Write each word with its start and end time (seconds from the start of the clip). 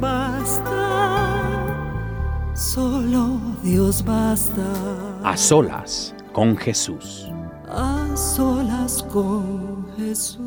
Dios 0.00 0.08
basta, 0.08 1.76
solo 2.54 3.38
Dios 3.62 4.02
basta. 4.02 5.20
A 5.22 5.36
solas 5.36 6.14
con 6.32 6.56
Jesús. 6.56 7.26
A 7.68 8.16
solas 8.16 9.02
con 9.02 9.86
Jesús. 9.98 10.40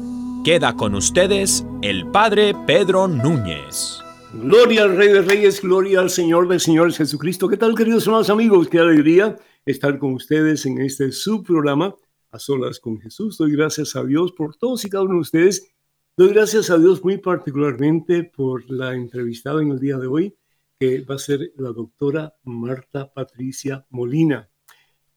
Queda 0.43 0.75
con 0.75 0.95
ustedes 0.95 1.63
el 1.83 2.07
Padre 2.07 2.55
Pedro 2.65 3.07
Núñez. 3.07 3.99
Gloria 4.33 4.85
al 4.85 4.97
Rey 4.97 5.09
de 5.09 5.21
Reyes, 5.21 5.61
gloria 5.61 5.99
al 5.99 6.09
Señor 6.09 6.47
de 6.47 6.59
Señores 6.59 6.97
Jesucristo. 6.97 7.47
¿Qué 7.47 7.57
tal, 7.57 7.75
queridos 7.75 8.07
hermanos 8.07 8.31
amigos? 8.31 8.67
Qué 8.69 8.79
alegría 8.79 9.37
estar 9.67 9.99
con 9.99 10.13
ustedes 10.13 10.65
en 10.65 10.81
este 10.81 11.11
subprograma 11.11 11.93
A 12.31 12.39
Solas 12.39 12.79
con 12.79 12.99
Jesús. 12.99 13.37
Doy 13.37 13.51
gracias 13.51 13.95
a 13.95 14.03
Dios 14.03 14.31
por 14.31 14.55
todos 14.55 14.83
y 14.83 14.89
cada 14.89 15.03
uno 15.03 15.13
de 15.13 15.19
ustedes. 15.21 15.73
Doy 16.15 16.27
gracias 16.29 16.69
a 16.69 16.77
Dios 16.77 17.03
muy 17.03 17.17
particularmente 17.17 18.23
por 18.23 18.69
la 18.69 18.93
entrevistada 18.93 19.63
en 19.63 19.71
el 19.71 19.79
día 19.79 19.97
de 19.97 20.05
hoy, 20.05 20.37
que 20.79 21.01
va 21.01 21.15
a 21.15 21.17
ser 21.17 21.51
la 21.57 21.69
doctora 21.69 22.35
Marta 22.43 23.11
Patricia 23.11 23.87
Molina. 23.89 24.47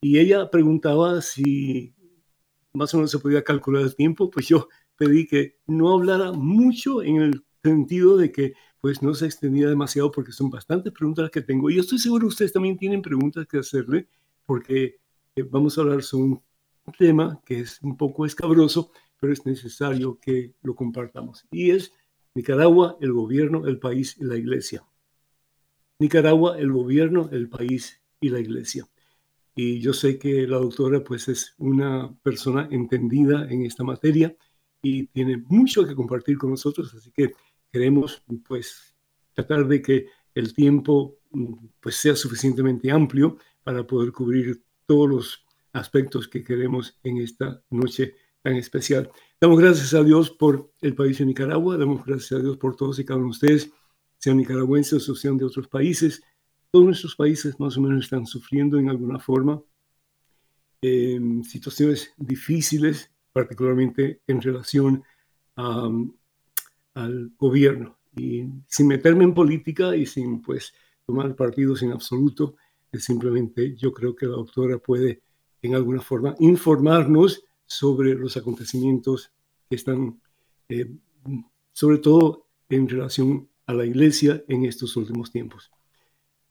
Y 0.00 0.19
ella 0.19 0.50
preguntaba 0.50 1.20
si 1.20 1.94
más 2.72 2.94
o 2.94 2.97
menos 2.97 3.11
se 3.11 3.19
podía 3.19 3.44
calcular 3.44 3.83
el 3.83 3.94
tiempo, 3.94 4.30
pues 4.30 4.48
yo 4.48 4.69
pedí 4.97 5.27
que 5.27 5.58
no 5.66 5.92
hablara 5.92 6.33
mucho 6.33 7.03
en 7.03 7.16
el 7.16 7.44
sentido 7.62 8.16
de 8.16 8.33
que 8.33 8.55
pues 8.81 9.03
no 9.03 9.12
se 9.12 9.27
extendía 9.27 9.69
demasiado 9.69 10.10
porque 10.10 10.33
son 10.33 10.48
bastantes 10.48 10.94
preguntas 10.94 11.31
que 11.31 11.42
tengo. 11.42 11.69
Y 11.69 11.75
yo 11.75 11.83
estoy 11.83 11.98
seguro 11.98 12.22
que 12.22 12.28
ustedes 12.28 12.55
también 12.55 12.78
tienen 12.78 13.03
preguntas 13.03 13.47
que 13.47 13.58
hacerle 13.58 14.08
porque 14.47 14.97
eh, 15.36 15.42
vamos 15.42 15.77
a 15.77 15.83
hablar 15.83 16.03
sobre 16.03 16.25
un 16.25 16.42
tema 16.98 17.42
que 17.44 17.60
es 17.60 17.83
un 17.83 17.98
poco 17.98 18.25
escabroso, 18.25 18.92
pero 19.20 19.33
es 19.33 19.45
necesario 19.47 20.19
que 20.20 20.55
lo 20.62 20.75
compartamos. 20.75 21.47
Y 21.50 21.70
es 21.70 21.92
Nicaragua, 22.34 22.97
el 23.00 23.12
gobierno, 23.12 23.67
el 23.67 23.78
país 23.78 24.17
y 24.19 24.25
la 24.25 24.36
iglesia. 24.36 24.84
Nicaragua, 25.99 26.59
el 26.59 26.71
gobierno, 26.71 27.31
el 27.32 27.49
país 27.49 28.03
y 28.21 28.28
la 28.28 28.41
iglesia. 28.41 28.87
Y 29.55 29.81
yo 29.81 29.94
sé 29.94 30.19
que 30.19 30.47
la 30.47 30.59
doctora 30.59 31.03
pues 31.03 31.28
es 31.28 31.55
una 31.56 32.15
persona 32.22 32.69
entendida 32.71 33.49
en 33.50 33.65
esta 33.65 33.84
materia 33.84 34.37
y 34.82 35.06
tiene 35.06 35.38
mucho 35.49 35.87
que 35.87 35.94
compartir 35.94 36.37
con 36.37 36.50
nosotros, 36.50 36.94
así 36.94 37.10
que 37.10 37.32
queremos 37.72 38.22
pues 38.47 38.94
tratar 39.32 39.66
de 39.66 39.81
que 39.81 40.06
el 40.34 40.53
tiempo 40.53 41.19
pues 41.81 41.97
sea 41.97 42.15
suficientemente 42.15 42.91
amplio 42.91 43.38
para 43.65 43.87
poder 43.87 44.12
cubrir 44.12 44.62
todos 44.84 45.09
los 45.09 45.47
aspectos 45.72 46.28
que 46.28 46.44
queremos 46.44 46.99
en 47.03 47.19
esta 47.19 47.62
noche 47.71 48.15
tan 48.46 48.54
especial. 48.54 49.10
Damos 49.40 49.58
gracias 49.58 49.92
a 49.92 50.04
Dios 50.04 50.30
por 50.30 50.70
el 50.80 50.94
país 50.94 51.18
de 51.18 51.26
Nicaragua, 51.26 51.76
damos 51.76 52.06
gracias 52.06 52.38
a 52.38 52.42
Dios 52.44 52.56
por 52.58 52.76
todos 52.76 52.96
y 53.00 53.04
cada 53.04 53.18
uno 53.18 53.26
de 53.26 53.30
ustedes, 53.30 53.72
sean 54.18 54.36
nicaragüenses 54.36 55.08
o 55.08 55.16
sean 55.16 55.36
de 55.36 55.44
otros 55.44 55.66
países. 55.66 56.22
Todos 56.70 56.86
nuestros 56.86 57.16
países 57.16 57.58
más 57.58 57.76
o 57.76 57.80
menos 57.80 58.04
están 58.04 58.24
sufriendo 58.24 58.78
en 58.78 58.88
alguna 58.88 59.18
forma 59.18 59.60
eh, 60.80 61.18
situaciones 61.42 62.12
difíciles, 62.16 63.10
particularmente 63.32 64.20
en 64.28 64.40
relación 64.40 65.02
a, 65.56 65.90
al 66.94 67.32
gobierno. 67.36 67.98
Y 68.14 68.44
sin 68.68 68.86
meterme 68.86 69.24
en 69.24 69.34
política 69.34 69.96
y 69.96 70.06
sin 70.06 70.40
pues 70.40 70.72
tomar 71.04 71.34
partidos 71.34 71.82
en 71.82 71.90
absoluto, 71.90 72.54
simplemente 72.92 73.74
yo 73.74 73.92
creo 73.92 74.14
que 74.14 74.26
la 74.26 74.36
doctora 74.36 74.78
puede 74.78 75.20
en 75.62 75.74
alguna 75.74 76.00
forma 76.00 76.36
informarnos 76.38 77.42
sobre 77.66 78.15
los 78.15 78.37
acontecimientos 78.37 79.32
que 79.69 79.77
están, 79.77 80.21
eh, 80.69 80.97
sobre 81.72 81.99
todo 81.99 82.47
en 82.69 82.88
relación 82.88 83.49
a 83.66 83.75
la 83.75 83.84
iglesia 83.84 84.44
en 84.49 84.65
estos 84.65 84.97
últimos 84.97 85.31
tiempos. 85.31 85.71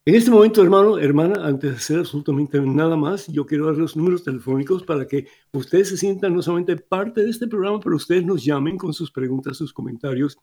En 0.08 0.14
este 0.14 0.30
momento, 0.30 0.62
hermano, 0.62 1.00
hermana, 1.00 1.48
antes 1.48 1.72
de 1.72 1.78
hacer 1.78 2.00
absolutamente 2.00 2.62
nada 2.62 2.96
más, 2.96 3.26
yo 3.26 3.44
quiero 3.48 3.66
dar 3.66 3.76
los 3.76 3.96
números 3.96 4.24
telefónicos 4.24 4.84
para 4.84 5.08
que 5.08 5.28
ustedes 5.52 5.90
se 5.90 5.98
sientan 5.98 6.36
no 6.36 6.44
solamente 6.44 6.76
parte 6.78 7.24
de 7.24 7.32
este 7.32 7.48
programa, 7.48 7.80
pero 7.80 7.96
ustedes 7.96 8.24
nos 8.24 8.46
llamen 8.46 8.78
con 8.78 8.94
sus 8.94 9.12
preguntas, 9.12 9.58
sus 9.58 9.74
comentarios. 9.74 10.38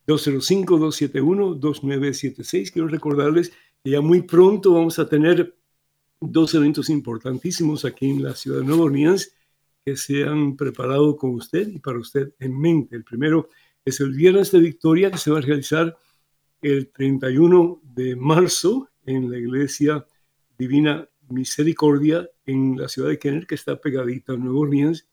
205-271-2976. 0.07 2.73
Quiero 2.73 2.89
recordarles 2.89 3.53
ya 3.85 4.01
muy 4.01 4.23
pronto 4.23 4.75
vamos 4.75 4.99
a 4.99 5.09
tener 5.09 5.57
dos 6.21 6.55
eventos 6.55 6.91
importantísimos 6.91 7.85
aquí 7.85 8.11
en 8.11 8.23
la 8.23 8.35
ciudad 8.35 8.59
de 8.59 8.65
Nueva 8.65 8.85
Orleans 8.85 9.33
que 9.85 9.97
se 9.97 10.25
han 10.25 10.57
preparado 10.57 11.17
con 11.17 11.31
usted 11.31 11.69
y 11.69 11.79
para 11.79 11.99
usted 11.99 12.35
en 12.39 12.59
mente. 12.59 12.97
El 12.97 13.05
primero 13.05 13.49
es 13.85 14.01
el 14.01 14.13
Viernes 14.13 14.51
de 14.51 14.59
Victoria 14.59 15.11
que 15.11 15.19
se 15.19 15.31
va 15.31 15.39
a 15.39 15.43
realizar 15.43 15.97
el 16.63 16.91
31 16.91 17.81
de 17.83 18.17
marzo 18.17 18.89
en 19.07 19.31
la 19.31 19.39
Iglesia 19.39 20.07
Divina 20.59 21.09
Misericordia 21.29 22.29
en 22.47 22.77
la 22.77 22.89
ciudad 22.89 23.09
de 23.11 23.19
Kenner, 23.19 23.47
que 23.47 23.55
está 23.55 23.81
pegadita 23.81 24.33
a 24.33 24.37
Nueva 24.37 24.61
Orleans. 24.61 25.07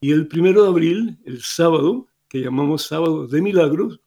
Y 0.00 0.12
el 0.12 0.26
primero 0.26 0.62
de 0.62 0.68
abril, 0.68 1.18
el 1.24 1.42
sábado, 1.42 2.08
que 2.28 2.40
llamamos 2.40 2.82
Sábado 2.82 3.26
de 3.26 3.40
Milagros, 3.40 4.00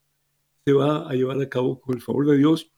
se 0.65 0.73
va 0.73 1.09
a 1.09 1.13
llevar 1.13 1.39
a 1.41 1.49
cabo 1.49 1.79
con 1.79 1.95
el 1.95 2.01
favor 2.01 2.27
de 2.27 2.37
Dios 2.37 2.71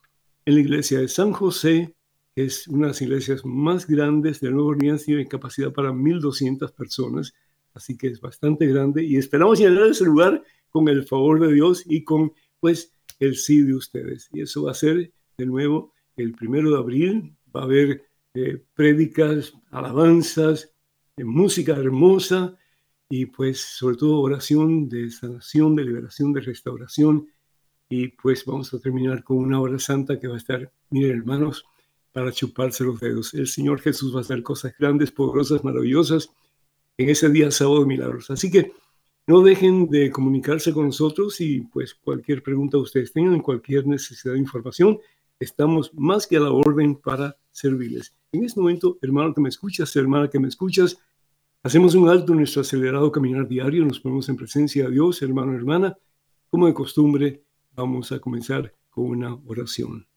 en 0.45 0.56
la 0.56 0.62
iglesia 0.62 1.00
de 1.00 1.07
San 1.07 1.31
José, 1.31 1.95
que 2.36 2.45
es 2.45 2.68
una 2.68 2.88
de 2.88 2.88
las 2.89 3.01
iglesias 3.01 3.45
más 3.45 3.88
grandes 3.88 4.39
de 4.39 4.51
Nueva 4.51 4.69
Orleans, 4.69 5.06
tiene 5.06 5.27
capacidad 5.27 5.74
para 5.74 5.91
1.200 5.91 6.71
personas, 6.74 7.33
así 7.74 7.97
que 7.97 8.07
es 8.07 8.21
bastante 8.21 8.68
grande 8.68 9.03
y 9.03 9.18
esperamos 9.18 9.59
llenar 9.59 9.88
ese 9.88 10.06
lugar 10.06 10.44
con 10.69 10.88
el 10.88 11.06
favor 11.06 11.39
de 11.39 11.53
Dios 11.53 11.83
y 11.86 12.03
con 12.03 12.33
pues 12.59 12.94
el 13.19 13.36
sí 13.36 13.62
de 13.62 13.75
ustedes. 13.75 14.30
Y 14.31 14.42
eso 14.42 14.63
va 14.63 14.71
a 14.71 14.75
ser 14.75 15.12
de 15.38 15.45
nuevo 15.45 15.94
el 16.16 16.33
primero 16.33 16.71
de 16.71 16.77
abril, 16.77 17.36
va 17.56 17.62
a 17.62 17.66
haber 17.66 18.04
eh, 18.33 18.62
prédicas, 18.74 19.54
alabanzas, 19.71 20.71
eh, 21.18 21.24
música 21.24 21.74
hermosa 21.74 22.57
y 23.10 23.25
pues 23.25 23.60
sobre 23.62 23.98
todo 23.98 24.19
oración 24.19 24.88
de 24.88 25.10
sanación, 25.10 25.75
de 25.75 25.86
liberación, 25.86 26.33
de 26.33 26.42
restauración. 26.42 27.27
Y 27.89 28.10
pues 28.10 28.45
vamos 28.45 28.74
a 28.74 28.80
terminar 28.80 29.24
con 29.24 29.38
una 29.38 29.60
hora 29.60 29.80
santa 29.80 30.19
que 30.19 30.27
va 30.27 30.36
a 30.36 30.38
estar, 30.38 30.72
miren 30.92 31.18
hermanos, 31.18 31.65
para 32.12 32.31
chuparse 32.31 32.83
los 32.83 33.00
dedos. 33.00 33.33
El 33.33 33.48
Señor 33.48 33.81
Jesús 33.81 34.13
va 34.13 34.19
a 34.19 34.22
hacer 34.22 34.44
cosas 34.44 34.74
grandes, 34.77 35.12
poderosas, 35.12 35.63
maravillosas 35.63 36.30
en 36.98 37.10
ese 37.10 37.30
día 37.30 37.50
sábado 37.50 37.81
de 37.81 37.88
milagros. 37.88 38.30
Así 38.30 38.51
que 38.51 38.74
no 39.30 39.44
dejen 39.44 39.88
de 39.90 40.10
comunicarse 40.10 40.74
con 40.74 40.88
nosotros 40.88 41.40
y 41.40 41.62
pues 41.62 41.94
cualquier 41.94 42.42
pregunta 42.42 42.80
ustedes 42.80 43.14
tengan, 43.14 43.42
cualquier 43.42 43.86
necesidad 43.86 44.34
de 44.34 44.40
información, 44.40 44.98
estamos 45.40 45.94
más 45.94 46.26
que 46.26 46.38
a 46.38 46.40
la 46.40 46.52
orden 46.52 46.96
para 46.96 47.38
servirles. 47.52 48.16
En 48.31 48.44
este 48.44 48.60
momento, 48.60 48.98
hermano 49.04 49.31
que 49.36 49.42
me 49.42 49.50
escuchas, 49.50 49.96
hermana 49.96 50.31
que 50.31 50.40
me 50.40 50.48
escuchas, 50.48 50.98
hacemos 51.62 51.94
un 51.94 52.10
alto 52.10 52.31
en 52.31 52.40
nuestro 52.40 52.62
acelerado 52.62 53.12
caminar 53.12 53.48
diario, 53.48 53.86
nos 53.86 54.00
ponemos 54.00 54.28
en 54.30 54.36
presencia 54.36 54.86
de 54.86 54.94
Dios, 54.94 55.22
hermano, 55.22 55.54
hermana. 55.54 55.96
Como 56.50 56.66
de 56.66 56.74
costumbre, 56.74 57.44
vamos 57.75 58.12
a 58.12 58.18
comenzar 58.18 58.74
con 58.90 59.06
una 59.06 59.36
oración. 59.46 60.08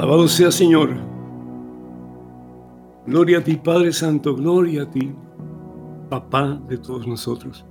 Alabado 0.00 0.28
sea 0.28 0.50
Señor. 0.50 0.96
Gloria 3.06 3.40
a 3.40 3.44
ti, 3.44 3.56
Padre 3.56 3.92
Santo, 3.92 4.34
gloria 4.34 4.84
a 4.84 4.90
ti, 4.90 5.12
papá 6.08 6.58
de 6.70 6.78
todos 6.78 7.06
nosotros. 7.06 7.66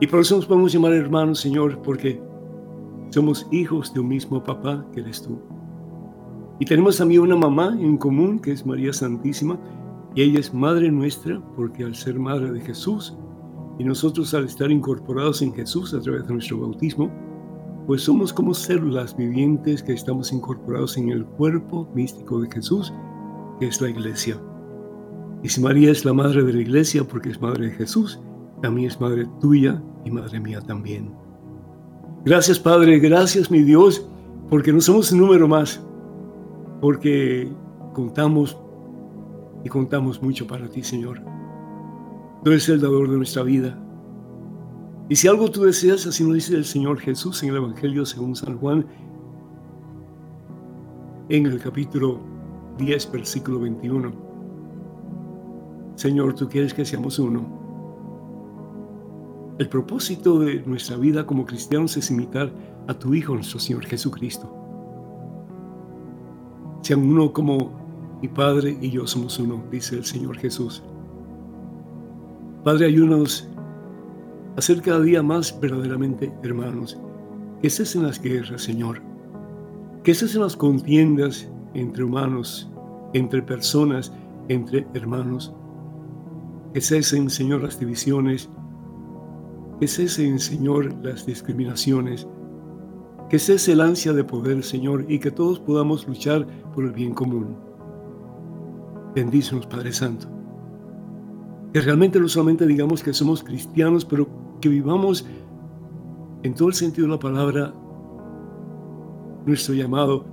Y 0.00 0.06
por 0.06 0.20
eso 0.20 0.36
nos 0.36 0.46
podemos 0.46 0.72
llamar 0.72 0.94
hermanos, 0.94 1.40
Señor, 1.40 1.82
porque 1.82 2.18
somos 3.10 3.46
hijos 3.52 3.92
de 3.92 4.00
un 4.00 4.08
mismo 4.08 4.42
papá 4.42 4.82
que 4.94 5.00
eres 5.00 5.20
tú. 5.20 5.38
Y 6.58 6.64
tenemos 6.64 6.96
también 6.96 7.20
una 7.20 7.36
mamá 7.36 7.76
en 7.78 7.98
común, 7.98 8.38
que 8.38 8.52
es 8.52 8.64
María 8.64 8.94
Santísima, 8.94 9.60
y 10.14 10.22
ella 10.22 10.40
es 10.40 10.54
madre 10.54 10.90
nuestra, 10.90 11.38
porque 11.54 11.84
al 11.84 11.96
ser 11.96 12.18
madre 12.18 12.50
de 12.50 12.60
Jesús, 12.62 13.14
y 13.78 13.84
nosotros 13.84 14.32
al 14.32 14.46
estar 14.46 14.70
incorporados 14.70 15.42
en 15.42 15.52
Jesús 15.52 15.92
a 15.92 16.00
través 16.00 16.26
de 16.26 16.32
nuestro 16.32 16.58
bautismo, 16.60 17.12
pues 17.88 18.02
somos 18.02 18.34
como 18.34 18.52
células 18.52 19.16
vivientes 19.16 19.82
que 19.82 19.94
estamos 19.94 20.30
incorporados 20.30 20.98
en 20.98 21.08
el 21.08 21.24
cuerpo 21.24 21.90
místico 21.94 22.38
de 22.38 22.50
Jesús, 22.50 22.92
que 23.58 23.66
es 23.66 23.80
la 23.80 23.88
iglesia. 23.88 24.38
Y 25.42 25.48
si 25.48 25.62
María 25.62 25.90
es 25.90 26.04
la 26.04 26.12
madre 26.12 26.42
de 26.42 26.52
la 26.52 26.60
iglesia 26.60 27.04
porque 27.04 27.30
es 27.30 27.40
madre 27.40 27.68
de 27.68 27.72
Jesús, 27.72 28.20
también 28.60 28.88
es 28.88 29.00
madre 29.00 29.26
tuya 29.40 29.82
y 30.04 30.10
madre 30.10 30.38
mía 30.38 30.60
también. 30.60 31.14
Gracias 32.26 32.58
Padre, 32.58 32.98
gracias 32.98 33.50
mi 33.50 33.62
Dios, 33.62 34.06
porque 34.50 34.70
no 34.70 34.82
somos 34.82 35.10
un 35.12 35.20
número 35.20 35.48
más, 35.48 35.82
porque 36.82 37.50
contamos 37.94 38.58
y 39.64 39.70
contamos 39.70 40.22
mucho 40.22 40.46
para 40.46 40.68
ti, 40.68 40.82
Señor. 40.82 41.22
Tú 42.44 42.50
eres 42.50 42.68
el 42.68 42.82
dador 42.82 43.10
de 43.10 43.16
nuestra 43.16 43.44
vida. 43.44 43.82
Y 45.08 45.16
si 45.16 45.26
algo 45.26 45.50
tú 45.50 45.62
deseas, 45.62 46.06
así 46.06 46.22
lo 46.22 46.34
dice 46.34 46.54
el 46.54 46.66
Señor 46.66 46.98
Jesús 46.98 47.42
en 47.42 47.48
el 47.50 47.56
Evangelio 47.56 48.04
según 48.04 48.36
San 48.36 48.58
Juan, 48.58 48.86
en 51.30 51.46
el 51.46 51.58
capítulo 51.60 52.20
10, 52.76 53.12
versículo 53.12 53.60
21. 53.60 54.12
Señor, 55.94 56.34
tú 56.34 56.46
quieres 56.48 56.74
que 56.74 56.84
seamos 56.84 57.18
uno. 57.18 57.58
El 59.58 59.68
propósito 59.70 60.38
de 60.40 60.60
nuestra 60.66 60.96
vida 60.96 61.26
como 61.26 61.46
cristianos 61.46 61.96
es 61.96 62.10
imitar 62.10 62.52
a 62.86 62.94
tu 62.94 63.14
Hijo, 63.14 63.34
nuestro 63.34 63.58
Señor 63.58 63.86
Jesucristo. 63.86 64.54
Sean 66.82 67.00
uno 67.00 67.32
como 67.32 68.18
mi 68.20 68.28
Padre 68.28 68.76
y 68.80 68.90
yo 68.90 69.06
somos 69.06 69.38
uno, 69.38 69.64
dice 69.70 69.96
el 69.96 70.04
Señor 70.04 70.36
Jesús. 70.36 70.82
Padre, 72.62 72.86
ayúdanos 72.86 73.48
a 74.58 74.60
ser 74.60 74.82
cada 74.82 75.00
día 75.00 75.22
más 75.22 75.56
verdaderamente 75.60 76.32
hermanos. 76.42 76.98
Que 77.62 77.70
cesen 77.70 78.02
las 78.02 78.20
guerras, 78.20 78.62
Señor. 78.62 79.00
Que 80.02 80.14
cesen 80.14 80.42
las 80.42 80.56
contiendas 80.56 81.48
entre 81.74 82.02
humanos, 82.02 82.68
entre 83.14 83.40
personas, 83.40 84.12
entre 84.48 84.84
hermanos. 84.94 85.54
Que 86.74 86.80
cesen, 86.80 87.30
Señor, 87.30 87.62
las 87.62 87.78
divisiones. 87.78 88.50
Que 89.78 89.86
cesen, 89.86 90.40
Señor, 90.40 90.92
las 91.04 91.24
discriminaciones. 91.24 92.26
Que 93.30 93.38
cese 93.38 93.74
el 93.74 93.80
ansia 93.80 94.12
de 94.12 94.24
poder, 94.24 94.64
Señor, 94.64 95.06
y 95.08 95.20
que 95.20 95.30
todos 95.30 95.60
podamos 95.60 96.08
luchar 96.08 96.44
por 96.74 96.84
el 96.84 96.90
bien 96.90 97.14
común. 97.14 97.54
Bendícenos, 99.14 99.68
Padre 99.68 99.92
Santo. 99.92 100.26
Que 101.72 101.80
realmente 101.80 102.18
no 102.18 102.26
solamente 102.28 102.66
digamos 102.66 103.04
que 103.04 103.12
somos 103.12 103.44
cristianos, 103.44 104.04
pero 104.04 104.37
que 104.60 104.68
vivamos 104.68 105.26
en 106.42 106.54
todo 106.54 106.68
el 106.68 106.74
sentido 106.74 107.06
de 107.06 107.12
la 107.14 107.18
palabra 107.18 107.74
nuestro 109.46 109.74
llamado 109.74 110.24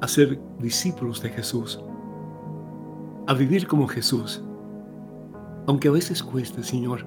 a 0.00 0.08
ser 0.08 0.40
discípulos 0.58 1.22
de 1.22 1.30
Jesús, 1.30 1.80
a 3.26 3.34
vivir 3.34 3.66
como 3.66 3.86
Jesús, 3.86 4.42
aunque 5.66 5.88
a 5.88 5.92
veces 5.92 6.22
cueste, 6.22 6.62
Señor. 6.62 7.04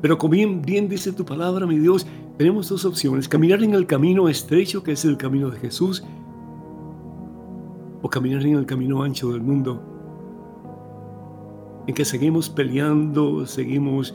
Pero 0.00 0.18
como 0.18 0.32
bien, 0.32 0.62
bien 0.62 0.88
dice 0.88 1.12
tu 1.12 1.24
palabra, 1.24 1.66
mi 1.66 1.78
Dios, 1.78 2.06
tenemos 2.36 2.68
dos 2.68 2.84
opciones, 2.84 3.28
caminar 3.28 3.62
en 3.62 3.74
el 3.74 3.86
camino 3.86 4.28
estrecho 4.28 4.82
que 4.82 4.92
es 4.92 5.04
el 5.04 5.16
camino 5.16 5.50
de 5.50 5.58
Jesús 5.58 6.04
o 8.02 8.08
caminar 8.08 8.44
en 8.44 8.56
el 8.56 8.66
camino 8.66 9.02
ancho 9.02 9.30
del 9.30 9.42
mundo, 9.42 9.80
en 11.86 11.94
que 11.94 12.04
seguimos 12.04 12.48
peleando, 12.48 13.46
seguimos 13.46 14.14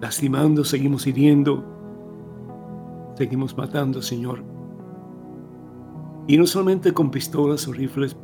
lastimando, 0.00 0.64
seguimos 0.64 1.06
hiriendo, 1.06 1.64
seguimos 3.16 3.56
matando, 3.56 4.02
Señor. 4.02 4.42
Y 6.26 6.38
no 6.38 6.46
solamente 6.46 6.92
con 6.92 7.10
pistolas 7.10 7.68
o 7.68 7.72
rifles, 7.72 8.16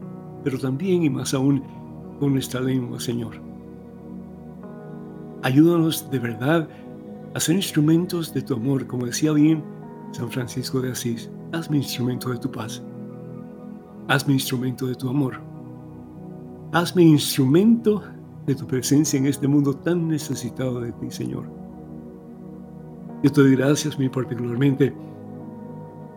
pero 0.43 0.59
también 0.59 1.03
y 1.03 1.11
más 1.11 1.35
aún 1.35 1.63
con 2.19 2.33
nuestra 2.33 2.61
lengua, 2.61 2.99
Señor. 2.99 3.35
Ayúdanos 5.43 6.11
de 6.11 6.19
verdad 6.19 6.69
a 7.35 7.41
ser 7.41 7.57
instrumentos 7.57 8.35
de 8.35 8.43
tu 8.43 8.55
amor, 8.55 8.87
como 8.87 9.07
decía 9.07 9.33
bien 9.33 9.63
San 10.13 10.31
Francisco 10.31 10.81
de 10.81 10.93
Asís. 10.93 11.31
Hazme 11.53 11.79
instrumento 11.79 12.31
de 12.31 12.39
tu 12.39 12.51
paz. 12.51 12.83
Hazme 14.09 14.35
instrumento 14.35 14.87
de 14.87 14.95
tu 14.95 15.09
amor. 15.09 15.41
Hazme 16.73 17.03
instrumento 17.03 18.03
de 18.47 18.55
tu 18.55 18.67
presencia 18.67 19.19
en 19.19 19.27
este 19.27 19.47
mundo 19.47 19.75
tan 19.75 20.09
necesitado 20.09 20.81
de 20.81 20.93
ti, 20.93 21.11
Señor. 21.11 21.60
Yo 23.23 23.31
te 23.31 23.41
doy 23.43 23.57
gracias 23.57 23.99
muy 23.99 24.09
particularmente 24.09 24.95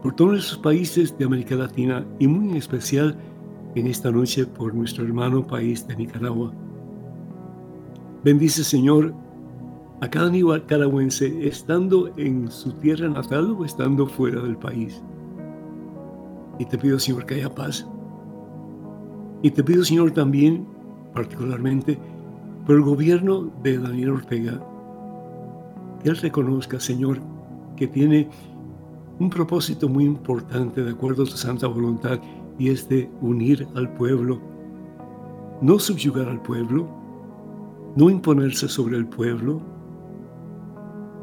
por 0.02 0.16
todos 0.16 0.40
esos 0.40 0.58
países 0.58 1.18
de 1.18 1.26
América 1.26 1.56
Latina 1.56 2.06
y 2.20 2.28
muy 2.28 2.50
en 2.52 2.58
especial 2.58 3.18
en 3.76 3.88
esta 3.88 4.12
noche 4.12 4.46
por 4.46 4.74
nuestro 4.74 5.04
hermano 5.04 5.46
país 5.46 5.88
de 5.88 5.96
Nicaragua 5.96 6.54
Bendice, 8.24 8.64
Señor, 8.64 9.14
a 10.00 10.10
cada 10.10 10.30
nicaragüense 10.30 11.46
estando 11.46 12.10
en 12.16 12.50
su 12.50 12.72
tierra 12.72 13.10
natal 13.10 13.54
o 13.60 13.66
estando 13.66 14.08
fuera 14.08 14.42
del 14.42 14.56
país. 14.56 15.04
Y 16.58 16.64
te 16.64 16.78
pido, 16.78 16.98
Señor, 17.00 17.26
que 17.26 17.36
haya 17.36 17.54
paz. 17.54 17.86
Y 19.42 19.52
te 19.52 19.62
pido, 19.62 19.84
Señor, 19.84 20.12
también, 20.12 20.66
particularmente, 21.14 22.00
por 22.66 22.78
el 22.78 22.84
gobierno 22.84 23.52
de 23.62 23.78
Daniel 23.78 24.12
Ortega, 24.12 24.66
él 26.04 26.18
reconozca, 26.18 26.80
Señor, 26.80 27.20
que 27.76 27.88
tiene 27.88 28.30
un 29.20 29.30
propósito 29.30 29.88
muy 29.88 30.06
importante 30.06 30.84
de 30.84 30.92
acuerdo 30.92 31.24
a 31.24 31.26
tu 31.26 31.38
santa 31.38 31.68
voluntad 31.68 32.20
y 32.58 32.70
es 32.70 32.88
de 32.90 33.10
unir 33.22 33.68
al 33.76 33.94
pueblo, 33.94 34.40
no 35.62 35.80
subyugar 35.80 36.28
al 36.28 36.42
pueblo, 36.42 36.88
no 37.96 38.10
imponerse 38.10 38.68
sobre 38.68 38.98
el 38.98 39.06
pueblo, 39.06 39.62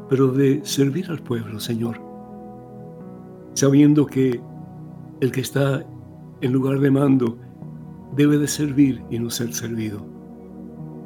pero 0.09 0.27
de 0.29 0.61
servir 0.65 1.09
al 1.09 1.19
pueblo, 1.19 1.59
Señor, 1.59 2.01
sabiendo 3.53 4.05
que 4.05 4.41
el 5.19 5.31
que 5.31 5.41
está 5.41 5.85
en 6.41 6.51
lugar 6.51 6.79
de 6.79 6.91
mando 6.91 7.37
debe 8.15 8.37
de 8.37 8.47
servir 8.47 9.03
y 9.09 9.19
no 9.19 9.29
ser 9.29 9.53
servido. 9.53 10.05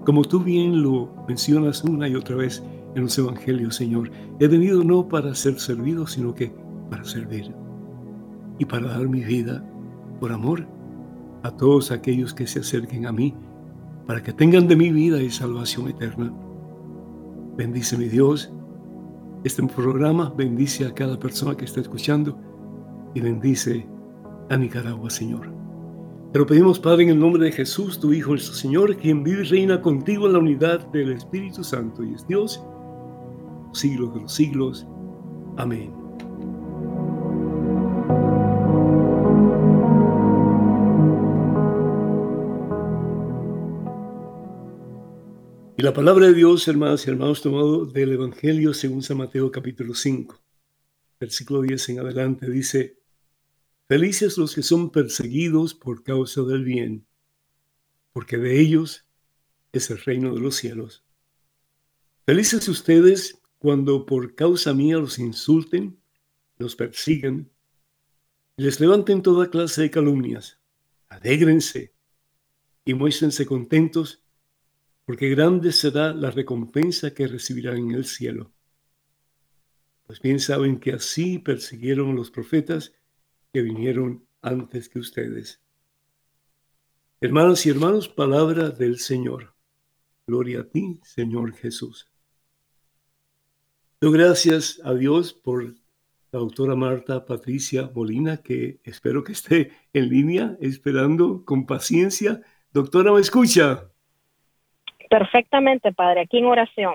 Como 0.05 0.24
tú 0.24 0.39
bien 0.39 0.82
lo 0.82 1.10
mencionas 1.27 1.84
una 1.84 2.08
y 2.08 2.15
otra 2.15 2.36
vez 2.36 2.63
en 2.96 3.04
los 3.04 3.18
evangelios, 3.18 3.75
Señor, 3.75 4.10
he 4.40 4.48
venido 4.48 4.84
no 4.84 5.08
para 5.08 5.36
ser 5.36 5.60
servido, 5.60 6.08
sino 6.08 6.34
que 6.34 6.54
para 6.90 7.04
servir 7.04 7.54
y 8.58 8.66
para 8.66 8.88
dar 8.88 9.08
mi 9.08 9.24
vida 9.24 9.64
por 10.20 10.32
amor 10.32 10.66
a 11.44 11.52
todos 11.52 11.92
aquellos 11.92 12.34
que 12.34 12.48
se 12.48 12.60
acerquen 12.60 13.06
a 13.06 13.12
mí 13.12 13.36
para 14.06 14.22
que 14.22 14.34
tengan 14.34 14.68
de 14.68 14.75
mi 14.75 14.92
vida 14.92 15.22
y 15.22 15.30
salvación 15.30 15.90
eterna. 15.90 16.32
Bendice 17.58 17.98
mi 17.98 18.08
Dios 18.08 18.52
este 19.44 19.62
programa, 19.64 20.34
bendice 20.36 20.86
a 20.86 20.94
cada 20.94 21.20
persona 21.20 21.56
que 21.56 21.66
está 21.66 21.82
escuchando 21.82 22.40
y 23.14 23.22
bendice 23.22 23.88
a 24.50 24.58
Nicaragua, 24.58 25.10
Señor. 25.10 25.54
Te 26.34 26.40
lo 26.40 26.46
pedimos, 26.48 26.80
Padre, 26.80 27.04
en 27.04 27.10
el 27.12 27.20
nombre 27.20 27.46
de 27.46 27.52
Jesús, 27.52 28.00
tu 28.00 28.12
Hijo, 28.12 28.32
nuestro 28.32 28.56
Señor, 28.56 28.98
quien 28.98 29.24
vive 29.24 29.42
y 29.42 29.46
reina 29.46 29.82
contigo 29.82 30.25
en 30.25 30.34
la 30.34 30.40
unidad 30.40 30.88
del 30.88 31.12
Espíritu 31.12 31.64
Santo 31.64 32.04
y 32.04 32.14
es 32.14 32.28
Dios, 32.28 32.62
siglos 33.79 34.13
de 34.13 34.22
los 34.22 34.34
siglos. 34.34 34.88
Amén. 35.58 35.94
Y 45.77 45.84
la 45.84 45.94
palabra 45.94 46.27
de 46.27 46.34
Dios, 46.34 46.67
hermanas 46.70 47.05
y 47.05 47.10
hermanos, 47.10 47.41
tomado 47.41 47.86
del 47.86 48.13
Evangelio 48.13 48.74
según 48.74 49.03
San 49.03 49.17
Mateo 49.17 49.51
capítulo 49.51 49.94
5, 49.94 50.41
versículo 51.20 51.62
10 51.62 51.89
en 51.89 52.00
adelante, 52.00 52.50
dice, 52.50 52.98
Felices 53.88 54.38
los 54.38 54.55
que 54.55 54.63
son 54.63 54.89
perseguidos 54.89 55.74
por 55.74 56.03
causa 56.03 56.44
del 56.44 56.63
bien, 56.63 57.05
porque 58.13 58.38
de 58.38 58.60
ellos 58.62 59.05
es 59.74 59.89
el 59.91 59.98
reino 60.00 60.34
de 60.34 60.39
los 60.39 60.55
cielos. 60.55 61.03
Felices 62.25 62.67
ustedes 62.70 63.41
cuando 63.60 64.06
por 64.06 64.36
causa 64.36 64.74
mía 64.74 64.98
los 64.98 65.20
insulten, 65.20 66.00
los 66.58 66.76
persigan, 66.76 67.50
les 68.58 68.80
levanten 68.80 69.22
toda 69.22 69.50
clase 69.50 69.84
de 69.84 69.92
calumnias. 69.92 70.60
Alégrense 71.10 71.94
y 72.86 72.94
muéstrense 72.94 73.46
contentos 73.46 74.24
porque 75.06 75.30
grande 75.30 75.72
será 75.72 76.14
la 76.14 76.32
recompensa 76.32 77.14
que 77.14 77.28
recibirán 77.28 77.78
en 77.78 77.92
el 77.92 78.06
cielo. 78.06 78.52
Pues 80.08 80.20
bien 80.22 80.40
saben 80.40 80.80
que 80.80 80.94
así 80.94 81.40
persiguieron 81.40 82.16
los 82.16 82.32
profetas 82.32 82.94
que 83.54 83.62
vinieron 83.62 84.26
antes 84.42 84.90
que 84.90 85.00
ustedes. 85.00 85.62
Hermanos 87.22 87.66
y 87.66 87.70
hermanos, 87.70 88.10
palabra 88.10 88.70
del 88.70 89.00
Señor. 89.00 89.56
Gloria 90.28 90.62
a 90.62 90.64
ti, 90.68 91.00
Señor 91.04 91.54
Jesús. 91.54 92.08
Doy 94.02 94.12
gracias 94.12 94.82
a 94.84 94.94
Dios 94.94 95.34
por 95.34 95.64
la 95.64 96.40
doctora 96.40 96.75
Marta 96.75 97.25
Patricia 97.25 97.90
Molina, 97.96 98.38
que 98.38 98.80
espero 98.84 99.24
que 99.24 99.32
esté 99.32 99.72
en 99.94 100.10
línea, 100.10 100.58
esperando 100.60 101.46
con 101.46 101.66
paciencia. 101.66 102.42
Doctora, 102.74 103.14
¿me 103.14 103.22
escucha? 103.22 103.86
Perfectamente, 105.10 105.94
Padre, 105.94 106.22
aquí 106.22 106.40
en 106.40 106.46
oración. 106.46 106.94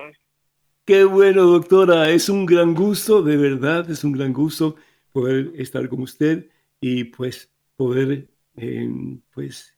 Qué 0.85 1.03
bueno, 1.03 1.43
doctora. 1.45 2.07
Es 2.11 2.29
un 2.29 2.45
gran 2.45 2.75
gusto, 2.75 3.23
de 3.23 3.35
verdad, 3.35 3.89
es 3.89 4.03
un 4.03 4.11
gran 4.11 4.31
gusto 4.31 4.75
poder 5.11 5.53
estar 5.55 5.89
con 5.89 6.01
usted 6.01 6.49
y 6.79 7.05
pues 7.05 7.51
poder 7.75 8.27
em, 8.55 9.21
pues 9.33 9.75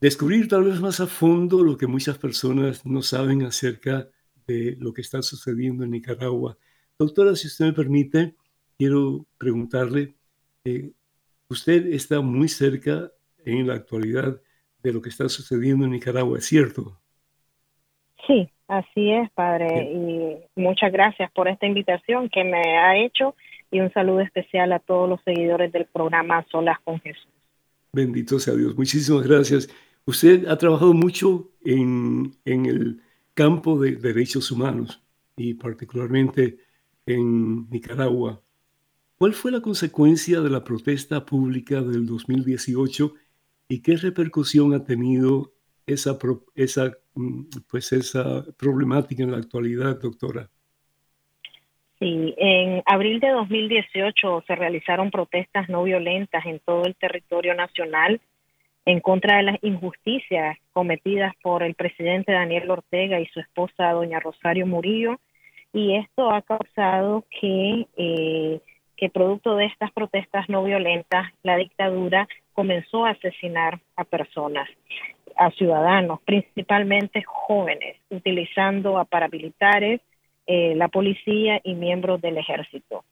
descubrir 0.00 0.48
tal 0.48 0.64
vez 0.64 0.80
más 0.80 0.98
a 0.98 1.06
fondo 1.06 1.62
lo 1.62 1.76
que 1.76 1.86
muchas 1.86 2.18
personas 2.18 2.84
no 2.84 3.02
saben 3.02 3.44
acerca 3.44 4.08
de 4.46 4.76
lo 4.78 4.92
que 4.92 5.02
está 5.02 5.22
sucediendo 5.22 5.84
en 5.84 5.90
Nicaragua. 5.90 6.56
Doctora, 6.98 7.34
si 7.34 7.48
usted 7.48 7.66
me 7.66 7.72
permite, 7.72 8.34
quiero 8.78 9.26
preguntarle, 9.38 10.14
eh, 10.64 10.92
usted 11.48 11.86
está 11.86 12.20
muy 12.20 12.48
cerca 12.48 13.10
en 13.44 13.66
la 13.66 13.74
actualidad 13.74 14.40
de 14.82 14.92
lo 14.92 15.00
que 15.00 15.08
está 15.08 15.28
sucediendo 15.28 15.84
en 15.84 15.92
Nicaragua, 15.92 16.38
¿es 16.38 16.46
cierto? 16.46 16.98
Sí, 18.26 18.48
así 18.68 19.10
es, 19.10 19.30
padre. 19.32 19.92
Y 19.92 20.60
muchas 20.60 20.92
gracias 20.92 21.30
por 21.32 21.48
esta 21.48 21.66
invitación 21.66 22.28
que 22.28 22.44
me 22.44 22.78
ha 22.78 22.96
hecho 22.96 23.34
y 23.70 23.80
un 23.80 23.92
saludo 23.92 24.20
especial 24.20 24.72
a 24.72 24.78
todos 24.78 25.08
los 25.08 25.20
seguidores 25.24 25.72
del 25.72 25.86
programa 25.86 26.46
Solas 26.50 26.78
con 26.84 27.00
Jesús. 27.00 27.28
Bendito 27.92 28.38
sea 28.38 28.54
Dios. 28.54 28.76
Muchísimas 28.76 29.26
gracias. 29.26 29.68
Usted 30.06 30.46
ha 30.48 30.58
trabajado 30.58 30.92
mucho 30.92 31.50
en, 31.64 32.32
en 32.44 32.66
el 32.66 33.00
campo 33.34 33.78
de 33.78 33.96
derechos 33.96 34.50
humanos 34.50 35.02
y 35.36 35.54
particularmente 35.54 36.58
en 37.06 37.68
Nicaragua. 37.68 38.40
¿Cuál 39.18 39.34
fue 39.34 39.52
la 39.52 39.60
consecuencia 39.60 40.40
de 40.40 40.50
la 40.50 40.64
protesta 40.64 41.24
pública 41.24 41.80
del 41.82 42.06
2018 42.06 43.14
y 43.68 43.82
qué 43.82 43.96
repercusión 43.96 44.74
ha 44.74 44.84
tenido 44.84 45.52
esa, 45.86 46.18
esa, 46.54 46.92
mm, 47.14 47.42
pues 47.68 47.92
esa 47.92 48.44
problemática 48.56 49.22
en 49.22 49.32
la 49.32 49.38
actualidad, 49.38 50.00
doctora? 50.00 50.48
Sí, 51.98 52.34
en 52.36 52.82
abril 52.86 53.20
de 53.20 53.30
2018 53.30 54.44
se 54.46 54.56
realizaron 54.56 55.10
protestas 55.10 55.68
no 55.68 55.84
violentas 55.84 56.44
en 56.44 56.60
todo 56.60 56.84
el 56.84 56.96
territorio 56.96 57.54
nacional 57.54 58.20
en 58.86 59.00
contra 59.00 59.38
de 59.38 59.44
las 59.44 59.58
injusticias 59.62 60.56
cometidas 60.72 61.34
por 61.42 61.62
el 61.62 61.74
presidente 61.74 62.32
Daniel 62.32 62.70
Ortega 62.70 63.20
y 63.20 63.26
su 63.26 63.40
esposa 63.40 63.92
doña 63.92 64.20
Rosario 64.20 64.66
Murillo 64.66 65.20
y 65.72 65.96
esto 65.96 66.30
ha 66.30 66.42
causado 66.42 67.24
que 67.40 67.86
eh, 67.96 68.60
que 68.96 69.10
producto 69.10 69.56
de 69.56 69.66
estas 69.66 69.90
protestas 69.92 70.48
no 70.48 70.62
violentas 70.62 71.26
la 71.42 71.56
dictadura 71.56 72.28
comenzó 72.52 73.04
a 73.04 73.10
asesinar 73.10 73.80
a 73.96 74.04
personas 74.04 74.68
a 75.36 75.50
ciudadanos, 75.50 76.20
principalmente 76.24 77.24
jóvenes, 77.26 77.96
utilizando 78.08 78.98
a 78.98 79.04
paramilitares, 79.04 80.00
eh, 80.46 80.74
la 80.76 80.86
policía 80.86 81.60
y 81.64 81.74
miembros 81.74 82.20
del 82.20 82.38
ejército. 82.38 83.04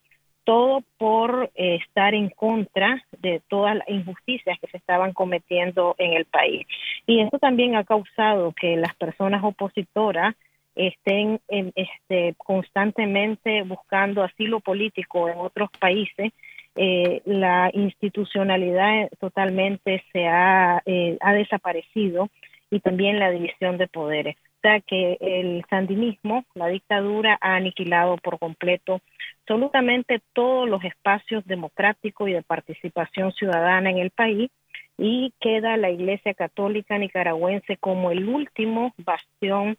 Todo 0.44 0.82
por 0.98 1.50
eh, 1.54 1.76
estar 1.76 2.14
en 2.14 2.30
contra 2.30 3.04
de 3.18 3.40
todas 3.48 3.76
las 3.76 3.88
injusticias 3.88 4.58
que 4.60 4.66
se 4.68 4.76
estaban 4.76 5.12
cometiendo 5.12 5.94
en 5.98 6.14
el 6.14 6.24
país. 6.24 6.66
Y 7.06 7.20
esto 7.20 7.38
también 7.38 7.76
ha 7.76 7.84
causado 7.84 8.52
que 8.52 8.76
las 8.76 8.94
personas 8.96 9.42
opositoras 9.44 10.34
estén 10.74 11.40
este, 11.48 12.34
constantemente 12.38 13.62
buscando 13.62 14.22
asilo 14.22 14.60
político 14.60 15.28
en 15.28 15.38
otros 15.38 15.68
países 15.78 16.32
eh, 16.74 17.20
la 17.26 17.70
institucionalidad 17.74 19.10
totalmente 19.20 20.02
se 20.12 20.20
eh, 20.22 21.18
ha 21.20 21.32
desaparecido 21.34 22.30
y 22.70 22.80
también 22.80 23.18
la 23.18 23.30
división 23.30 23.76
de 23.76 23.88
poderes. 23.88 24.36
Que 24.86 25.18
el 25.20 25.64
sandinismo, 25.68 26.44
la 26.54 26.68
dictadura, 26.68 27.38
ha 27.40 27.56
aniquilado 27.56 28.16
por 28.16 28.38
completo 28.38 29.00
absolutamente 29.40 30.20
todos 30.32 30.68
los 30.68 30.84
espacios 30.84 31.44
democráticos 31.46 32.28
y 32.28 32.32
de 32.32 32.42
participación 32.42 33.32
ciudadana 33.32 33.90
en 33.90 33.98
el 33.98 34.10
país 34.10 34.50
y 34.96 35.32
queda 35.40 35.76
la 35.76 35.90
Iglesia 35.90 36.34
Católica 36.34 36.96
Nicaragüense 36.96 37.76
como 37.76 38.10
el 38.12 38.28
último 38.28 38.94
bastión 38.98 39.76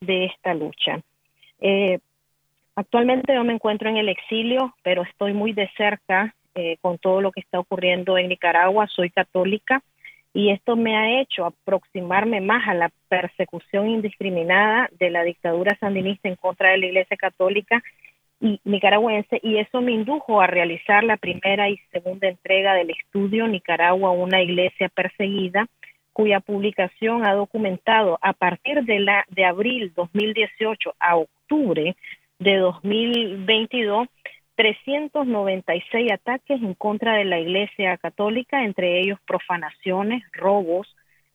de 0.00 0.26
esta 0.26 0.52
lucha. 0.52 1.00
Eh, 1.60 1.98
Actualmente 2.76 3.34
yo 3.34 3.42
me 3.42 3.54
encuentro 3.54 3.88
en 3.88 3.96
el 3.96 4.10
exilio, 4.10 4.74
pero 4.82 5.02
estoy 5.02 5.32
muy 5.32 5.54
de 5.54 5.70
cerca 5.78 6.34
eh, 6.54 6.76
con 6.82 6.98
todo 6.98 7.22
lo 7.22 7.32
que 7.32 7.40
está 7.40 7.58
ocurriendo 7.58 8.18
en 8.18 8.28
Nicaragua. 8.28 8.86
Soy 8.86 9.08
católica 9.08 9.82
y 10.36 10.50
esto 10.50 10.76
me 10.76 10.94
ha 10.98 11.18
hecho 11.22 11.46
aproximarme 11.46 12.42
más 12.42 12.68
a 12.68 12.74
la 12.74 12.90
persecución 13.08 13.88
indiscriminada 13.88 14.90
de 14.98 15.08
la 15.08 15.22
dictadura 15.22 15.78
sandinista 15.80 16.28
en 16.28 16.36
contra 16.36 16.72
de 16.72 16.76
la 16.76 16.86
Iglesia 16.86 17.16
Católica 17.16 17.82
nicaragüense 18.64 19.40
y 19.42 19.56
eso 19.56 19.80
me 19.80 19.92
indujo 19.92 20.42
a 20.42 20.46
realizar 20.46 21.02
la 21.04 21.16
primera 21.16 21.70
y 21.70 21.78
segunda 21.90 22.28
entrega 22.28 22.74
del 22.74 22.90
estudio 22.90 23.48
Nicaragua, 23.48 24.10
una 24.10 24.42
iglesia 24.42 24.90
perseguida, 24.90 25.68
cuya 26.12 26.40
publicación 26.40 27.26
ha 27.26 27.32
documentado 27.32 28.18
a 28.20 28.34
partir 28.34 28.84
de 28.84 29.00
la 29.00 29.24
de 29.30 29.46
abril 29.46 29.94
2018 29.96 30.96
a 31.00 31.16
octubre 31.16 31.96
de 32.38 32.56
2022 32.58 34.06
396 34.56 36.12
ataques 36.12 36.60
en 36.62 36.74
contra 36.74 37.14
de 37.16 37.24
la 37.24 37.38
Iglesia 37.38 37.96
Católica, 37.98 38.64
entre 38.64 39.00
ellos 39.00 39.18
profanaciones, 39.26 40.22
robos, 40.32 40.88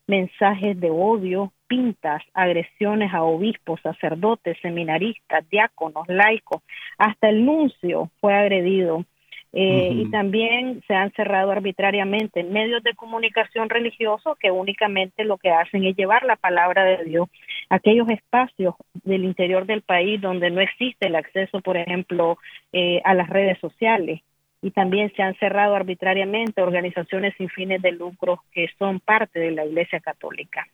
mensajes 0.06 0.78
de 0.78 0.90
odio, 0.90 1.52
pintas, 1.68 2.22
agresiones 2.34 3.14
a 3.14 3.22
obispos, 3.22 3.80
sacerdotes, 3.80 4.58
seminaristas, 4.60 5.48
diáconos, 5.48 6.06
laicos, 6.08 6.62
hasta 6.98 7.28
el 7.28 7.46
nuncio 7.46 8.10
fue 8.20 8.34
agredido 8.34 9.04
eh, 9.54 9.90
y 9.94 10.10
también 10.10 10.82
se 10.86 10.94
han 10.94 11.12
cerrado 11.12 11.50
arbitrariamente 11.50 12.42
medios 12.42 12.82
de 12.82 12.94
comunicación 12.94 13.68
religiosos 13.68 14.38
que 14.38 14.50
únicamente 14.50 15.24
lo 15.24 15.36
que 15.36 15.50
hacen 15.50 15.84
es 15.84 15.94
llevar 15.94 16.24
la 16.24 16.36
palabra 16.36 16.84
de 16.84 17.04
Dios 17.04 17.28
a 17.68 17.74
aquellos 17.74 18.08
espacios 18.08 18.74
del 19.04 19.24
interior 19.24 19.66
del 19.66 19.82
país 19.82 20.20
donde 20.22 20.50
no 20.50 20.62
existe 20.62 21.06
el 21.06 21.16
acceso, 21.16 21.60
por 21.60 21.76
ejemplo, 21.76 22.38
eh, 22.72 23.02
a 23.04 23.12
las 23.12 23.28
redes 23.28 23.58
sociales. 23.60 24.22
Y 24.62 24.70
también 24.70 25.12
se 25.16 25.22
han 25.22 25.34
cerrado 25.34 25.74
arbitrariamente 25.74 26.62
organizaciones 26.62 27.34
sin 27.36 27.50
fines 27.50 27.82
de 27.82 27.92
lucro 27.92 28.42
que 28.52 28.68
son 28.78 29.00
parte 29.00 29.38
de 29.38 29.50
la 29.50 29.66
Iglesia 29.66 30.00
Católica. 30.00 30.66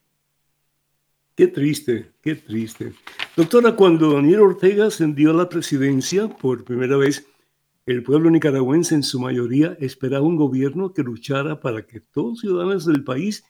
Qué 1.35 1.49
triste, 1.49 2.11
qué 2.23 2.35
triste. 2.37 2.93
Doctora, 3.37 3.73
cuando 3.73 4.13
Daniel 4.13 4.41
Ortega 4.41 4.87
ascendió 4.87 5.31
a 5.31 5.35
la 5.35 5.49
presidencia 5.49 6.29
por 6.29 6.65
primera 6.65 6.97
vez, 6.97 7.27
el 7.93 8.03
pueblo 8.03 8.31
nicaragüense 8.31 8.95
en 8.95 9.03
su 9.03 9.19
mayoría 9.19 9.77
esperaba 9.81 10.27
un 10.27 10.37
gobierno 10.37 10.93
que 10.93 11.03
luchara 11.03 11.61
para 11.61 11.87
que 11.87 12.01
todos 12.01 12.31
los 12.31 12.41
ciudadanos 12.41 12.87
del 12.87 13.03
país 13.03 13.45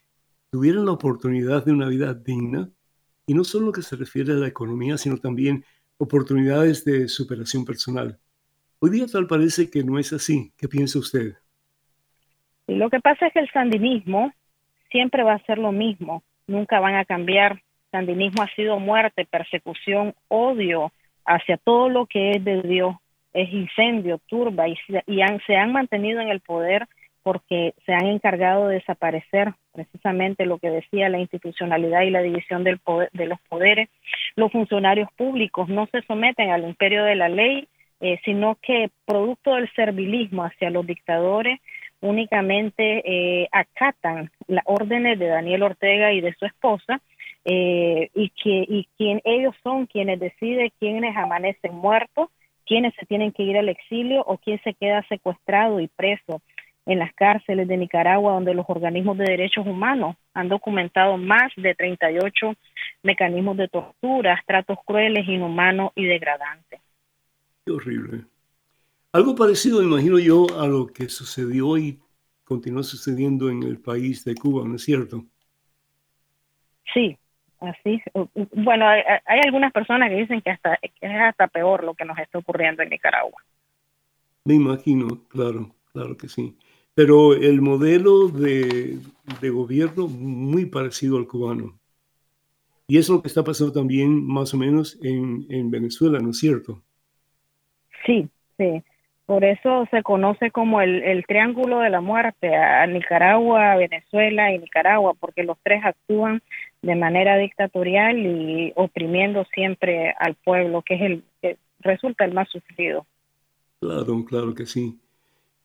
tuvieran 0.50 0.86
la 0.86 0.92
oportunidad 0.92 1.64
de 1.64 1.72
una 1.72 1.88
vida 1.88 2.14
digna, 2.14 2.70
y 3.26 3.34
no 3.34 3.42
solo 3.44 3.66
lo 3.66 3.72
que 3.72 3.82
se 3.82 3.96
refiere 3.96 4.32
a 4.32 4.36
la 4.36 4.46
economía, 4.46 4.96
sino 4.96 5.18
también 5.18 5.64
oportunidades 5.98 6.84
de 6.84 7.08
superación 7.08 7.64
personal. 7.64 8.18
Hoy 8.78 8.90
día 8.90 9.06
tal 9.06 9.26
parece 9.26 9.68
que 9.68 9.82
no 9.82 9.98
es 9.98 10.12
así. 10.12 10.52
¿Qué 10.56 10.68
piensa 10.68 11.00
usted? 11.00 11.34
Lo 12.68 12.88
que 12.90 13.00
pasa 13.00 13.26
es 13.26 13.32
que 13.32 13.40
el 13.40 13.50
sandinismo 13.50 14.32
siempre 14.90 15.24
va 15.24 15.34
a 15.34 15.44
ser 15.46 15.58
lo 15.58 15.72
mismo, 15.72 16.22
nunca 16.46 16.78
van 16.78 16.94
a 16.94 17.04
cambiar 17.04 17.60
sandinismo 17.90 18.42
ha 18.42 18.54
sido 18.54 18.78
muerte, 18.78 19.26
persecución, 19.26 20.14
odio 20.28 20.92
hacia 21.24 21.56
todo 21.56 21.88
lo 21.88 22.06
que 22.06 22.32
es 22.32 22.44
de 22.44 22.62
Dios, 22.62 22.94
es 23.42 23.52
incendio, 23.52 24.20
turba, 24.26 24.68
y, 24.68 24.76
se 25.46 25.56
han 25.56 25.72
mantenido 25.72 26.20
en 26.20 26.28
el 26.28 26.40
poder 26.40 26.86
porque 27.22 27.74
se 27.84 27.92
han 27.92 28.06
encargado 28.06 28.68
de 28.68 28.76
desaparecer 28.76 29.52
precisamente 29.72 30.46
lo 30.46 30.58
que 30.58 30.70
decía 30.70 31.08
la 31.08 31.18
institucionalidad 31.18 32.02
y 32.02 32.10
la 32.10 32.22
división 32.22 32.64
del 32.64 32.78
poder, 32.78 33.10
de 33.12 33.26
los 33.26 33.38
poderes. 33.48 33.88
Los 34.34 34.50
funcionarios 34.50 35.10
públicos 35.12 35.68
no 35.68 35.86
se 35.92 36.02
someten 36.02 36.50
al 36.50 36.64
imperio 36.64 37.04
de 37.04 37.16
la 37.16 37.28
ley, 37.28 37.68
eh, 38.00 38.18
sino 38.24 38.56
que 38.62 38.90
producto 39.04 39.54
del 39.54 39.70
servilismo 39.74 40.44
hacia 40.44 40.70
los 40.70 40.86
dictadores 40.86 41.60
únicamente 42.00 43.02
eh, 43.04 43.48
acatan 43.52 44.30
las 44.46 44.64
órdenes 44.66 45.18
de 45.18 45.26
Daniel 45.26 45.64
Ortega 45.64 46.12
y 46.12 46.20
de 46.20 46.32
su 46.34 46.46
esposa 46.46 47.00
eh, 47.44 48.10
y 48.14 48.30
que 48.30 48.64
y 48.68 48.88
quien 48.96 49.20
ellos 49.24 49.54
son 49.62 49.86
quienes 49.86 50.20
deciden 50.20 50.70
quiénes 50.78 51.16
amanecen 51.16 51.74
muertos, 51.74 52.30
quiénes 52.68 52.94
se 53.00 53.06
tienen 53.06 53.32
que 53.32 53.42
ir 53.42 53.56
al 53.56 53.70
exilio 53.70 54.22
o 54.26 54.36
quién 54.36 54.60
se 54.62 54.74
queda 54.74 55.04
secuestrado 55.08 55.80
y 55.80 55.88
preso 55.88 56.42
en 56.84 56.98
las 56.98 57.12
cárceles 57.14 57.66
de 57.66 57.76
Nicaragua, 57.76 58.32
donde 58.32 58.54
los 58.54 58.66
organismos 58.68 59.18
de 59.18 59.24
derechos 59.24 59.66
humanos 59.66 60.16
han 60.34 60.48
documentado 60.48 61.16
más 61.16 61.52
de 61.56 61.74
38 61.74 62.54
mecanismos 63.02 63.56
de 63.56 63.68
tortura, 63.68 64.42
tratos 64.46 64.78
crueles, 64.86 65.26
inhumanos 65.26 65.92
y 65.94 66.04
degradantes. 66.04 66.80
Qué 67.64 67.72
horrible. 67.72 68.24
Algo 69.12 69.34
parecido, 69.34 69.82
imagino 69.82 70.18
yo, 70.18 70.46
a 70.58 70.66
lo 70.66 70.86
que 70.86 71.08
sucedió 71.08 71.76
y 71.76 71.98
continúa 72.44 72.82
sucediendo 72.82 73.50
en 73.50 73.62
el 73.62 73.78
país 73.78 74.24
de 74.24 74.34
Cuba, 74.34 74.66
¿no 74.66 74.76
es 74.76 74.82
cierto? 74.82 75.24
Sí, 76.94 77.16
Así, 77.60 78.00
bueno, 78.52 78.86
hay, 78.86 79.40
algunas 79.44 79.72
personas 79.72 80.10
que 80.10 80.16
dicen 80.16 80.40
que 80.42 80.50
hasta 80.50 80.78
es 80.82 81.20
hasta 81.20 81.48
peor 81.48 81.82
lo 81.82 81.94
que 81.94 82.04
nos 82.04 82.16
está 82.18 82.38
ocurriendo 82.38 82.82
en 82.82 82.90
Nicaragua. 82.90 83.42
Me 84.44 84.54
imagino, 84.54 85.26
claro, 85.28 85.74
claro 85.92 86.16
que 86.16 86.28
sí. 86.28 86.56
Pero 86.94 87.34
el 87.34 87.60
modelo 87.60 88.28
de, 88.28 88.98
de 89.40 89.50
gobierno 89.50 90.06
muy 90.06 90.66
parecido 90.66 91.16
al 91.16 91.26
cubano. 91.26 91.78
Y 92.86 92.96
es 92.96 93.08
lo 93.08 93.20
que 93.20 93.28
está 93.28 93.44
pasando 93.44 93.72
también 93.72 94.26
más 94.26 94.54
o 94.54 94.56
menos 94.56 94.98
en, 95.02 95.44
en 95.50 95.70
Venezuela, 95.70 96.18
¿no 96.20 96.30
es 96.30 96.38
cierto? 96.38 96.80
Sí, 98.06 98.28
sí. 98.56 98.82
Por 99.26 99.44
eso 99.44 99.86
se 99.90 100.02
conoce 100.02 100.50
como 100.50 100.80
el, 100.80 101.02
el, 101.02 101.26
triángulo 101.26 101.80
de 101.80 101.90
la 101.90 102.00
muerte 102.00 102.56
a 102.56 102.86
Nicaragua, 102.86 103.76
Venezuela 103.76 104.50
y 104.52 104.58
Nicaragua, 104.58 105.12
porque 105.20 105.42
los 105.42 105.58
tres 105.62 105.84
actúan 105.84 106.40
de 106.82 106.94
manera 106.94 107.36
dictatorial 107.36 108.18
y 108.18 108.72
oprimiendo 108.76 109.44
siempre 109.52 110.14
al 110.18 110.34
pueblo, 110.36 110.82
que 110.82 110.94
es 110.94 111.00
el 111.02 111.22
que 111.42 111.58
resulta 111.80 112.24
el 112.24 112.34
más 112.34 112.48
sufrido. 112.48 113.06
Claro, 113.80 114.24
claro 114.24 114.54
que 114.54 114.66
sí. 114.66 114.98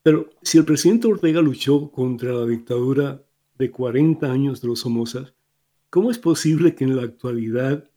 Pero 0.03 0.29
si 0.41 0.57
el 0.57 0.65
presidente 0.65 1.07
Ortega 1.07 1.41
luchó 1.41 1.89
contra 1.91 2.33
la 2.33 2.45
dictadura 2.45 3.21
de 3.57 3.71
40 3.71 4.31
años 4.31 4.61
de 4.61 4.67
los 4.67 4.81
Somozas, 4.81 5.33
¿cómo 5.89 6.11
es 6.11 6.19
posible 6.19 6.75
que 6.75 6.83
en 6.83 6.95
la 6.95 7.03
actualidad 7.03 7.89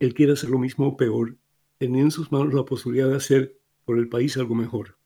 él 0.00 0.14
quiera 0.14 0.32
hacer 0.32 0.50
lo 0.50 0.58
mismo 0.58 0.88
o 0.88 0.96
peor, 0.96 1.36
teniendo 1.78 2.06
en 2.06 2.10
sus 2.10 2.32
manos 2.32 2.54
la 2.54 2.64
posibilidad 2.64 3.08
de 3.08 3.16
hacer 3.16 3.52
por 3.84 3.98
el 3.98 4.08
país 4.08 4.36
algo 4.36 4.54
mejor? 4.54 4.96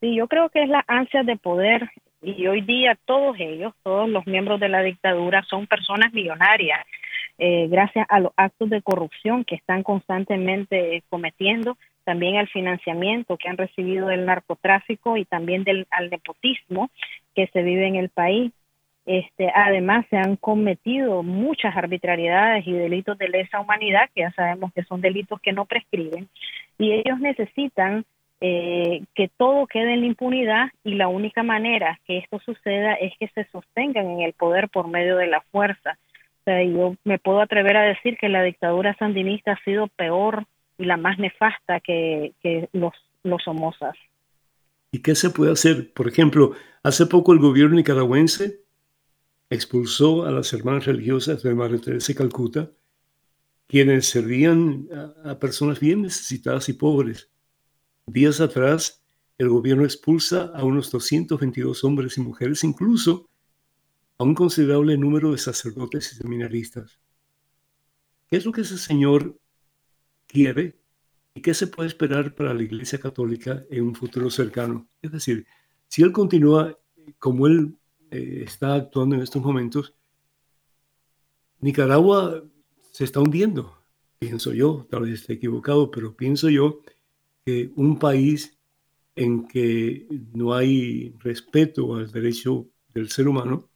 Sí, 0.00 0.16
yo 0.16 0.26
creo 0.28 0.48
que 0.48 0.62
es 0.62 0.68
la 0.68 0.84
ansia 0.88 1.22
de 1.22 1.36
poder 1.36 1.90
y 2.22 2.46
hoy 2.46 2.60
día 2.62 2.96
todos 3.04 3.36
ellos, 3.38 3.74
todos 3.82 4.08
los 4.08 4.26
miembros 4.26 4.60
de 4.60 4.68
la 4.68 4.82
dictadura 4.82 5.42
son 5.48 5.66
personas 5.66 6.12
millonarias 6.12 6.86
eh, 7.38 7.66
gracias 7.68 8.06
a 8.08 8.20
los 8.20 8.32
actos 8.36 8.70
de 8.70 8.82
corrupción 8.82 9.44
que 9.44 9.54
están 9.54 9.82
constantemente 9.82 11.02
cometiendo, 11.08 11.76
también 12.04 12.36
al 12.36 12.48
financiamiento 12.48 13.36
que 13.36 13.48
han 13.48 13.56
recibido 13.56 14.08
del 14.08 14.26
narcotráfico 14.26 15.16
y 15.16 15.24
también 15.24 15.64
del 15.64 15.86
al 15.90 16.10
nepotismo 16.10 16.90
que 17.34 17.46
se 17.48 17.62
vive 17.62 17.86
en 17.86 17.96
el 17.96 18.10
país. 18.10 18.52
Este, 19.06 19.50
además, 19.52 20.06
se 20.10 20.16
han 20.16 20.36
cometido 20.36 21.24
muchas 21.24 21.76
arbitrariedades 21.76 22.64
y 22.66 22.72
delitos 22.72 23.18
de 23.18 23.28
lesa 23.28 23.58
humanidad, 23.58 24.08
que 24.14 24.20
ya 24.20 24.30
sabemos 24.32 24.72
que 24.72 24.84
son 24.84 25.00
delitos 25.00 25.40
que 25.40 25.52
no 25.52 25.64
prescriben, 25.64 26.28
y 26.78 26.92
ellos 26.92 27.18
necesitan 27.18 28.04
eh, 28.44 29.04
que 29.14 29.30
todo 29.36 29.68
quede 29.68 29.94
en 29.94 30.00
la 30.00 30.06
impunidad 30.06 30.66
y 30.82 30.94
la 30.94 31.06
única 31.06 31.44
manera 31.44 32.00
que 32.04 32.18
esto 32.18 32.40
suceda 32.40 32.94
es 32.94 33.12
que 33.20 33.28
se 33.28 33.44
sostengan 33.52 34.10
en 34.10 34.20
el 34.22 34.32
poder 34.32 34.68
por 34.68 34.88
medio 34.88 35.16
de 35.16 35.28
la 35.28 35.42
fuerza. 35.52 35.96
O 36.40 36.44
sea, 36.44 36.64
yo 36.64 36.96
me 37.04 37.20
puedo 37.20 37.40
atrever 37.40 37.76
a 37.76 37.82
decir 37.82 38.16
que 38.18 38.28
la 38.28 38.42
dictadura 38.42 38.96
sandinista 38.98 39.52
ha 39.52 39.64
sido 39.64 39.86
peor 39.86 40.44
y 40.76 40.86
la 40.86 40.96
más 40.96 41.20
nefasta 41.20 41.78
que, 41.78 42.32
los, 42.72 42.92
los 43.22 43.44
Somozas. 43.44 43.94
¿Y 44.90 45.02
qué 45.02 45.14
se 45.14 45.30
puede 45.30 45.52
hacer? 45.52 45.92
Por 45.92 46.08
ejemplo, 46.08 46.50
hace 46.82 47.06
poco 47.06 47.32
el 47.32 47.38
gobierno 47.38 47.76
nicaragüense 47.76 48.58
expulsó 49.50 50.26
a 50.26 50.32
las 50.32 50.52
hermanas 50.52 50.86
religiosas 50.86 51.44
de 51.44 51.54
Madre 51.54 51.78
Teresa 51.78 52.08
de 52.08 52.18
Calcuta, 52.18 52.70
quienes 53.68 54.06
servían 54.06 54.88
a 55.24 55.38
personas 55.38 55.78
bien 55.78 56.02
necesitadas 56.02 56.68
y 56.68 56.72
pobres. 56.72 57.28
Días 58.06 58.40
atrás, 58.40 59.02
el 59.38 59.48
gobierno 59.48 59.84
expulsa 59.84 60.50
a 60.54 60.64
unos 60.64 60.90
222 60.90 61.84
hombres 61.84 62.18
y 62.18 62.20
mujeres, 62.20 62.64
incluso 62.64 63.28
a 64.18 64.24
un 64.24 64.34
considerable 64.34 64.96
número 64.96 65.32
de 65.32 65.38
sacerdotes 65.38 66.12
y 66.12 66.16
seminaristas. 66.16 66.98
¿Qué 68.28 68.36
es 68.36 68.44
lo 68.44 68.52
que 68.52 68.62
ese 68.62 68.78
señor 68.78 69.38
quiere 70.26 70.78
y 71.34 71.42
qué 71.42 71.54
se 71.54 71.66
puede 71.66 71.88
esperar 71.88 72.34
para 72.34 72.54
la 72.54 72.62
Iglesia 72.62 72.98
Católica 72.98 73.64
en 73.70 73.84
un 73.84 73.94
futuro 73.94 74.30
cercano? 74.30 74.88
Es 75.00 75.12
decir, 75.12 75.46
si 75.88 76.02
él 76.02 76.12
continúa 76.12 76.78
como 77.18 77.46
él 77.46 77.76
eh, 78.10 78.42
está 78.44 78.74
actuando 78.74 79.16
en 79.16 79.22
estos 79.22 79.42
momentos, 79.42 79.94
Nicaragua 81.60 82.42
se 82.90 83.04
está 83.04 83.20
hundiendo, 83.20 83.78
pienso 84.18 84.52
yo, 84.52 84.86
tal 84.90 85.02
vez 85.02 85.20
esté 85.20 85.34
equivocado, 85.34 85.90
pero 85.90 86.16
pienso 86.16 86.50
yo 86.50 86.80
que 87.44 87.70
un 87.76 87.98
país 87.98 88.58
en 89.14 89.46
que 89.46 90.06
no 90.32 90.54
hay 90.54 91.14
respeto 91.18 91.96
al 91.96 92.10
derecho 92.10 92.68
del 92.94 93.10
ser 93.10 93.28
humano 93.28 93.68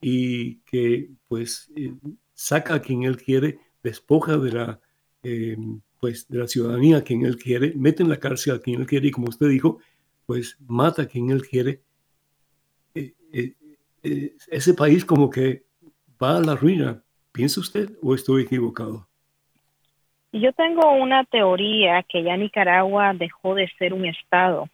y 0.00 0.56
que 0.60 1.10
pues 1.28 1.70
eh, 1.76 1.94
saca 2.34 2.74
a 2.74 2.82
quien 2.82 3.04
él 3.04 3.16
quiere, 3.16 3.58
despoja 3.82 4.36
de 4.36 4.52
la, 4.52 4.80
eh, 5.22 5.56
pues, 6.00 6.28
de 6.28 6.38
la 6.38 6.48
ciudadanía 6.48 6.98
a 6.98 7.02
quien 7.02 7.24
él 7.24 7.36
quiere, 7.36 7.72
mete 7.76 8.02
en 8.02 8.08
la 8.08 8.20
cárcel 8.20 8.54
a 8.54 8.60
quien 8.60 8.80
él 8.80 8.86
quiere 8.86 9.08
y 9.08 9.10
como 9.10 9.28
usted 9.28 9.48
dijo, 9.48 9.78
pues 10.26 10.56
mata 10.66 11.02
a 11.02 11.06
quien 11.06 11.30
él 11.30 11.42
quiere. 11.42 11.82
Eh, 12.94 14.36
ese 14.48 14.74
país 14.74 15.04
como 15.04 15.30
que 15.30 15.64
va 16.22 16.36
a 16.36 16.40
la 16.40 16.54
ruina. 16.54 17.02
¿Piensa 17.32 17.60
usted 17.60 17.96
o 18.02 18.14
estoy 18.14 18.42
equivocado? 18.42 19.08
Yo 20.34 20.52
tengo 20.52 20.90
una 20.90 21.22
teoría 21.22 22.02
que 22.02 22.24
ya 22.24 22.36
Nicaragua 22.36 23.12
dejó 23.14 23.54
de 23.54 23.68
ser 23.78 23.94
un 23.94 24.04
Estado, 24.04 24.68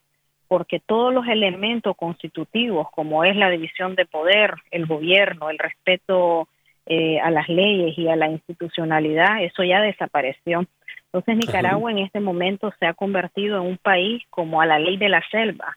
porque 0.49 0.81
todos 0.81 1.13
los 1.13 1.29
elementos 1.29 1.95
constitutivos, 1.99 2.89
como 2.93 3.25
es 3.25 3.37
la 3.37 3.51
división 3.51 3.95
de 3.95 4.07
poder, 4.07 4.55
el 4.71 4.87
gobierno, 4.87 5.51
el 5.51 5.59
respeto 5.59 6.49
eh, 6.87 7.21
a 7.21 7.31
las 7.31 7.47
leyes 7.51 7.99
y 7.99 8.09
a 8.09 8.17
la 8.17 8.31
institucionalidad, 8.31 9.45
eso 9.45 9.63
ya 9.63 9.83
desapareció. 9.83 10.65
Entonces 11.05 11.37
Nicaragua 11.37 11.91
en 11.91 11.99
este 11.99 12.21
momento 12.21 12.73
se 12.81 12.87
ha 12.87 12.95
convertido 12.95 13.59
en 13.59 13.67
un 13.67 13.77
país 13.77 14.23
como 14.31 14.63
a 14.63 14.67
la 14.67 14.79
ley 14.79 14.97
de 14.97 15.11
la 15.11 15.23
selva, 15.31 15.77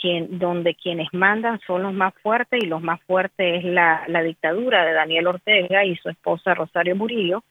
quien, 0.00 0.38
donde 0.38 0.76
quienes 0.76 1.08
mandan 1.12 1.58
son 1.66 1.82
los 1.82 1.92
más 1.92 2.14
fuertes 2.22 2.62
y 2.62 2.66
los 2.66 2.82
más 2.82 3.02
fuertes 3.02 3.64
es 3.64 3.64
la, 3.64 4.04
la 4.06 4.22
dictadura 4.22 4.84
de 4.84 4.92
Daniel 4.92 5.26
Ortega 5.26 5.84
y 5.84 5.96
su 5.96 6.08
esposa 6.08 6.54
Rosario 6.54 6.94
Murillo, 6.94 7.42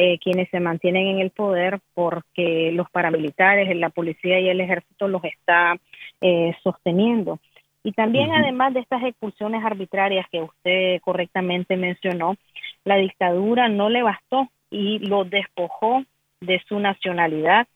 eh, 0.00 0.16
quienes 0.20 0.48
se 0.50 0.60
mantienen 0.60 1.08
en 1.08 1.18
el 1.18 1.30
poder 1.30 1.80
porque 1.92 2.70
los 2.72 2.88
paramilitares, 2.88 3.74
la 3.76 3.90
policía 3.90 4.38
y 4.38 4.48
el 4.48 4.60
ejército 4.60 5.08
los 5.08 5.24
está 5.24 5.76
eh, 6.20 6.54
sosteniendo. 6.62 7.40
Y 7.82 7.90
también, 7.90 8.30
además 8.30 8.74
de 8.74 8.80
estas 8.80 9.02
expulsiones 9.02 9.64
arbitrarias 9.64 10.24
que 10.30 10.40
usted 10.40 11.00
correctamente 11.00 11.76
mencionó, 11.76 12.36
la 12.84 12.94
dictadura 12.94 13.68
no 13.68 13.88
le 13.88 14.04
bastó 14.04 14.48
y 14.70 15.00
lo 15.00 15.24
despojó 15.24 16.04
de 16.40 16.62
su 16.68 16.78
nacionalidad 16.78 17.66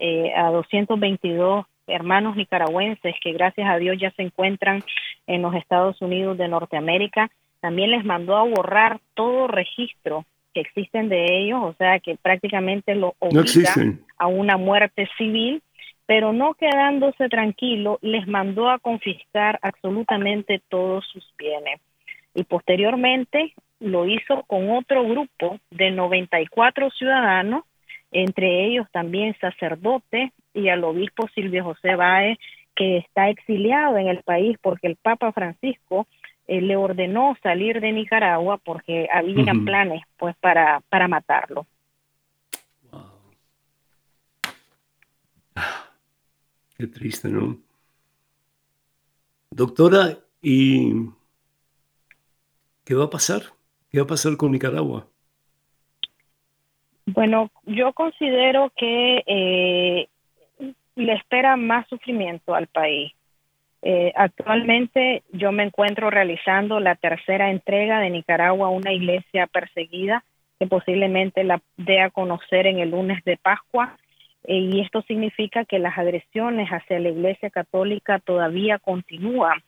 eh, 0.00 0.32
a 0.34 0.50
222 0.50 1.66
hermanos 1.86 2.34
nicaragüenses 2.34 3.14
que 3.22 3.32
gracias 3.32 3.68
a 3.70 3.76
Dios 3.76 3.96
ya 3.96 4.10
se 4.12 4.22
encuentran 4.22 4.82
en 5.28 5.42
los 5.42 5.54
Estados 5.54 6.02
Unidos 6.02 6.36
de 6.36 6.48
Norteamérica. 6.48 7.30
También 7.60 7.92
les 7.92 8.04
mandó 8.04 8.36
a 8.36 8.42
borrar 8.42 8.98
todo 9.14 9.46
registro 9.46 10.24
que 10.52 10.60
existen 10.60 11.08
de 11.08 11.38
ellos, 11.38 11.60
o 11.62 11.74
sea 11.74 12.00
que 12.00 12.16
prácticamente 12.16 12.94
lo 12.94 13.14
obliga 13.18 13.74
a 14.18 14.26
una 14.26 14.56
muerte 14.56 15.08
civil, 15.16 15.62
pero 16.06 16.32
no 16.32 16.54
quedándose 16.54 17.28
tranquilo, 17.28 17.98
les 18.02 18.26
mandó 18.26 18.68
a 18.68 18.78
confiscar 18.78 19.58
absolutamente 19.62 20.60
todos 20.68 21.06
sus 21.12 21.24
bienes. 21.38 21.80
Y 22.34 22.44
posteriormente 22.44 23.54
lo 23.80 24.06
hizo 24.06 24.42
con 24.46 24.70
otro 24.70 25.04
grupo 25.04 25.58
de 25.70 25.90
94 25.90 26.90
ciudadanos, 26.90 27.64
entre 28.12 28.66
ellos 28.66 28.86
también 28.92 29.36
sacerdotes 29.40 30.32
y 30.52 30.68
al 30.68 30.84
obispo 30.84 31.28
Silvio 31.34 31.64
José 31.64 31.94
Báez, 31.94 32.38
que 32.74 32.98
está 32.98 33.28
exiliado 33.30 33.96
en 33.98 34.08
el 34.08 34.22
país 34.22 34.56
porque 34.60 34.86
el 34.86 34.96
Papa 34.96 35.32
Francisco 35.32 36.06
eh, 36.50 36.60
le 36.60 36.74
ordenó 36.74 37.36
salir 37.44 37.80
de 37.80 37.92
Nicaragua 37.92 38.58
porque 38.58 39.08
habían 39.14 39.64
planes 39.64 40.02
pues 40.18 40.34
para, 40.38 40.80
para 40.88 41.06
matarlo. 41.06 41.64
Qué 46.76 46.88
triste, 46.88 47.28
¿no? 47.28 47.56
Doctora, 49.50 50.18
¿y 50.42 50.92
qué 52.84 52.94
va 52.96 53.04
a 53.04 53.10
pasar? 53.10 53.42
¿Qué 53.88 53.98
va 53.98 54.04
a 54.04 54.08
pasar 54.08 54.36
con 54.36 54.50
Nicaragua? 54.50 55.06
Bueno, 57.06 57.52
yo 57.64 57.92
considero 57.92 58.72
que 58.76 59.22
eh, 59.24 60.08
le 60.96 61.12
espera 61.12 61.54
más 61.56 61.86
sufrimiento 61.86 62.56
al 62.56 62.66
país. 62.66 63.12
Eh, 63.82 64.12
actualmente 64.14 65.22
yo 65.32 65.52
me 65.52 65.62
encuentro 65.64 66.10
realizando 66.10 66.80
la 66.80 66.96
tercera 66.96 67.50
entrega 67.50 67.98
de 68.00 68.10
Nicaragua 68.10 68.68
una 68.68 68.92
iglesia 68.92 69.46
perseguida 69.46 70.22
que 70.58 70.66
posiblemente 70.66 71.42
la 71.42 71.62
dé 71.78 72.02
a 72.02 72.10
conocer 72.10 72.66
en 72.66 72.78
el 72.78 72.90
lunes 72.90 73.24
de 73.24 73.38
Pascua. 73.38 73.96
Eh, 74.44 74.58
y 74.58 74.80
esto 74.80 75.02
significa 75.02 75.64
que 75.64 75.78
las 75.78 75.96
agresiones 75.96 76.68
hacia 76.68 76.98
la 76.98 77.08
iglesia 77.08 77.50
católica 77.50 78.18
todavía 78.18 78.78
continúan. 78.78 79.58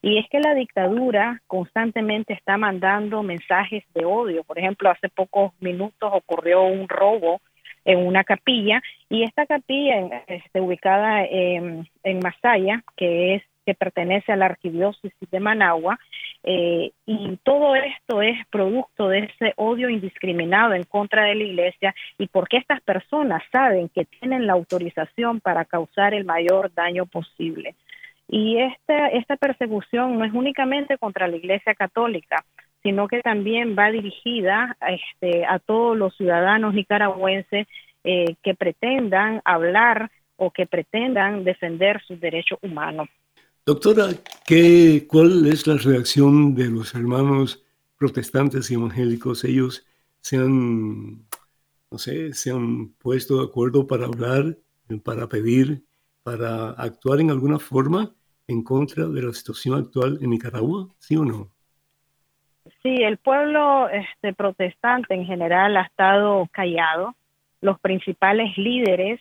Y 0.00 0.18
es 0.18 0.28
que 0.28 0.40
la 0.40 0.54
dictadura 0.54 1.40
constantemente 1.46 2.32
está 2.32 2.56
mandando 2.56 3.22
mensajes 3.22 3.84
de 3.94 4.04
odio. 4.04 4.42
Por 4.42 4.58
ejemplo, 4.58 4.90
hace 4.90 5.08
pocos 5.08 5.52
minutos 5.60 6.10
ocurrió 6.12 6.64
un 6.64 6.88
robo 6.88 7.40
en 7.84 8.04
una 8.04 8.24
capilla 8.24 8.82
y 9.08 9.22
esta 9.22 9.46
capilla 9.46 10.24
este, 10.26 10.60
ubicada 10.60 11.24
en, 11.24 11.88
en 12.02 12.18
Masaya, 12.18 12.82
que 12.96 13.36
es 13.36 13.42
que 13.64 13.74
pertenece 13.74 14.32
a 14.32 14.36
la 14.36 14.46
arquidiócesis 14.46 15.30
de 15.30 15.40
Managua, 15.40 15.98
eh, 16.44 16.90
y 17.06 17.36
todo 17.44 17.76
esto 17.76 18.20
es 18.22 18.36
producto 18.50 19.08
de 19.08 19.20
ese 19.20 19.52
odio 19.56 19.88
indiscriminado 19.88 20.74
en 20.74 20.82
contra 20.84 21.24
de 21.24 21.36
la 21.36 21.44
iglesia 21.44 21.94
y 22.18 22.26
porque 22.26 22.56
estas 22.56 22.80
personas 22.80 23.42
saben 23.52 23.88
que 23.88 24.04
tienen 24.04 24.46
la 24.46 24.54
autorización 24.54 25.40
para 25.40 25.64
causar 25.64 26.14
el 26.14 26.24
mayor 26.24 26.72
daño 26.74 27.06
posible. 27.06 27.74
Y 28.28 28.58
esta, 28.58 29.08
esta 29.08 29.36
persecución 29.36 30.18
no 30.18 30.24
es 30.24 30.32
únicamente 30.32 30.98
contra 30.98 31.28
la 31.28 31.36
iglesia 31.36 31.74
católica, 31.74 32.44
sino 32.82 33.06
que 33.06 33.20
también 33.20 33.76
va 33.78 33.90
dirigida 33.90 34.76
este, 34.88 35.44
a 35.44 35.58
todos 35.58 35.96
los 35.96 36.16
ciudadanos 36.16 36.74
nicaragüenses 36.74 37.68
eh, 38.04 38.34
que 38.42 38.54
pretendan 38.54 39.40
hablar 39.44 40.10
o 40.36 40.50
que 40.50 40.66
pretendan 40.66 41.44
defender 41.44 42.02
sus 42.02 42.18
derechos 42.20 42.58
humanos. 42.62 43.08
Doctora, 43.64 44.08
¿qué, 44.44 45.06
¿cuál 45.06 45.46
es 45.46 45.68
la 45.68 45.76
reacción 45.76 46.52
de 46.56 46.68
los 46.68 46.96
hermanos 46.96 47.64
protestantes 47.96 48.68
y 48.68 48.74
evangélicos? 48.74 49.44
Ellos 49.44 49.86
se 50.20 50.36
han, 50.38 51.28
no 51.88 51.98
sé, 51.98 52.32
se 52.32 52.50
han 52.50 52.88
puesto 52.94 53.38
de 53.38 53.44
acuerdo 53.44 53.86
para 53.86 54.06
hablar, 54.06 54.56
para 55.04 55.28
pedir, 55.28 55.84
para 56.24 56.70
actuar 56.70 57.20
en 57.20 57.30
alguna 57.30 57.60
forma 57.60 58.12
en 58.48 58.64
contra 58.64 59.06
de 59.06 59.22
la 59.22 59.32
situación 59.32 59.78
actual 59.78 60.18
en 60.20 60.30
Nicaragua, 60.30 60.88
¿sí 60.98 61.14
o 61.14 61.24
no? 61.24 61.48
Sí, 62.82 62.96
el 62.96 63.18
pueblo 63.18 63.88
este, 63.90 64.32
protestante 64.34 65.14
en 65.14 65.24
general 65.24 65.76
ha 65.76 65.82
estado 65.82 66.48
callado. 66.50 67.14
Los 67.60 67.78
principales 67.78 68.58
líderes 68.58 69.20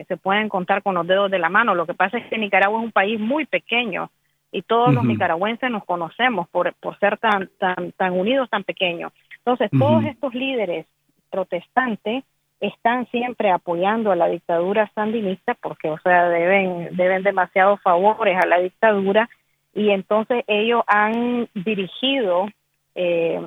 que 0.00 0.06
se 0.06 0.16
pueden 0.16 0.48
contar 0.48 0.82
con 0.82 0.94
los 0.94 1.06
dedos 1.06 1.30
de 1.30 1.38
la 1.38 1.50
mano. 1.50 1.74
Lo 1.74 1.84
que 1.84 1.92
pasa 1.92 2.16
es 2.16 2.26
que 2.28 2.38
Nicaragua 2.38 2.78
es 2.78 2.86
un 2.86 2.90
país 2.90 3.20
muy 3.20 3.44
pequeño 3.44 4.10
y 4.50 4.62
todos 4.62 4.94
los 4.94 5.04
nicaragüenses 5.04 5.70
nos 5.70 5.84
conocemos 5.84 6.48
por, 6.48 6.72
por 6.76 6.98
ser 6.98 7.18
tan, 7.18 7.50
tan, 7.58 7.92
tan 7.92 8.18
unidos, 8.18 8.48
tan 8.48 8.64
pequeños. 8.64 9.12
Entonces, 9.36 9.70
todos 9.78 10.02
estos 10.06 10.32
líderes 10.32 10.86
protestantes 11.30 12.24
están 12.60 13.06
siempre 13.10 13.50
apoyando 13.50 14.10
a 14.10 14.16
la 14.16 14.28
dictadura 14.28 14.90
sandinista 14.94 15.52
porque, 15.60 15.90
o 15.90 15.98
sea, 15.98 16.30
deben, 16.30 16.96
deben 16.96 17.22
demasiados 17.22 17.78
favores 17.82 18.38
a 18.42 18.46
la 18.46 18.58
dictadura 18.58 19.28
y 19.74 19.90
entonces 19.90 20.44
ellos 20.46 20.82
han 20.86 21.46
dirigido 21.54 22.46
eh, 22.94 23.46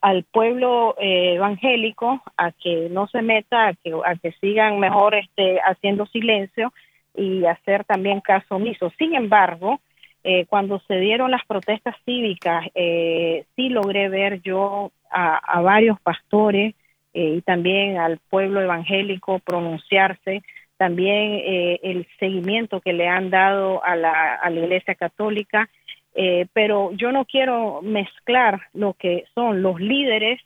al 0.00 0.24
pueblo 0.24 0.94
eh, 0.98 1.34
evangélico 1.34 2.22
a 2.36 2.52
que 2.52 2.88
no 2.90 3.06
se 3.08 3.22
meta, 3.22 3.68
a 3.68 3.74
que, 3.74 3.92
a 3.92 4.16
que 4.16 4.32
sigan 4.40 4.78
mejor 4.78 5.14
este, 5.14 5.60
haciendo 5.60 6.06
silencio 6.06 6.72
y 7.14 7.44
hacer 7.44 7.84
también 7.84 8.20
caso 8.20 8.56
omiso. 8.56 8.90
Sin 8.98 9.14
embargo, 9.14 9.80
eh, 10.24 10.46
cuando 10.46 10.80
se 10.86 10.96
dieron 10.96 11.30
las 11.30 11.44
protestas 11.46 11.96
cívicas, 12.04 12.66
eh, 12.74 13.44
sí 13.56 13.68
logré 13.68 14.08
ver 14.08 14.40
yo 14.42 14.90
a, 15.10 15.60
varios 15.60 16.00
pastores 16.00 16.74
y 17.12 17.40
también 17.42 17.98
al 17.98 18.18
pueblo 18.30 18.62
evangélico 18.62 19.40
pronunciarse, 19.40 20.42
también 20.76 21.42
el 21.82 22.06
seguimiento 22.20 22.80
que 22.80 22.92
le 22.92 23.08
han 23.08 23.28
dado 23.28 23.84
a 23.84 23.96
la, 23.96 24.36
a 24.36 24.48
la 24.48 24.60
Iglesia 24.60 24.94
Católica 24.94 25.68
eh, 26.14 26.46
pero 26.52 26.92
yo 26.92 27.12
no 27.12 27.24
quiero 27.24 27.82
mezclar 27.82 28.62
lo 28.74 28.94
que 28.94 29.24
son 29.34 29.62
los 29.62 29.80
líderes 29.80 30.40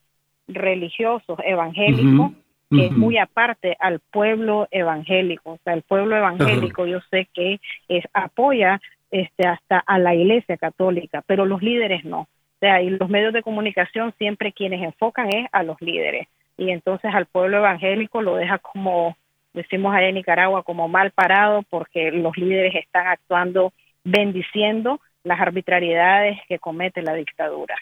religiosos 0.46 1.38
evangélicos, 1.44 2.32
que 2.70 2.86
es 2.86 2.92
muy 2.92 3.18
aparte 3.18 3.76
al 3.78 4.00
pueblo 4.00 4.68
evangélico. 4.70 5.52
O 5.52 5.58
sea, 5.64 5.74
el 5.74 5.82
pueblo 5.82 6.16
evangélico 6.16 6.86
yo 6.86 7.00
sé 7.10 7.28
que 7.32 7.60
es, 7.88 8.04
apoya 8.12 8.80
este, 9.10 9.46
hasta 9.46 9.78
a 9.78 9.98
la 9.98 10.14
iglesia 10.14 10.56
católica, 10.56 11.22
pero 11.26 11.46
los 11.46 11.62
líderes 11.62 12.04
no. 12.04 12.22
O 12.22 12.58
sea, 12.60 12.82
y 12.82 12.90
los 12.90 13.08
medios 13.08 13.32
de 13.32 13.42
comunicación 13.42 14.12
siempre 14.18 14.52
quienes 14.52 14.82
enfocan 14.82 15.28
es 15.28 15.46
a 15.52 15.62
los 15.62 15.80
líderes. 15.80 16.28
Y 16.56 16.70
entonces 16.70 17.14
al 17.14 17.26
pueblo 17.26 17.58
evangélico 17.58 18.22
lo 18.22 18.36
deja 18.36 18.58
como, 18.58 19.16
decimos 19.52 19.94
allá 19.94 20.08
en 20.08 20.16
Nicaragua, 20.16 20.62
como 20.62 20.88
mal 20.88 21.10
parado 21.10 21.62
porque 21.70 22.10
los 22.10 22.36
líderes 22.36 22.74
están 22.74 23.06
actuando 23.06 23.72
bendiciendo 24.04 25.00
las 25.24 25.40
arbitrariedades 25.40 26.38
que 26.48 26.58
comete 26.58 27.02
la 27.02 27.14
dictadura. 27.14 27.74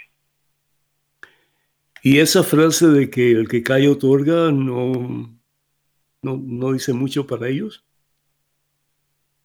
Y 2.02 2.18
esa 2.18 2.42
frase 2.42 2.87
de 2.87 3.11
que 3.11 3.33
el 3.33 3.48
que 3.48 3.62
cae 3.62 3.88
otorga 3.88 4.50
no, 4.50 5.28
no, 6.22 6.72
dice 6.72 6.92
mucho 6.92 7.26
para 7.26 7.48
ellos. 7.48 7.85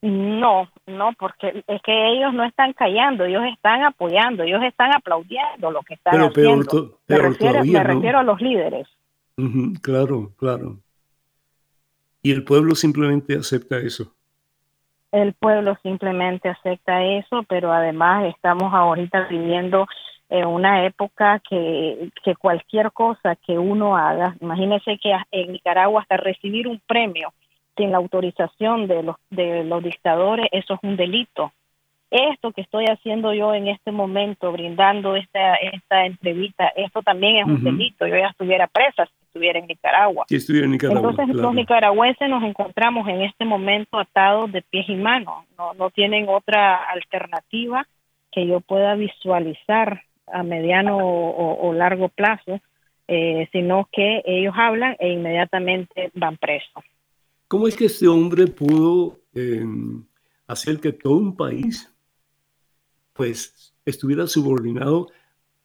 No, 0.02 0.70
no, 0.86 1.10
porque 1.20 1.64
es 1.68 1.82
que 1.82 2.14
ellos 2.14 2.34
no 2.34 2.44
están 2.44 2.74
callando, 2.74 3.26
ellos 3.26 3.44
están 3.52 3.84
apoyando, 3.84 4.44
ellos 4.44 4.62
están 4.64 4.92
aplaudiendo 4.96 5.72
lo 5.72 5.82
que 5.82 5.96
están 5.96 6.22
haciendo. 6.22 7.00
me, 7.08 7.18
refiero, 7.18 8.20
a 8.20 8.24
los 8.24 8.40
líderes. 8.40 8.88
claro, 9.82 10.32
claro. 10.38 10.80
Y 12.22 12.32
el 12.32 12.44
pueblo 12.44 12.76
simplemente 12.76 13.36
acepta 13.36 13.78
eso 13.78 14.17
el 15.12 15.34
pueblo 15.34 15.78
simplemente 15.84 16.50
acepta 16.50 17.04
eso, 17.04 17.44
pero 17.48 17.72
además 17.72 18.26
estamos 18.26 18.74
ahorita 18.74 19.28
viviendo 19.30 19.88
en 20.30 20.46
una 20.46 20.86
época 20.86 21.42
que, 21.48 22.10
que 22.24 22.36
cualquier 22.36 22.92
cosa 22.92 23.36
que 23.36 23.58
uno 23.58 23.96
haga, 23.96 24.36
imagínese 24.42 24.98
que 24.98 25.14
en 25.32 25.54
Nicaragua 25.54 26.02
hasta 26.02 26.18
recibir 26.18 26.68
un 26.68 26.82
premio 26.86 27.34
sin 27.78 27.92
la 27.92 27.98
autorización 27.98 28.88
de 28.88 29.04
los, 29.04 29.16
de 29.30 29.64
los 29.64 29.84
dictadores, 29.84 30.48
eso 30.52 30.74
es 30.74 30.80
un 30.84 30.98
delito 30.98 31.54
esto 32.10 32.52
que 32.52 32.62
estoy 32.62 32.86
haciendo 32.86 33.34
yo 33.34 33.54
en 33.54 33.68
este 33.68 33.92
momento, 33.92 34.52
brindando 34.52 35.16
esta, 35.16 35.56
esta 35.56 36.06
entrevista, 36.06 36.68
esto 36.76 37.02
también 37.02 37.38
es 37.38 37.46
un 37.46 37.64
delito. 37.64 38.08
Yo 38.08 38.16
ya 38.16 38.28
estuviera 38.28 38.68
presa 38.68 39.06
si 39.06 39.26
estuviera 39.26 39.60
en 39.60 39.68
Nicaragua. 39.68 40.26
Entonces 40.30 41.28
los 41.36 41.54
nicaragüenses 41.54 42.30
nos 42.30 42.44
encontramos 42.44 43.08
en 43.08 43.22
este 43.22 43.46
momento 43.46 44.00
atados 44.00 44.52
de 44.52 44.62
pies 44.62 44.88
y 44.88 44.96
manos. 44.96 45.46
No, 45.58 45.74
no 45.74 45.90
tienen 45.90 46.28
otra 46.30 46.76
alternativa 46.86 47.86
que 48.32 48.48
yo 48.48 48.62
pueda 48.62 48.96
visualizar 48.96 50.04
a 50.28 50.44
mediano 50.44 50.98
o, 50.98 51.74
largo 51.74 52.10
plazo, 52.10 52.60
eh, 53.08 53.48
sino 53.52 53.88
que 53.92 54.22
ellos 54.26 54.54
hablan 54.58 54.96
e 55.00 55.10
inmediatamente 55.10 56.12
van 56.14 56.38
presos. 56.38 56.84
¿Cómo 57.48 57.68
es 57.68 57.78
que 57.78 57.86
este 57.86 58.08
hombre 58.08 58.48
pudo 58.48 59.20
em, 59.34 60.04
hacer 60.48 60.80
que 60.80 60.92
todo 60.92 61.16
un 61.16 61.36
país 61.36 61.94
pues 63.18 63.74
estuviera 63.86 64.28
subordinado 64.28 65.10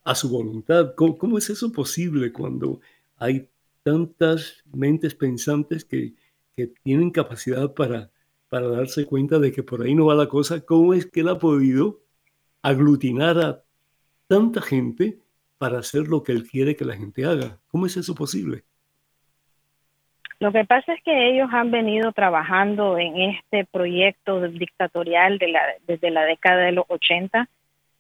a 0.03 0.15
su 0.15 0.29
voluntad? 0.29 0.95
¿Cómo, 0.97 1.39
es 1.39 1.51
eso 1.51 1.71
posible 1.71 2.33
cuando 2.33 2.81
hay 3.19 3.49
tantas 3.85 4.65
mentes 4.73 5.15
pensantes 5.15 5.85
que, 5.85 6.15
que 6.57 6.69
tienen 6.83 7.11
capacidad 7.11 7.73
para, 7.75 8.11
para 8.49 8.69
darse 8.69 9.07
cuenta 9.07 9.39
de 9.39 9.53
que 9.53 9.63
por 9.63 9.83
ahí 9.83 9.95
no 9.95 10.07
va 10.07 10.15
la 10.15 10.29
cosa? 10.29 10.63
¿Cómo 10.63 10.95
es 10.95 11.07
que 11.07 11.21
él 11.21 11.29
ha 11.29 11.39
podido 11.39 12.01
aglutinar 12.63 13.39
a 13.39 13.65
tanta 14.29 14.63
gente 14.63 15.21
para 15.59 15.79
hacer 15.79 16.09
lo 16.09 16.23
que 16.23 16.33
él 16.33 16.45
quiere 16.49 16.75
que 16.75 16.85
la 16.85 16.97
gente 16.97 17.25
haga. 17.25 17.61
¿Cómo 17.69 17.87
es 17.87 17.97
eso 17.97 18.15
posible? 18.15 18.65
Lo 20.43 20.51
que 20.51 20.65
pasa 20.65 20.95
es 20.95 21.01
que 21.05 21.29
ellos 21.29 21.49
han 21.53 21.71
venido 21.71 22.11
trabajando 22.11 22.99
en 22.99 23.17
este 23.17 23.65
proyecto 23.65 24.41
dictatorial 24.41 25.39
de 25.39 25.47
la, 25.47 25.63
desde 25.87 26.11
la 26.11 26.25
década 26.25 26.65
de 26.65 26.73
los 26.73 26.85
80. 26.89 27.49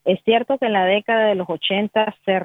Es 0.04 0.20
cierto 0.24 0.58
que 0.58 0.66
en 0.66 0.72
la 0.72 0.84
década 0.84 1.28
de 1.28 1.36
los 1.36 1.48
80 1.48 2.16
se, 2.24 2.42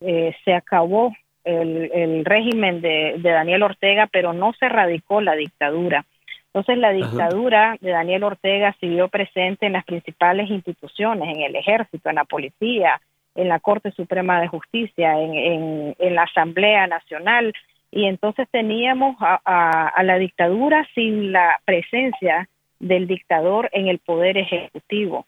eh, 0.00 0.34
se 0.42 0.54
acabó 0.54 1.12
el, 1.44 2.24
régimen 2.24 2.80
de, 2.80 3.18
Daniel 3.18 3.64
Ortega, 3.64 4.08
pero 4.10 4.32
no 4.32 4.54
se 4.54 4.70
radicó 4.70 5.20
la 5.20 5.36
dictadura. 5.36 6.06
Entonces 6.46 6.78
la 6.78 6.92
dictadura 6.92 7.76
de 7.82 7.90
Daniel 7.90 8.24
Ortega 8.24 8.74
siguió 8.80 9.08
presente 9.08 9.66
en 9.66 9.74
las 9.74 9.84
principales 9.84 10.48
instituciones, 10.48 11.36
en 11.36 11.42
el 11.42 11.56
ejército, 11.56 12.08
en 12.08 12.16
la 12.16 12.24
policía, 12.24 13.02
en 13.34 13.48
la 13.48 13.60
Corte 13.60 13.90
Suprema 13.90 14.40
de 14.40 14.48
Justicia, 14.48 15.20
en, 15.20 15.94
la 15.98 16.22
Asamblea 16.22 16.86
Nacional, 16.86 17.52
y 17.90 18.06
entonces 18.06 18.48
teníamos 18.50 19.16
a, 19.20 20.02
la 20.02 20.18
dictadura 20.18 20.86
sin 20.94 21.32
la 21.32 21.60
presencia 21.64 22.48
del 22.78 23.06
dictador 23.06 23.70
en 23.72 23.88
el 23.88 23.98
poder 23.98 24.36
ejecutivo. 24.36 25.26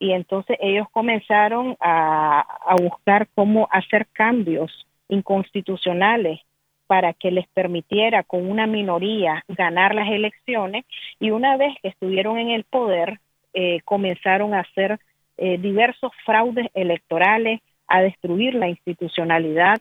Y 0.00 0.12
entonces 0.12 0.56
ellos 0.60 0.86
comenzaron 0.90 1.76
a, 1.80 2.40
a 2.40 2.74
buscar 2.76 3.28
cómo 3.34 3.68
hacer 3.70 4.06
cambios 4.12 4.86
inconstitucionales 5.08 6.40
para 6.86 7.12
que 7.12 7.30
les 7.30 7.46
permitiera 7.48 8.22
con 8.22 8.50
una 8.50 8.66
minoría 8.66 9.44
ganar 9.48 9.94
las 9.94 10.08
elecciones 10.08 10.84
y 11.20 11.30
una 11.30 11.56
vez 11.56 11.74
que 11.82 11.88
estuvieron 11.88 12.38
en 12.38 12.50
el 12.50 12.64
poder 12.64 13.20
eh, 13.54 13.80
comenzaron 13.84 14.54
a 14.54 14.60
hacer 14.60 14.98
eh, 15.36 15.58
diversos 15.58 16.12
fraudes 16.24 16.68
electorales, 16.74 17.60
a 17.86 18.02
destruir 18.02 18.54
la 18.54 18.68
institucionalidad, 18.68 19.78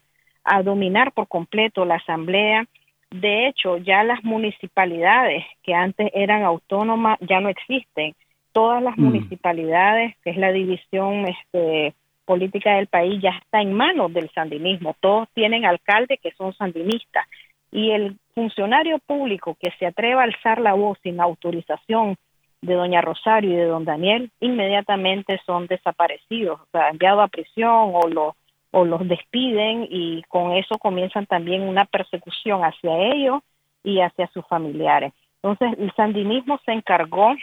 a 0.47 0.63
dominar 0.63 1.11
por 1.11 1.27
completo 1.27 1.85
la 1.85 1.95
asamblea. 1.95 2.65
De 3.11 3.47
hecho, 3.47 3.77
ya 3.77 4.03
las 4.03 4.23
municipalidades 4.23 5.45
que 5.63 5.73
antes 5.73 6.09
eran 6.13 6.43
autónomas 6.43 7.19
ya 7.21 7.39
no 7.39 7.49
existen. 7.49 8.15
Todas 8.53 8.81
las 8.81 8.97
mm. 8.97 9.03
municipalidades, 9.03 10.15
que 10.23 10.31
es 10.31 10.37
la 10.37 10.51
división 10.51 11.27
este, 11.27 11.93
política 12.25 12.75
del 12.75 12.87
país 12.87 13.21
ya 13.21 13.31
está 13.31 13.61
en 13.61 13.73
manos 13.73 14.13
del 14.13 14.29
sandinismo. 14.31 14.95
Todos 14.99 15.27
tienen 15.33 15.65
alcaldes 15.65 16.19
que 16.21 16.31
son 16.31 16.53
sandinistas. 16.53 17.27
Y 17.71 17.91
el 17.91 18.17
funcionario 18.33 18.99
público 18.99 19.57
que 19.61 19.71
se 19.77 19.85
atreva 19.85 20.21
a 20.21 20.25
alzar 20.25 20.59
la 20.59 20.73
voz 20.73 20.97
sin 21.03 21.19
autorización 21.19 22.15
de 22.61 22.73
doña 22.73 23.01
Rosario 23.01 23.51
y 23.51 23.55
de 23.55 23.65
don 23.65 23.85
Daniel, 23.85 24.31
inmediatamente 24.39 25.39
son 25.45 25.67
desaparecidos, 25.67 26.59
o 26.59 26.67
sea, 26.71 26.89
enviados 26.89 27.23
a 27.23 27.27
prisión 27.27 27.91
o 27.93 28.07
los 28.07 28.33
o 28.77 28.85
los 28.85 29.07
despiden 29.07 29.87
y 29.89 30.21
con 30.27 30.51
eso 30.51 30.77
comienzan 30.77 31.25
también 31.25 31.63
una 31.63 31.85
persecución 31.85 32.63
hacia 32.63 32.95
ellos 32.95 33.41
y 33.83 34.01
hacia 34.01 34.27
sus 34.27 34.45
familiares. 34.45 35.13
Entonces, 35.41 35.79
el 35.79 35.91
sandinismo 35.95 36.59
se 36.63 36.73
encargó 36.73 37.33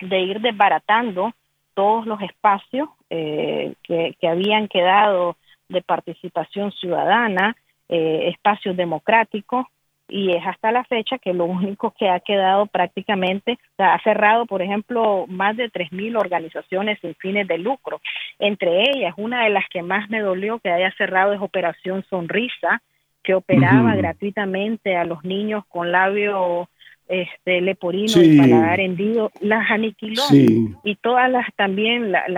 de 0.00 0.20
ir 0.20 0.40
desbaratando 0.40 1.32
todos 1.74 2.06
los 2.06 2.22
espacios 2.22 2.88
eh, 3.10 3.74
que, 3.82 4.14
habían 4.22 4.68
quedado 4.68 5.36
de 5.68 5.82
participación 5.82 6.70
ciudadana, 6.70 7.56
eh, 7.88 8.28
espacios 8.28 8.76
democráticos, 8.76 9.66
y 10.10 10.32
es 10.32 10.46
hasta 10.46 10.72
la 10.72 10.84
fecha 10.84 11.18
que 11.18 11.32
lo 11.32 11.44
único 11.60 11.92
que 11.98 12.08
ha 12.08 12.20
quedado 12.20 12.66
prácticamente, 12.66 13.58
ha 13.78 13.98
cerrado, 14.02 14.46
por 14.46 14.62
ejemplo, 14.62 15.26
más 15.28 15.56
de 15.56 15.70
3.000 15.70 16.18
organizaciones 16.18 16.98
sin 17.00 17.14
fines 17.14 17.48
de 17.48 17.58
lucro. 17.58 18.00
Entre 18.38 18.82
ellas, 18.90 19.14
una 19.16 19.44
de 19.44 19.50
las 19.50 19.68
que 19.68 19.82
más 19.82 20.10
me 20.10 20.20
dolió 20.20 20.58
que 20.58 20.70
haya 20.70 20.92
cerrado 20.96 21.32
es 21.32 21.40
Operación 21.40 22.04
Sonrisa, 22.10 22.82
que 23.22 23.34
operaba 23.34 23.94
gratuitamente 23.96 24.96
a 24.96 25.04
los 25.04 25.24
niños 25.24 25.64
con 25.68 25.92
labio 25.92 26.68
este 27.10 27.60
leporino 27.60 28.22
y 28.22 28.38
paladar 28.38 28.78
hendido, 28.78 29.32
las 29.40 29.68
aniquiló 29.70 30.22
y 30.30 30.94
todas 30.96 31.28
las 31.28 31.44
también 31.56 32.12
las, 32.12 32.28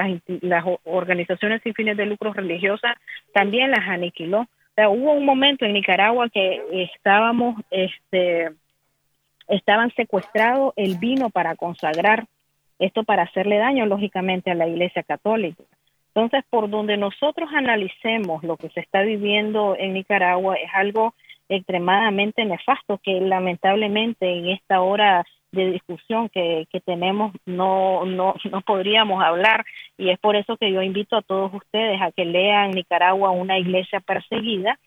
las 0.41 0.65
organizaciones 0.85 1.61
sin 1.63 1.75
fines 1.75 1.97
de 1.99 2.07
lucro 2.07 2.33
religiosas 2.33 2.97
también 3.35 3.71
las 3.71 3.87
aniquiló. 3.87 4.47
Hubo 4.77 5.13
un 5.13 5.25
momento 5.25 5.65
en 5.65 5.75
Nicaragua 5.75 6.29
que 6.31 6.63
estábamos, 6.95 7.61
este, 7.71 8.53
estaban 9.49 9.93
secuestrados 9.95 10.73
el 10.77 10.97
vino 10.99 11.31
para 11.31 11.57
consagrar 11.57 12.27
esto 12.79 13.05
para 13.05 13.23
hacerle 13.25 13.59
daño 13.59 13.87
lógicamente 13.87 14.51
a 14.51 14.55
la 14.55 14.67
Iglesia 14.67 15.03
Católica. 15.03 15.63
Entonces, 16.15 16.45
por 16.51 16.69
donde 16.69 16.97
nosotros 16.97 17.49
analicemos 17.55 18.43
lo 18.43 18.57
que 18.57 18.71
se 18.71 18.81
está 18.81 19.03
viviendo 19.03 19.77
en 19.79 19.95
Nicaragua 19.95 20.57
es 20.57 20.71
algo 20.75 21.15
extremadamente 21.49 22.45
nefasto 22.45 22.99
que 22.99 23.21
lamentablemente 23.21 24.27
en 24.27 24.49
esta 24.49 24.81
hora 24.81 25.25
de 25.53 25.71
discusión 25.71 26.29
que, 26.31 26.67
que 26.71 26.81
tenemos 26.81 27.33
no, 27.47 28.05
no, 28.07 28.35
no 28.51 28.61
podríamos 28.63 29.23
hablar 29.23 29.65
y 29.99 30.11
es 30.11 30.19
por 30.19 30.35
eso 30.35 30.57
que 30.57 30.73
yo 30.73 30.83
invito 30.83 31.17
a 31.17 31.23
todos 31.23 31.53
ustedes 31.55 32.01
a 32.01 32.11
que 32.11 32.25
lean 32.25 32.71
Nicaragua 32.71 33.31
una 33.31 33.59
iglesia 33.59 34.01
perseguida. 34.01 34.79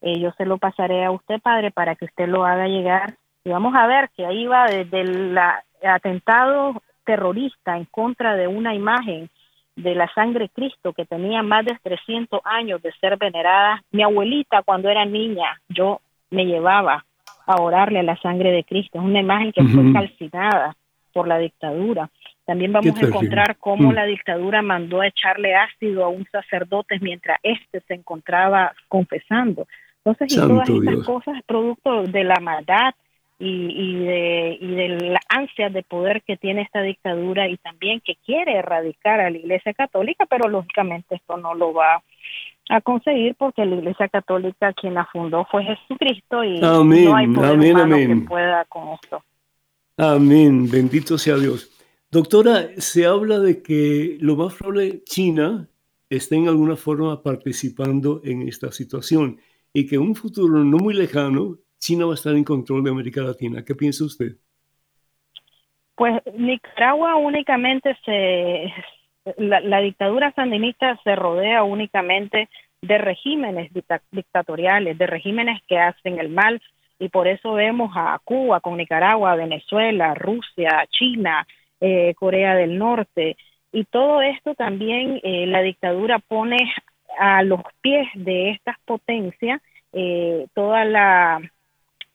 Eh, 0.00 0.18
yo 0.18 0.32
se 0.32 0.46
lo 0.46 0.58
pasaré 0.58 1.04
a 1.04 1.10
usted, 1.10 1.40
padre, 1.40 1.70
para 1.70 1.94
que 1.94 2.06
usted 2.06 2.28
lo 2.28 2.44
haga 2.44 2.66
llegar. 2.66 3.14
Y 3.44 3.50
vamos 3.50 3.74
a 3.74 3.86
ver 3.86 4.08
que 4.16 4.24
ahí 4.24 4.46
va 4.46 4.66
desde 4.66 5.00
el 5.00 5.38
atentado 5.82 6.80
terrorista 7.04 7.76
en 7.76 7.84
contra 7.86 8.36
de 8.36 8.46
una 8.46 8.74
imagen 8.74 9.28
de 9.74 9.94
la 9.94 10.12
sangre 10.14 10.48
Cristo 10.48 10.92
que 10.92 11.06
tenía 11.06 11.42
más 11.42 11.64
de 11.64 11.76
300 11.82 12.40
años 12.44 12.80
de 12.82 12.92
ser 13.00 13.16
venerada. 13.16 13.82
Mi 13.90 14.02
abuelita 14.02 14.62
cuando 14.62 14.88
era 14.88 15.04
niña, 15.04 15.60
yo 15.68 16.00
me 16.30 16.46
llevaba 16.46 17.04
a 17.46 17.60
orarle 17.60 18.00
a 18.00 18.04
la 18.04 18.16
sangre 18.20 18.52
de 18.52 18.64
Cristo. 18.64 18.98
Es 18.98 19.04
una 19.04 19.20
imagen 19.20 19.52
que 19.52 19.64
fue 19.64 19.92
calcinada 19.92 20.76
por 21.12 21.28
la 21.28 21.38
dictadura. 21.38 22.10
También 22.44 22.72
vamos 22.72 23.00
a 23.00 23.06
encontrar 23.06 23.56
cómo 23.58 23.90
mm. 23.90 23.94
la 23.94 24.04
dictadura 24.04 24.62
mandó 24.62 25.00
a 25.00 25.06
echarle 25.06 25.54
ácido 25.54 26.04
a 26.04 26.08
un 26.08 26.26
sacerdote 26.30 26.98
mientras 27.00 27.38
éste 27.42 27.80
se 27.86 27.94
encontraba 27.94 28.72
confesando. 28.88 29.66
Entonces, 30.04 30.36
y 30.36 30.40
todas 30.40 30.68
estas 30.68 31.06
cosas 31.06 31.42
producto 31.46 32.02
de 32.02 32.24
la 32.24 32.40
maldad 32.40 32.94
y, 33.38 33.46
y, 33.48 34.04
de, 34.04 34.58
y 34.60 34.74
de 34.74 34.88
la 35.10 35.20
ansia 35.28 35.68
de 35.68 35.82
poder 35.82 36.22
que 36.22 36.36
tiene 36.36 36.62
esta 36.62 36.82
dictadura 36.82 37.48
y 37.48 37.56
también 37.58 38.00
que 38.00 38.16
quiere 38.24 38.56
erradicar 38.56 39.20
a 39.20 39.30
la 39.30 39.38
Iglesia 39.38 39.72
Católica, 39.74 40.26
pero 40.26 40.48
lógicamente 40.48 41.16
esto 41.16 41.36
no 41.36 41.54
lo 41.54 41.72
va 41.72 42.02
a 42.68 42.80
conseguir 42.80 43.34
porque 43.36 43.64
la 43.64 43.76
Iglesia 43.76 44.08
Católica 44.08 44.72
quien 44.72 44.94
la 44.94 45.06
fundó 45.06 45.46
fue 45.50 45.64
Jesucristo 45.64 46.44
y 46.44 46.60
no 46.60 47.14
hay 47.14 47.28
poder 47.28 47.58
que 47.60 48.16
pueda 48.26 48.64
con 48.66 48.88
esto. 48.94 49.22
Amén, 49.96 50.70
bendito 50.70 51.18
sea 51.18 51.36
Dios. 51.36 51.70
Doctora, 52.10 52.68
se 52.76 53.06
habla 53.06 53.38
de 53.38 53.62
que 53.62 54.16
lo 54.20 54.36
más 54.36 54.54
probable 54.54 55.02
China 55.04 55.68
esté 56.10 56.36
en 56.36 56.48
alguna 56.48 56.76
forma 56.76 57.22
participando 57.22 58.20
en 58.24 58.48
esta 58.48 58.70
situación 58.70 59.38
y 59.72 59.86
que 59.86 59.96
en 59.96 60.02
un 60.02 60.14
futuro 60.14 60.58
no 60.58 60.76
muy 60.76 60.94
lejano 60.94 61.58
China 61.78 62.06
va 62.06 62.12
a 62.12 62.14
estar 62.14 62.34
en 62.34 62.44
control 62.44 62.84
de 62.84 62.90
América 62.90 63.22
Latina. 63.22 63.64
¿Qué 63.64 63.74
piensa 63.74 64.04
usted? 64.04 64.36
Pues 65.96 66.22
Nicaragua 66.36 67.16
únicamente 67.16 67.96
se, 68.04 68.72
la, 69.36 69.80
dictadura 69.80 70.32
sandinista 70.32 70.98
se 71.04 71.14
rodea 71.14 71.62
únicamente 71.62 72.48
de 72.80 72.98
regímenes 72.98 73.70
dictatoriales, 74.10 74.98
de 74.98 75.06
regímenes 75.06 75.62
que 75.68 75.78
hacen 75.78 76.18
el 76.18 76.28
mal, 76.28 76.60
y 76.98 77.08
por 77.08 77.26
eso 77.28 77.54
vemos 77.54 77.92
a 77.96 78.18
Cuba 78.24 78.60
con 78.60 78.76
Nicaragua, 78.76 79.34
Venezuela, 79.34 80.14
Rusia, 80.14 80.86
China, 80.90 81.46
eh, 81.80 82.14
Corea 82.14 82.54
del 82.54 82.78
Norte, 82.78 83.36
y 83.72 83.84
todo 83.84 84.20
esto 84.20 84.54
también 84.54 85.20
eh, 85.22 85.46
la 85.46 85.62
dictadura 85.62 86.18
pone 86.18 86.58
a 87.18 87.42
los 87.42 87.60
pies 87.80 88.06
de 88.14 88.50
estas 88.50 88.76
potencias 88.84 89.60
eh, 89.92 90.46
toda 90.54 90.84
la 90.84 91.40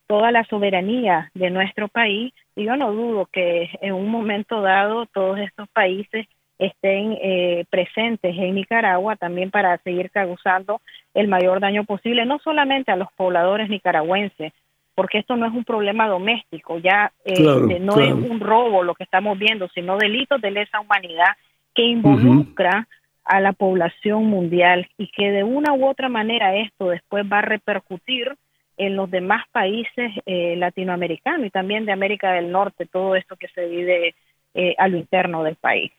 toda 0.07 0.31
la 0.31 0.45
soberanía 0.45 1.31
de 1.33 1.49
nuestro 1.49 1.89
país. 1.89 2.33
Y 2.55 2.63
yo 2.63 2.77
no 2.77 2.93
dudo 2.93 3.25
que 3.25 3.69
en 3.81 3.93
un 3.93 4.09
momento 4.09 4.61
dado 4.61 5.05
todos 5.07 5.37
estos 5.39 5.67
países 5.69 6.27
estén 6.59 7.17
eh, 7.21 7.65
presentes 7.69 8.35
en 8.35 8.55
Nicaragua 8.55 9.15
también 9.15 9.51
para 9.51 9.77
seguir 9.79 10.09
causando 10.11 10.81
el 11.13 11.27
mayor 11.27 11.59
daño 11.59 11.83
posible, 11.83 12.25
no 12.25 12.39
solamente 12.39 12.91
a 12.91 12.95
los 12.95 13.11
pobladores 13.13 13.69
nicaragüenses, 13.69 14.53
porque 14.95 15.19
esto 15.19 15.35
no 15.35 15.45
es 15.45 15.53
un 15.53 15.63
problema 15.63 16.07
doméstico, 16.07 16.79
ya 16.79 17.11
este, 17.23 17.79
no 17.79 17.99
es 17.99 18.13
un 18.13 18.39
robo 18.39 18.81
lo 18.81 18.95
que 18.95 19.03
estamos 19.03 19.37
viendo, 19.37 19.67
sino 19.69 19.97
delitos 19.97 20.41
de 20.41 20.51
lesa 20.51 20.79
humanidad 20.79 21.37
que 21.75 21.83
involucra 21.83 22.87
a 23.23 23.39
la 23.39 23.53
población 23.53 24.25
mundial 24.25 24.87
y 24.97 25.07
que 25.09 25.31
de 25.31 25.43
una 25.43 25.73
u 25.73 25.85
otra 25.85 26.09
manera 26.09 26.55
esto 26.55 26.89
después 26.89 27.25
va 27.31 27.39
a 27.39 27.43
repercutir 27.43 28.35
en 28.77 28.95
los 28.95 29.11
demás 29.11 29.43
países 29.51 30.11
eh, 30.25 30.55
latinoamericanos 30.55 31.45
y 31.45 31.49
también 31.49 31.85
de 31.85 31.91
América 31.91 32.31
del 32.31 32.51
Norte, 32.51 32.85
todo 32.85 33.15
esto 33.15 33.35
que 33.35 33.47
se 33.49 33.67
vive 33.67 34.15
eh, 34.53 34.75
a 34.77 34.87
lo 34.87 34.97
interno 34.97 35.43
del 35.43 35.55
país. 35.55 35.91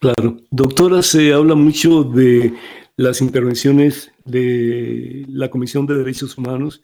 Claro. 0.00 0.36
Doctora, 0.50 1.02
se 1.02 1.32
habla 1.32 1.54
mucho 1.54 2.04
de 2.04 2.52
las 2.96 3.20
intervenciones 3.20 4.12
de 4.24 5.24
la 5.28 5.48
Comisión 5.48 5.86
de 5.86 5.96
Derechos 5.96 6.36
Humanos 6.38 6.82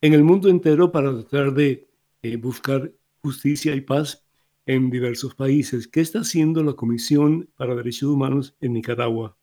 en 0.00 0.14
el 0.14 0.24
mundo 0.24 0.48
entero 0.48 0.90
para 0.90 1.12
tratar 1.12 1.52
de 1.52 1.88
eh, 2.22 2.36
buscar 2.36 2.90
justicia 3.20 3.74
y 3.74 3.80
paz 3.80 4.24
en 4.66 4.90
diversos 4.90 5.34
países. 5.34 5.88
¿Qué 5.88 6.00
está 6.00 6.20
haciendo 6.20 6.62
la 6.62 6.74
Comisión 6.74 7.48
para 7.56 7.74
Derechos 7.74 8.08
Humanos 8.08 8.56
en 8.60 8.74
Nicaragua? 8.74 9.36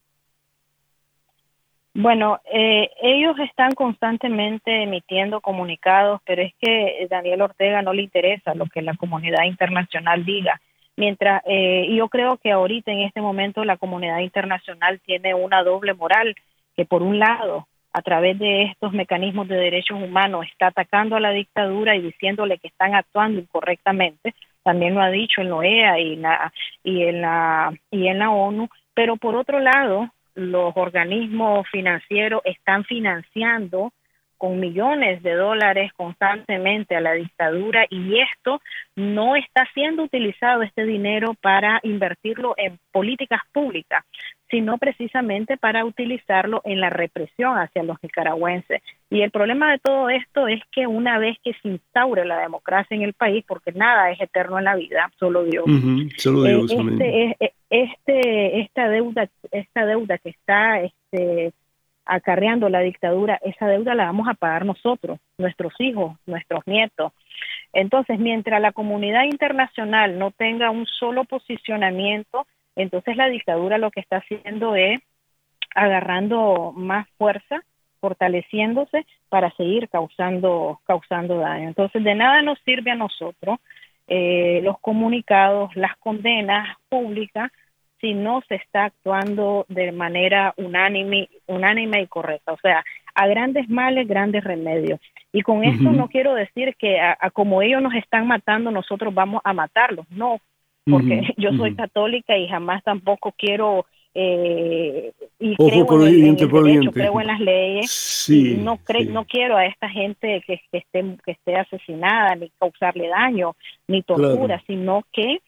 Bueno, 1.94 2.42
eh, 2.52 2.90
ellos 3.02 3.38
están 3.40 3.72
constantemente 3.72 4.84
emitiendo 4.84 5.40
comunicados, 5.40 6.20
pero 6.26 6.42
es 6.42 6.54
que 6.60 7.08
Daniel 7.10 7.42
Ortega 7.42 7.82
no 7.82 7.94
le 7.94 8.02
interesa 8.02 8.54
lo 8.54 8.66
que 8.66 8.82
la 8.82 8.98
comunidad 8.98 9.46
internacional 9.46 10.26
diga. 10.26 10.60
Mientras, 10.98 11.42
eh, 11.46 11.88
yo 11.94 12.08
creo 12.10 12.38
que 12.38 12.52
ahorita 12.52 12.92
en 12.92 13.02
este 13.02 13.22
momento 13.22 13.66
la 13.66 13.78
comunidad 13.78 14.20
internacional 14.20 15.00
tiene 15.06 15.34
una 15.34 15.64
doble 15.64 15.94
moral, 15.94 16.36
que 16.76 16.86
por 16.86 17.04
un 17.04 17.20
lado 17.20 17.68
a 17.92 18.02
través 18.02 18.38
de 18.40 18.64
estos 18.64 18.92
mecanismos 18.92 19.48
de 19.48 19.56
derechos 19.56 20.02
humanos 20.02 20.46
está 20.52 20.68
atacando 20.68 21.16
a 21.16 21.22
la 21.22 21.32
dictadura 21.32 21.96
y 21.96 22.02
diciéndole 22.02 22.58
que 22.58 22.68
están 22.68 22.94
actuando 22.94 23.40
incorrectamente, 23.40 24.36
también 24.64 24.96
lo 24.96 25.02
ha 25.02 25.10
dicho 25.10 25.42
en 25.42 25.50
la 25.50 25.56
OEA 25.56 26.00
y, 26.00 26.16
la, 26.18 26.52
y, 26.84 27.04
en 27.04 27.22
la, 27.22 27.74
y 27.92 28.08
en 28.08 28.20
la 28.20 28.32
ONU, 28.32 28.68
pero 28.94 29.16
por 29.16 29.36
otro 29.36 29.60
lado, 29.60 30.10
los 30.34 30.76
organismos 30.76 31.68
financieros 31.70 32.42
están 32.44 32.84
financiando 32.84 33.94
con 34.38 34.60
millones 34.60 35.24
de 35.24 35.34
dólares 35.34 35.92
constantemente 35.94 36.96
a 36.96 37.02
la 37.02 37.14
dictadura 37.14 37.86
y 37.90 38.20
esto 38.20 38.62
no 38.96 39.36
está 39.36 39.68
siendo 39.74 40.04
utilizado 40.04 40.62
este 40.62 40.86
dinero 40.86 41.36
para 41.42 41.80
invertirlo 41.84 42.54
en 42.58 42.80
políticas 42.92 43.42
públicas, 43.52 44.04
sino 44.50 44.78
precisamente 44.78 45.58
para 45.58 45.86
utilizarlo 45.86 46.62
en 46.64 46.80
la 46.80 46.90
represión 46.90 47.58
hacia 47.58 47.84
los 47.84 47.98
nicaragüenses. 48.02 48.82
Y 49.10 49.22
el 49.22 49.32
problema 49.32 49.72
de 49.72 49.80
todo 49.80 50.10
esto 50.10 50.48
es 50.48 50.62
que 50.72 50.88
una 50.88 51.18
vez 51.18 51.38
que 51.44 51.54
se 51.62 51.70
instaure 51.70 52.26
la 52.26 52.40
democracia 52.40 52.96
en 52.96 53.04
el 53.04 53.14
país, 53.14 53.44
porque 53.48 53.72
nada 53.72 54.12
es 54.12 54.22
eterno 54.22 54.58
en 54.60 54.66
la 54.66 54.76
vida, 54.76 55.12
solo 55.20 55.44
Dios, 55.44 55.66
solo 56.18 56.44
Dios 56.44 56.72
eh, 56.72 57.36
este, 57.40 57.54
este, 57.70 58.62
esta 58.62 58.88
deuda, 58.90 59.30
esta 59.52 59.86
deuda 59.86 60.18
que 60.20 60.30
está 60.30 60.82
este, 60.82 61.54
acarreando 62.06 62.70
la 62.70 62.82
dictadura, 62.82 63.40
esa 63.44 63.68
deuda 63.68 63.96
la 63.96 64.06
vamos 64.06 64.28
a 64.28 64.34
pagar 64.34 64.66
nosotros, 64.66 65.20
nuestros 65.38 65.74
hijos, 65.80 66.18
nuestros 66.26 66.66
nietos. 66.68 67.12
Entonces, 67.74 68.20
mientras 68.20 68.62
la 68.62 68.72
comunidad 68.72 69.24
internacional 69.24 70.18
no 70.18 70.32
tenga 70.32 70.70
un 70.70 70.86
solo 70.86 71.26
posicionamiento, 71.26 72.48
entonces 72.76 73.18
la 73.18 73.28
dictadura 73.28 73.78
lo 73.78 73.92
que 73.92 74.00
está 74.00 74.18
haciendo 74.18 74.76
es 74.76 75.00
agarrando 75.74 76.72
más 76.76 77.08
fuerza, 77.18 77.62
fortaleciéndose 78.00 79.06
para 79.30 79.52
seguir 79.52 79.90
causando, 79.90 80.80
causando 80.86 81.40
daño. 81.40 81.68
Entonces, 81.68 82.04
de 82.04 82.16
nada 82.16 82.42
nos 82.42 82.60
sirve 82.60 82.92
a 82.92 82.96
nosotros 82.96 83.60
eh, 84.08 84.62
los 84.64 84.80
comunicados, 84.80 85.76
las 85.76 85.98
condenas 85.98 86.78
públicas, 86.90 87.52
si 88.02 88.14
no 88.14 88.42
se 88.48 88.56
está 88.56 88.86
actuando 88.86 89.66
de 89.70 89.92
manera 89.92 90.54
unánime, 90.58 91.30
unánime 91.48 92.02
y 92.02 92.08
correcta. 92.08 92.54
O 92.54 92.58
sea, 92.58 92.84
a 93.14 93.28
grandes 93.28 93.70
males, 93.70 94.08
grandes 94.08 94.44
remedios. 94.44 95.00
Y 95.32 95.42
con 95.42 95.64
esto 95.64 95.92
no 95.92 96.08
quiero 96.08 96.34
decir 96.34 96.76
que 96.78 97.00
a, 97.00 97.18
como 97.32 97.62
ellos 97.62 97.82
nos 97.82 97.94
están 97.96 98.28
matando, 98.28 98.72
nosotros 98.72 99.14
vamos 99.14 99.42
a 99.44 99.54
matarlos. 99.54 100.06
No, 100.10 100.40
porque 100.86 101.22
yo 101.38 101.52
soy 101.54 101.76
católica 101.76 102.38
y 102.38 102.48
jamás 102.48 102.84
tampoco 102.84 103.34
quiero 103.38 103.86
eh, 104.18 105.12
y 105.40 105.58
creo 105.58 106.08
en, 106.08 106.08
el, 106.08 106.36
derecho, 106.38 106.92
creo 106.94 107.20
en 107.20 107.28
las 107.28 107.40
leyes 107.42 108.30
y 108.30 108.56
no 108.56 108.80
no 109.10 109.26
quiero 109.26 109.58
a 109.58 109.66
esta 109.66 109.90
gente 109.90 110.42
que, 110.48 110.62
esté 110.72 111.04
que 111.26 111.32
esté 111.32 111.58
asesinada 111.58 112.34
ni 112.36 112.50
causarle 112.58 113.10
daño 113.10 113.58
ni 113.90 114.04
tortura 114.04 114.64
sino 114.68 115.04
que 115.12 115.40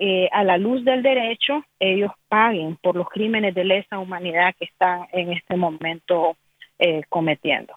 eh, 0.00 0.28
a 0.32 0.42
la 0.42 0.58
luz 0.58 0.84
del 0.84 1.02
derecho 1.02 1.64
ellos 1.78 2.10
paguen 2.28 2.76
por 2.82 2.96
los 2.96 3.08
crímenes 3.08 3.54
de 3.54 3.64
lesa 3.64 3.98
humanidad 3.98 4.54
que 4.58 4.64
están 4.64 5.06
en 5.12 5.32
este 5.32 5.56
momento 5.56 6.36
eh, 6.78 7.02
cometiendo 7.08 7.74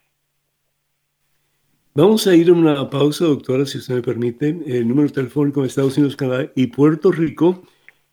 Vamos 1.96 2.26
a 2.26 2.34
ir 2.34 2.50
a 2.50 2.54
una 2.54 2.90
pausa, 2.90 3.26
doctora, 3.26 3.68
si 3.68 3.78
usted 3.78 3.94
me 3.94 4.02
permite. 4.02 4.48
El 4.66 4.88
número 4.88 5.12
telefónico 5.12 5.62
de 5.62 5.68
Estados 5.68 5.96
Unidos, 5.96 6.16
Canadá 6.16 6.48
y 6.56 6.66
Puerto 6.66 7.12
Rico 7.12 7.62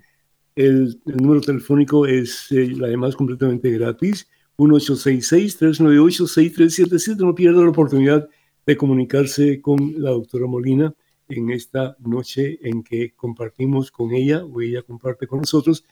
El, 0.57 0.99
número 1.05 1.39
telefónico 1.39 2.05
es, 2.07 2.51
eh, 2.51 2.75
además, 2.81 3.15
completamente 3.15 3.69
gratis. 3.69 4.27
1866-398-6377. 4.57 7.17
No 7.17 7.35
pierda 7.35 7.61
la 7.61 7.69
oportunidad 7.69 8.27
de 8.65 8.75
comunicarse 8.75 9.61
con 9.61 10.01
la 10.01 10.09
doctora 10.09 10.47
Molina 10.47 10.95
en 11.29 11.51
esta 11.51 11.95
noche 11.99 12.57
en 12.67 12.81
que 12.83 13.13
compartimos 13.15 13.91
con 13.91 14.13
ella 14.13 14.43
o 14.43 14.59
ella 14.59 14.81
comparte 14.81 15.27
con 15.27 15.41
nosotros 15.41 15.85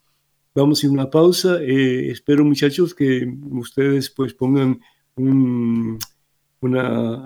Vamos 0.54 0.82
a 0.82 0.90
una 0.90 1.10
pausa. 1.10 1.62
Eh, 1.62 2.10
espero, 2.10 2.42
muchachos, 2.44 2.94
que 2.94 3.30
ustedes 3.50 4.08
pues 4.10 4.32
pongan 4.32 4.80
una 5.16 5.98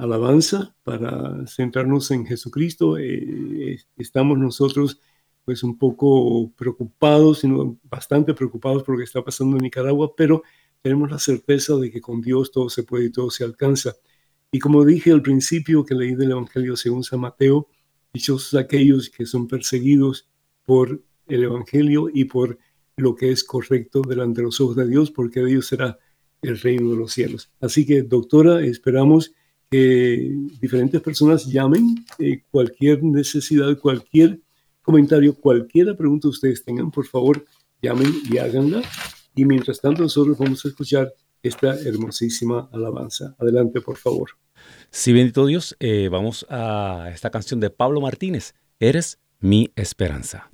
alabanza 0.01 0.75
para 0.83 1.47
centrarnos 1.47 2.11
en 2.11 2.27
Jesucristo. 2.27 2.99
Eh, 2.99 3.79
estamos 3.97 4.37
nosotros 4.39 4.99
pues 5.45 5.63
un 5.63 5.79
poco 5.79 6.51
preocupados, 6.57 7.39
sino 7.41 7.79
bastante 7.85 8.35
preocupados 8.35 8.83
por 8.83 8.95
lo 8.95 8.99
que 8.99 9.05
está 9.05 9.23
pasando 9.23 9.57
en 9.57 9.63
Nicaragua, 9.63 10.15
pero 10.17 10.43
tenemos 10.83 11.11
la 11.11 11.19
certeza 11.19 11.77
de 11.77 11.91
que 11.91 12.01
con 12.01 12.21
Dios 12.21 12.53
todo 12.53 12.69
se 12.69 12.83
puede 12.83 13.07
y 13.07 13.11
todo 13.11 13.31
se 13.31 13.45
alcanza. 13.45 13.97
Y 14.53 14.59
como 14.59 14.85
dije 14.85 15.13
al 15.13 15.23
principio 15.23 15.85
que 15.85 15.95
leí 15.95 16.15
del 16.15 16.33
Evangelio 16.33 16.77
según 16.77 17.05
San 17.05 17.21
Mateo, 17.21 17.69
dichosos 18.13 18.55
aquellos 18.55 19.11
que 19.11 19.27
son 19.27 19.47
perseguidos 19.47 20.29
por 20.65 21.03
el 21.27 21.45
Evangelio 21.45 22.09
y 22.13 22.25
por 22.25 22.59
lo 22.97 23.15
que 23.15 23.31
es 23.31 23.45
correcto 23.45 24.03
delante 24.03 24.41
de 24.41 24.47
los 24.47 24.61
ojos 24.61 24.77
de 24.77 24.87
Dios, 24.87 25.11
porque 25.11 25.41
de 25.41 25.51
ellos 25.53 25.67
será 25.67 25.99
el 26.43 26.59
reino 26.59 26.91
de 26.91 26.97
los 26.97 27.13
cielos. 27.13 27.51
Así 27.61 27.87
que, 27.87 28.03
doctora, 28.03 28.65
esperamos 28.65 29.33
que 29.71 30.35
diferentes 30.61 31.01
personas 31.01 31.47
llamen 31.47 32.05
eh, 32.19 32.43
cualquier 32.51 33.03
necesidad, 33.05 33.79
cualquier 33.79 34.41
comentario, 34.83 35.35
cualquier 35.35 35.97
pregunta 35.97 36.29
ustedes 36.29 36.65
tengan, 36.65 36.91
por 36.91 37.07
favor, 37.07 37.45
llamen 37.81 38.13
y 38.29 38.39
háganla. 38.39 38.83
Y 39.35 39.45
mientras 39.45 39.81
tanto, 39.81 40.03
nosotros 40.03 40.37
vamos 40.37 40.65
a 40.65 40.69
escuchar 40.69 41.13
esta 41.43 41.81
hermosísima 41.81 42.69
alabanza. 42.73 43.35
Adelante, 43.39 43.81
por 43.81 43.97
favor. 43.97 44.31
Sí, 44.91 45.13
bendito 45.13 45.47
Dios, 45.47 45.77
eh, 45.81 46.09
vamos 46.11 46.47
a 46.49 47.11
esta 47.13 47.31
canción 47.31 47.61
de 47.61 47.71
Pablo 47.71 48.01
Martínez, 48.01 48.55
Eres 48.79 49.19
mi 49.41 49.71
esperanza. 49.77 50.51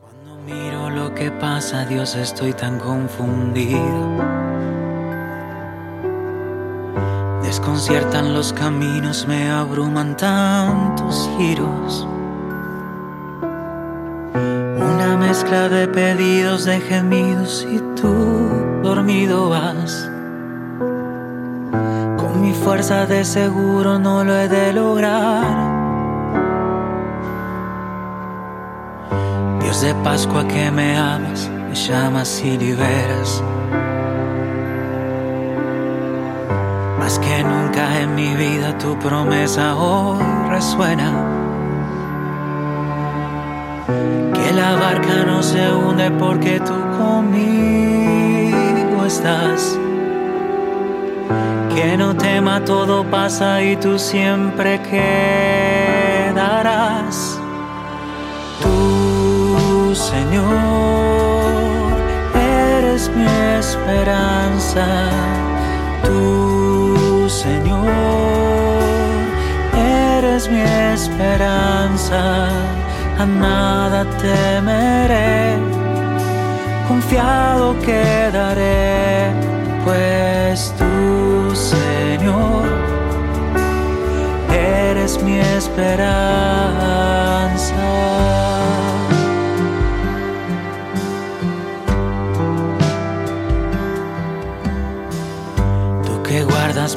Cuando 0.00 0.38
miro 0.38 0.88
lo 0.90 1.14
que 1.14 1.32
pasa, 1.32 1.84
Dios, 1.84 2.14
estoy 2.14 2.52
tan 2.52 2.78
confundido. 2.78 4.16
Desconciertan 7.42 8.34
los 8.34 8.52
caminos, 8.52 9.26
me 9.26 9.50
abruman 9.50 10.16
tantos 10.16 11.28
giros. 11.36 12.06
mezcla 15.36 15.68
de 15.68 15.88
pedidos, 15.88 16.64
de 16.64 16.80
gemidos 16.80 17.66
y 17.70 17.78
tú 18.00 18.12
dormido 18.82 19.50
vas. 19.50 20.08
Mi 22.46 22.54
fuerza 22.54 23.06
de 23.06 23.24
seguro 23.24 23.98
no 23.98 24.22
lo 24.22 24.32
he 24.38 24.46
de 24.46 24.72
lograr. 24.72 25.42
Dios 29.60 29.80
de 29.80 29.92
Pascua 30.04 30.46
que 30.46 30.70
me 30.70 30.96
amas, 30.96 31.50
me 31.68 31.74
llamas 31.74 32.40
y 32.44 32.56
liberas. 32.56 33.42
Más 37.00 37.18
que 37.18 37.42
nunca 37.42 38.00
en 38.00 38.14
mi 38.14 38.36
vida 38.36 38.78
tu 38.78 38.96
promesa 38.96 39.74
hoy 39.74 40.22
resuena. 40.48 41.10
Que 44.34 44.52
la 44.52 44.76
barca 44.76 45.24
no 45.26 45.42
se 45.42 45.74
hunde 45.74 46.12
porque 46.12 46.60
tú 46.60 46.76
conmigo 46.96 48.54
estás. 49.04 49.76
Que 51.76 51.96
no 51.98 52.16
tema, 52.16 52.64
todo 52.64 53.04
pasa 53.04 53.62
y 53.62 53.76
tú 53.76 53.98
siempre 53.98 54.80
quedarás. 56.32 57.38
Tú, 58.62 59.94
Señor, 59.94 60.46
eres 62.34 63.10
mi 63.14 63.26
esperanza. 63.58 64.86
Tú, 66.02 67.28
Señor, 67.28 67.90
eres 69.76 70.48
mi 70.48 70.62
esperanza, 70.62 72.48
a 73.18 73.26
nada 73.26 74.06
temeré, 74.22 75.58
confiado 76.88 77.76
quedaré, 77.80 79.30
pues 79.84 80.72
tú, 80.78 80.95
Señor, 82.26 82.66
eres 84.50 85.22
mi 85.22 85.38
esperanza. 85.38 86.66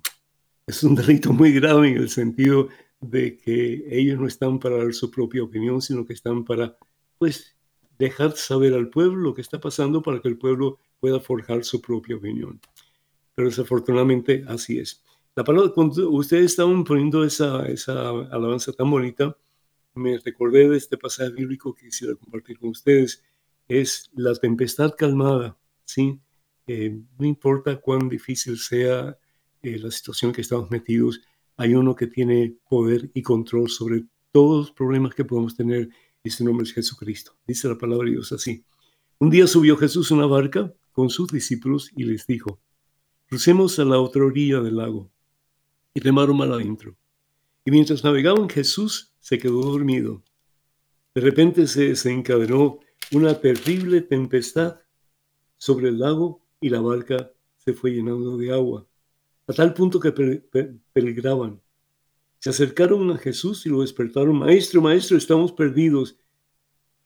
es 0.67 0.83
un 0.83 0.95
delito 0.95 1.33
muy 1.33 1.53
grave 1.53 1.89
en 1.89 1.97
el 1.97 2.11
sentido 2.11 2.69
de 3.01 3.37
que 3.37 3.85
ellos 3.91 4.19
no 4.19 4.27
están 4.27 4.59
para 4.59 4.79
dar 4.79 4.93
su 4.93 5.11
propia 5.11 5.43
opinión, 5.43 5.81
sino 5.81 6.05
que 6.05 6.13
están 6.13 6.45
para 6.45 6.77
pues 7.19 7.57
dejar 7.99 8.37
saber 8.37 8.75
al 8.75 8.91
pueblo 8.91 9.17
lo 9.17 9.35
que 9.35 9.43
está 9.43 9.61
pasando 9.61 10.03
para 10.03 10.21
que 10.21 10.29
el 10.29 10.39
pueblo 10.39 10.79
pueda 11.01 11.21
forjar 11.21 11.65
su 11.65 11.81
propia 11.81 12.17
opinión. 12.17 12.61
Pero 13.35 13.49
desafortunadamente 13.49 14.45
así 14.47 14.79
es. 14.79 15.03
La 15.39 15.45
palabra, 15.45 15.71
cuando 15.71 16.11
ustedes 16.11 16.47
estaban 16.47 16.83
poniendo 16.83 17.23
esa, 17.23 17.65
esa 17.69 18.09
alabanza 18.09 18.73
tan 18.73 18.91
bonita, 18.91 19.37
me 19.95 20.19
recordé 20.19 20.69
de 20.69 20.77
este 20.77 20.99
pasaje 20.99 21.31
bíblico 21.31 21.73
que 21.73 21.87
quisiera 21.87 22.17
compartir 22.17 22.59
con 22.59 22.71
ustedes. 22.71 23.23
Es 23.69 24.11
la 24.17 24.35
tempestad 24.35 24.97
calmada, 24.99 25.57
¿sí? 25.85 26.19
Eh, 26.67 27.01
no 27.17 27.25
importa 27.25 27.77
cuán 27.77 28.09
difícil 28.09 28.59
sea 28.59 29.17
eh, 29.63 29.79
la 29.79 29.93
situación 29.93 30.33
que 30.33 30.41
estamos 30.41 30.73
metidos, 30.73 31.21
hay 31.57 31.77
uno 31.77 31.95
que 31.95 32.09
tiene 32.09 32.57
poder 32.69 33.09
y 33.15 33.23
control 33.23 33.71
sobre 33.71 34.07
todos 34.33 34.67
los 34.67 34.71
problemas 34.73 35.15
que 35.15 35.25
podemos 35.25 35.55
tener 35.55 35.89
y 36.25 36.31
su 36.31 36.45
nombre 36.45 36.65
es 36.65 36.73
Jesucristo. 36.73 37.37
Dice 37.47 37.69
la 37.69 37.79
palabra 37.79 38.07
de 38.07 38.15
Dios 38.15 38.33
así. 38.33 38.65
Un 39.21 39.31
día 39.31 39.47
subió 39.47 39.77
Jesús 39.77 40.11
una 40.11 40.27
barca 40.27 40.75
con 40.91 41.11
sus 41.11 41.29
discípulos 41.29 41.93
y 41.95 42.03
les 42.03 42.27
dijo, 42.27 42.59
crucemos 43.29 43.79
a 43.79 43.85
la 43.85 44.01
otra 44.01 44.25
orilla 44.25 44.61
del 44.61 44.79
lago 44.79 45.13
y 45.99 46.01
remaron 46.01 46.37
mal 46.37 46.53
adentro. 46.53 46.97
Y 47.65 47.73
mientras 47.73 48.05
navegaban, 48.05 48.49
Jesús 48.49 49.13
se 49.19 49.37
quedó 49.37 49.63
dormido. 49.63 50.23
De 51.13 51.21
repente 51.21 51.67
se 51.67 51.89
desencadenó 51.89 52.79
una 53.11 53.41
terrible 53.41 54.01
tempestad 54.03 54.79
sobre 55.57 55.89
el 55.89 55.99
lago 55.99 56.41
y 56.61 56.69
la 56.69 56.81
barca 56.81 57.33
se 57.57 57.73
fue 57.73 57.91
llenando 57.91 58.37
de 58.37 58.53
agua, 58.53 58.87
a 59.49 59.53
tal 59.53 59.75
punto 59.75 59.99
que 59.99 60.13
peligraban. 60.93 61.61
Se 62.39 62.51
acercaron 62.51 63.11
a 63.11 63.19
Jesús 63.19 63.67
y 63.67 63.69
lo 63.69 63.81
despertaron. 63.81 64.39
Maestro, 64.39 64.81
maestro, 64.81 65.17
estamos 65.17 65.51
perdidos. 65.51 66.17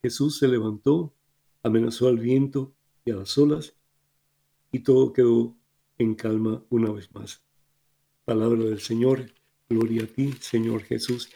Jesús 0.02 0.38
se 0.38 0.48
levantó, 0.48 1.14
amenazó 1.62 2.08
al 2.08 2.18
viento 2.18 2.74
y 3.06 3.12
a 3.12 3.16
las 3.16 3.38
olas, 3.38 3.74
y 4.70 4.80
todo 4.80 5.14
quedó 5.14 5.56
en 5.96 6.14
calma 6.14 6.62
una 6.68 6.92
vez 6.92 7.10
más. 7.14 7.42
Palabra 8.24 8.62
del 8.62 8.78
Señor, 8.78 9.32
gloria 9.68 10.04
a 10.04 10.06
ti, 10.06 10.32
Señor 10.38 10.82
Jesús. 10.84 11.28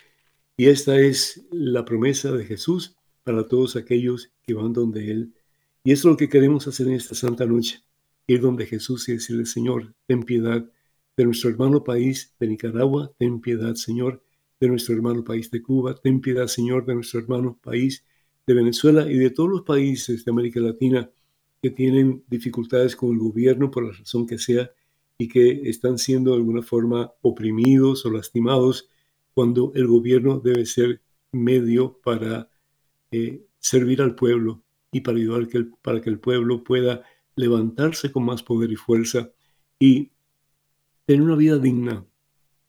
Y 0.56 0.66
esta 0.66 1.00
es 1.00 1.44
la 1.50 1.84
promesa 1.84 2.30
de 2.30 2.44
Jesús 2.44 2.96
para 3.24 3.48
todos 3.48 3.74
aquellos 3.74 4.30
que 4.46 4.54
van 4.54 4.72
donde 4.72 5.10
Él. 5.10 5.34
Y 5.82 5.90
es 5.90 6.04
lo 6.04 6.16
que 6.16 6.28
queremos 6.28 6.68
hacer 6.68 6.86
en 6.86 6.94
esta 6.94 7.16
santa 7.16 7.44
noche, 7.44 7.80
ir 8.28 8.40
donde 8.40 8.66
Jesús 8.66 9.08
y 9.08 9.14
decirle, 9.14 9.46
Señor, 9.46 9.94
ten 10.06 10.22
piedad 10.22 10.64
de 11.16 11.24
nuestro 11.24 11.50
hermano 11.50 11.82
país 11.82 12.36
de 12.38 12.46
Nicaragua, 12.46 13.12
ten 13.18 13.40
piedad, 13.40 13.74
Señor, 13.74 14.22
de 14.60 14.68
nuestro 14.68 14.94
hermano 14.94 15.24
país 15.24 15.50
de 15.50 15.62
Cuba, 15.62 15.94
ten 16.00 16.20
piedad, 16.20 16.46
Señor, 16.46 16.86
de 16.86 16.94
nuestro 16.94 17.18
hermano 17.18 17.58
país 17.60 18.04
de 18.46 18.54
Venezuela 18.54 19.10
y 19.10 19.16
de 19.16 19.30
todos 19.30 19.50
los 19.50 19.62
países 19.62 20.24
de 20.24 20.30
América 20.30 20.60
Latina 20.60 21.10
que 21.60 21.70
tienen 21.70 22.22
dificultades 22.28 22.94
con 22.94 23.10
el 23.10 23.18
gobierno 23.18 23.72
por 23.72 23.84
la 23.84 23.92
razón 23.92 24.24
que 24.24 24.38
sea 24.38 24.70
y 25.18 25.28
que 25.28 25.68
están 25.68 25.98
siendo 25.98 26.32
de 26.32 26.38
alguna 26.38 26.62
forma 26.62 27.12
oprimidos 27.22 28.04
o 28.04 28.10
lastimados 28.10 28.88
cuando 29.34 29.72
el 29.74 29.86
gobierno 29.86 30.40
debe 30.40 30.66
ser 30.66 31.02
medio 31.32 31.98
para 32.02 32.48
eh, 33.10 33.46
servir 33.58 34.02
al 34.02 34.14
pueblo 34.14 34.62
y 34.92 35.00
para 35.00 35.18
ayudar 35.18 35.48
que 35.48 35.66
para 35.82 36.00
que 36.00 36.10
el 36.10 36.18
pueblo 36.18 36.64
pueda 36.64 37.02
levantarse 37.34 38.10
con 38.10 38.24
más 38.24 38.42
poder 38.42 38.72
y 38.72 38.76
fuerza 38.76 39.30
y 39.78 40.10
tener 41.04 41.22
una 41.22 41.36
vida 41.36 41.58
digna, 41.58 42.06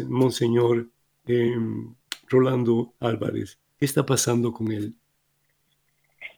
Monseñor 0.08 0.90
em, 1.26 1.94
Rolando 2.28 2.92
Álvarez? 3.00 3.58
¿Qué 3.78 3.86
está 3.86 4.04
pasando 4.04 4.52
con 4.52 4.72
él? 4.72 4.94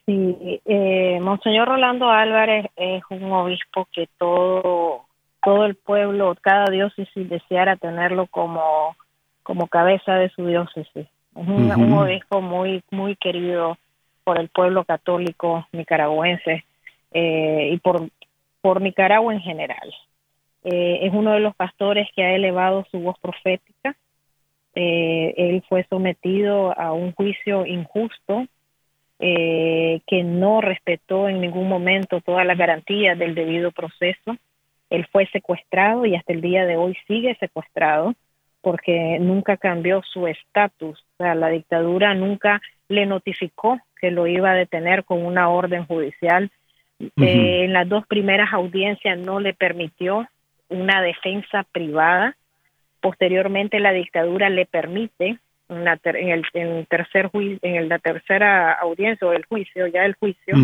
Sí, 0.06 0.60
eh, 0.64 1.18
Monseñor 1.20 1.68
Rolando 1.68 2.10
Álvarez 2.10 2.66
es 2.76 3.02
un 3.10 3.30
obispo 3.32 3.86
que 3.92 4.08
todo, 4.18 5.04
todo 5.42 5.64
el 5.66 5.74
pueblo, 5.76 6.36
cada 6.40 6.66
diócesis 6.66 7.28
deseara 7.28 7.76
tenerlo 7.76 8.26
como, 8.26 8.96
como 9.42 9.68
cabeza 9.68 10.14
de 10.14 10.30
su 10.30 10.46
diócesis. 10.46 11.06
Es 11.36 11.48
un, 11.48 11.92
obispo 11.92 12.40
muy, 12.40 12.82
muy 12.90 13.14
querido 13.16 13.78
por 14.24 14.40
el 14.40 14.48
pueblo 14.48 14.84
católico 14.84 15.66
nicaragüense 15.72 16.64
eh, 17.12 17.70
y 17.72 17.78
por, 17.78 18.08
por 18.60 18.80
Nicaragua 18.80 19.32
en 19.32 19.40
general. 19.40 19.94
Eh, 20.64 21.00
es 21.02 21.14
uno 21.14 21.32
de 21.32 21.40
los 21.40 21.54
pastores 21.54 22.08
que 22.14 22.22
ha 22.24 22.34
elevado 22.34 22.84
su 22.90 22.98
voz 22.98 23.18
profética 23.20 23.96
eh, 24.74 25.34
él 25.36 25.64
fue 25.68 25.84
sometido 25.90 26.78
a 26.78 26.92
un 26.92 27.12
juicio 27.12 27.66
injusto 27.66 28.46
eh, 29.20 30.00
que 30.06 30.22
no 30.22 30.60
respetó 30.60 31.28
en 31.28 31.40
ningún 31.40 31.68
momento 31.68 32.20
todas 32.20 32.46
las 32.46 32.58
garantías 32.58 33.18
del 33.18 33.34
debido 33.34 33.70
proceso. 33.70 34.36
Él 34.88 35.06
fue 35.12 35.26
secuestrado 35.26 36.06
y 36.06 36.16
hasta 36.16 36.32
el 36.32 36.40
día 36.40 36.66
de 36.66 36.76
hoy 36.76 36.96
sigue 37.06 37.36
secuestrado 37.36 38.14
porque 38.60 39.18
nunca 39.20 39.56
cambió 39.56 40.02
su 40.02 40.26
estatus. 40.26 40.98
O 40.98 41.16
sea, 41.18 41.34
la 41.34 41.48
dictadura 41.48 42.14
nunca 42.14 42.60
le 42.88 43.06
notificó 43.06 43.78
que 44.00 44.10
lo 44.10 44.26
iba 44.26 44.50
a 44.50 44.56
detener 44.56 45.04
con 45.04 45.24
una 45.24 45.48
orden 45.48 45.86
judicial. 45.86 46.50
Eh, 46.98 47.64
en 47.64 47.72
las 47.72 47.88
dos 47.88 48.06
primeras 48.06 48.52
audiencias 48.52 49.18
no 49.18 49.40
le 49.40 49.54
permitió 49.54 50.26
una 50.68 51.00
defensa 51.00 51.64
privada 51.72 52.36
Posteriormente 53.00 53.80
la 53.80 53.92
dictadura 53.92 54.50
le 54.50 54.66
permite 54.66 55.38
en, 55.70 56.28
el, 56.28 56.86
tercer 56.88 57.30
en 57.32 57.88
la 57.88 57.98
tercera 57.98 58.72
audiencia 58.72 59.26
o 59.26 59.32
el 59.32 59.44
juicio, 59.44 59.86
ya 59.86 60.04
el 60.04 60.14
juicio, 60.14 60.54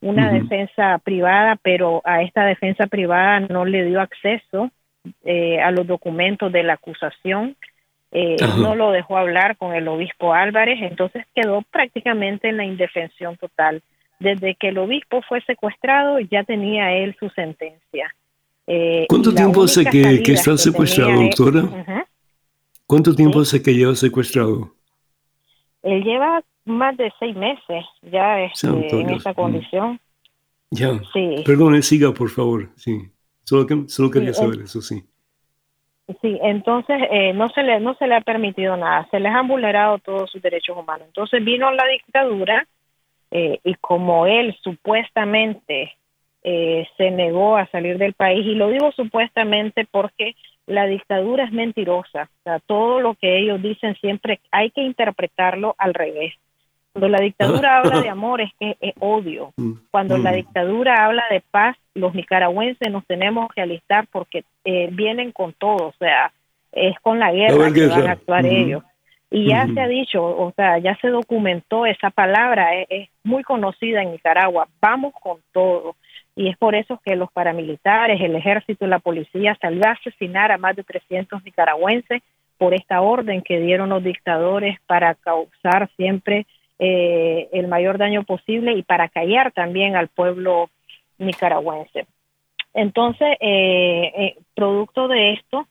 una 0.00 0.32
defensa 0.32 0.98
privada, 0.98 1.56
pero 1.62 2.00
a 2.04 2.22
esta 2.22 2.44
defensa 2.44 2.86
privada 2.86 3.40
no 3.40 3.64
le 3.64 3.84
dio 3.84 4.00
acceso 4.00 4.70
eh, 5.24 5.60
a 5.60 5.70
los 5.70 5.86
documentos 5.86 6.50
de 6.52 6.62
la 6.62 6.74
acusación, 6.74 7.56
eh, 8.12 8.36
no 8.58 8.74
lo 8.74 8.92
dejó 8.92 9.18
hablar 9.18 9.56
con 9.56 9.74
el 9.74 9.86
obispo 9.88 10.32
Álvarez, 10.32 10.78
entonces 10.80 11.26
quedó 11.34 11.62
prácticamente 11.70 12.48
en 12.48 12.56
la 12.56 12.64
indefensión 12.64 13.36
total. 13.36 13.82
Desde 14.18 14.54
que 14.54 14.68
el 14.68 14.78
obispo 14.78 15.20
fue 15.28 15.42
secuestrado 15.42 16.18
ya 16.20 16.42
tenía 16.44 16.92
él 16.92 17.14
su 17.20 17.28
sentencia. 17.30 18.14
Eh, 18.66 19.04
¿Cuánto 19.08 19.34
tiempo 19.34 19.64
hace 19.64 19.84
que, 19.84 20.32
está 20.32 20.56
secuestrado, 20.56 21.12
doctora? 21.12 22.06
¿Cuánto 22.86 23.14
tiempo 23.14 23.40
hace 23.40 23.62
que 23.62 23.74
lleva 23.74 23.94
secuestrado? 23.94 24.72
Él 25.82 26.02
lleva 26.02 26.42
más 26.64 26.96
de 26.96 27.12
seis 27.18 27.34
meses 27.36 27.84
ya 28.02 28.40
este, 28.40 28.68
en 28.68 29.10
esa 29.10 29.34
condición. 29.34 30.00
Ya. 30.70 31.00
Sí. 31.12 31.42
Perdone, 31.44 31.82
siga, 31.82 32.12
por 32.12 32.28
favor. 32.28 32.70
Sí. 32.76 33.10
Solo, 33.44 33.66
que, 33.66 33.84
solo 33.88 34.10
quería 34.10 34.34
saber 34.34 34.62
eso, 34.62 34.80
sí. 34.80 35.04
Sí, 36.20 36.38
entonces 36.42 37.00
eh, 37.10 37.32
no 37.32 37.48
se 37.48 37.64
le 37.64 37.80
no 37.80 37.94
se 37.94 38.06
le 38.06 38.14
ha 38.14 38.20
permitido 38.20 38.76
nada, 38.76 39.08
se 39.10 39.18
les 39.18 39.32
han 39.32 39.48
vulnerado 39.48 39.98
todos 39.98 40.30
sus 40.30 40.40
derechos 40.40 40.76
humanos. 40.76 41.06
Entonces 41.08 41.44
vino 41.44 41.70
la 41.72 41.84
dictadura 41.86 42.66
eh, 43.32 43.58
y 43.64 43.74
como 43.74 44.26
él 44.26 44.56
supuestamente 44.62 45.96
eh, 46.44 46.86
se 46.96 47.10
negó 47.10 47.56
a 47.56 47.66
salir 47.70 47.98
del 47.98 48.14
país 48.14 48.46
y 48.46 48.54
lo 48.54 48.68
digo 48.68 48.92
supuestamente 48.92 49.84
porque 49.90 50.36
la 50.66 50.86
dictadura 50.86 51.44
es 51.44 51.52
mentirosa, 51.52 52.28
o 52.40 52.42
sea, 52.42 52.58
todo 52.60 53.00
lo 53.00 53.14
que 53.14 53.38
ellos 53.38 53.62
dicen 53.62 53.94
siempre 53.96 54.40
hay 54.50 54.70
que 54.70 54.82
interpretarlo 54.82 55.74
al 55.78 55.94
revés. 55.94 56.34
Cuando 56.92 57.08
la 57.08 57.20
dictadura 57.20 57.76
habla 57.78 58.00
de 58.00 58.08
amor 58.08 58.40
es 58.40 58.50
que 58.58 58.76
es 58.80 58.94
odio. 58.98 59.52
Mm, 59.56 59.72
Cuando 59.90 60.18
la 60.18 60.32
mm. 60.32 60.34
dictadura 60.34 61.04
habla 61.04 61.24
de 61.30 61.42
paz, 61.50 61.76
los 61.94 62.14
nicaragüenses 62.14 62.90
nos 62.90 63.06
tenemos 63.06 63.48
que 63.54 63.60
alistar 63.60 64.06
porque 64.10 64.44
eh, 64.64 64.88
vienen 64.92 65.32
con 65.32 65.52
todo, 65.52 65.88
o 65.88 65.94
sea, 65.98 66.32
es 66.72 66.98
con 67.00 67.18
la 67.18 67.32
guerra 67.32 67.72
que 67.72 67.86
van 67.86 68.08
a 68.08 68.12
actuar 68.12 68.46
ellos. 68.46 68.82
Y 69.30 69.48
ya 69.48 69.66
se 69.66 69.80
ha 69.80 69.88
dicho, 69.88 70.24
o 70.24 70.52
sea, 70.54 70.78
ya 70.78 70.96
se 71.00 71.08
documentó 71.08 71.84
esa 71.84 72.10
palabra, 72.10 72.74
es, 72.88 73.08
muy 73.24 73.42
conocida 73.42 74.02
en 74.02 74.12
Nicaragua, 74.12 74.68
vamos 74.80 75.12
con 75.20 75.38
todo 75.52 75.96
y 76.36 76.48
es 76.48 76.56
por 76.58 76.74
eso 76.74 77.00
que 77.02 77.16
los 77.16 77.32
paramilitares, 77.32 78.20
el 78.20 78.36
ejército 78.36 78.84
y 78.84 78.88
la 78.88 78.98
policía 78.98 79.56
salió 79.58 79.82
a 79.86 79.92
asesinar 79.92 80.52
a 80.52 80.58
más 80.58 80.76
de 80.76 80.84
300 80.84 81.42
nicaragüenses 81.42 82.22
por 82.58 82.74
esta 82.74 83.00
orden 83.00 83.40
que 83.40 83.58
dieron 83.58 83.88
los 83.88 84.04
dictadores 84.04 84.78
para 84.86 85.14
causar 85.14 85.88
siempre 85.96 86.46
eh, 86.78 87.48
el 87.52 87.68
mayor 87.68 87.96
daño 87.96 88.22
posible 88.24 88.72
y 88.72 88.82
para 88.82 89.08
callar 89.08 89.50
también 89.52 89.96
al 89.96 90.08
pueblo 90.08 90.68
nicaragüense. 91.16 92.06
Entonces, 92.74 93.38
eh, 93.40 94.12
eh, 94.14 94.36
producto 94.54 95.08
de 95.08 95.32
esto, 95.32 95.66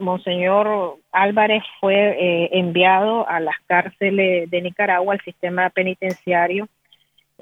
Monseñor 0.00 0.96
Álvarez 1.12 1.62
fue 1.78 2.48
enviado 2.58 3.28
a 3.28 3.38
las 3.38 3.56
cárceles 3.66 4.50
de 4.50 4.62
Nicaragua, 4.62 5.12
al 5.12 5.20
sistema 5.20 5.68
penitenciario, 5.70 6.68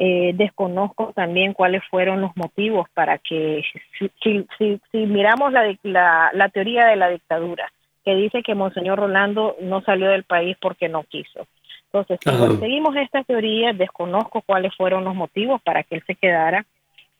eh, 0.00 0.30
desconozco 0.34 1.12
también 1.12 1.54
cuáles 1.54 1.82
fueron 1.90 2.20
los 2.20 2.30
motivos 2.36 2.88
para 2.94 3.18
que, 3.18 3.64
si, 3.98 4.46
si, 4.56 4.80
si, 4.92 4.98
miramos 5.06 5.52
la, 5.52 5.76
la, 5.82 6.30
la, 6.32 6.48
teoría 6.50 6.86
de 6.86 6.94
la 6.94 7.08
dictadura, 7.08 7.72
que 8.04 8.14
dice 8.14 8.44
que 8.44 8.54
Monseñor 8.54 9.00
Rolando 9.00 9.56
no 9.60 9.80
salió 9.80 10.08
del 10.10 10.22
país 10.22 10.56
porque 10.60 10.88
no 10.88 11.02
quiso. 11.02 11.48
Entonces, 11.86 12.20
si 12.22 12.56
seguimos 12.58 12.94
esta 12.94 13.24
teoría, 13.24 13.72
desconozco 13.72 14.42
cuáles 14.42 14.72
fueron 14.76 15.02
los 15.02 15.16
motivos 15.16 15.60
para 15.62 15.82
que 15.82 15.96
él 15.96 16.04
se 16.06 16.14
quedara 16.14 16.64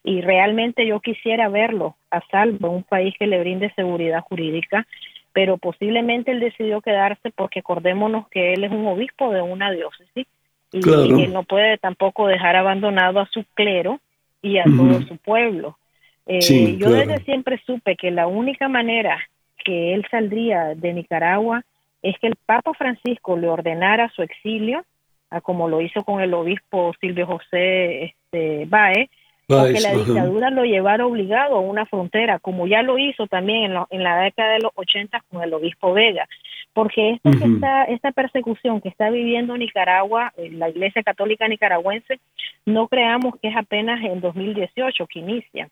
y 0.05 0.21
realmente 0.21 0.87
yo 0.87 1.01
quisiera 1.01 1.49
verlo 1.49 1.97
a 2.13 2.21
salvo 2.31 2.71
un 2.71 2.85
país 2.85 3.13
que 3.19 3.27
le 3.27 3.41
brinde 3.41 3.73
seguridad 3.75 4.21
jurídica, 4.21 4.87
pero 5.33 5.57
posiblemente 5.59 6.31
él 6.31 6.39
decidió 6.39 6.81
quedarse 6.81 7.33
porque 7.33 7.59
acordémonos 7.59 8.29
que 8.29 8.53
él 8.53 8.63
es 8.63 8.71
un 8.71 8.87
obispo 8.87 9.33
de 9.33 9.43
una 9.43 9.73
diócesis 9.73 10.29
y 10.73 10.79
él 10.79 11.33
no 11.33 11.43
puede 11.45 11.79
tampoco 11.79 12.27
dejar 12.27 12.57
abandonado 12.57 13.21
a 13.21 13.27
su 13.27 13.45
clero 13.55 14.01
y 14.43 14.59
a 14.59 14.65
todo 14.65 15.03
su 15.03 15.17
pueblo. 15.17 15.79
Eh, 16.27 16.77
yo 16.77 16.91
desde 16.91 17.25
siempre 17.25 17.61
supe 17.65 17.97
que 17.97 18.11
la 18.11 18.27
única 18.27 18.69
manera 18.69 19.19
que 19.65 19.95
él 19.95 20.07
saldría 20.11 20.75
de 20.75 20.93
Nicaragua 20.93 21.65
es 22.03 22.19
que 22.19 22.29
el 22.29 22.37
Papa 22.47 22.73
Francisco 22.75 23.37
le 23.37 23.49
ordenara 23.49 24.11
su 24.15 24.23
exilio, 24.23 24.85
a 25.31 25.41
como 25.41 25.69
lo 25.69 25.81
hizo 25.81 26.05
con 26.05 26.21
el 26.21 26.35
obispo 26.35 26.95
Silvio 27.01 27.27
José 27.27 28.05
este, 28.05 28.67
Baez, 28.67 29.11
o 29.49 29.65
que 29.65 29.81
la 29.81 29.93
dictadura 29.97 30.51
lo 30.51 30.65
llevara 30.65 31.07
obligado 31.07 31.57
a 31.57 31.61
una 31.61 31.87
frontera, 31.87 32.39
como 32.39 32.67
ya 32.67 32.83
lo 32.83 32.99
hizo 32.99 33.27
también 33.27 33.73
en, 33.91 34.03
la 34.03 34.21
década 34.21 34.53
de 34.53 34.61
los 34.61 34.73
80 34.75 35.25
con 35.31 35.43
el 35.43 35.55
obispo 35.55 35.93
Vega. 35.93 36.29
Porque 36.75 37.13
esto 37.13 37.31
que 37.31 37.45
está, 37.55 37.85
esta 37.85 38.13
persecución 38.13 38.81
que 38.81 38.89
está 38.89 39.11
viviendo 39.11 39.57
Nicaragua, 39.57 40.33
eh, 40.37 40.51
la 40.53 40.69
Iglesia 40.69 41.03
Católica 41.03 41.49
Nicaragüense, 41.49 42.21
no 42.67 42.89
creamos 42.89 43.35
que 43.41 43.49
es 43.49 43.57
apenas 43.57 44.05
en 44.05 44.21
2018 44.21 45.07
que 45.07 45.19
inicia. 45.19 45.69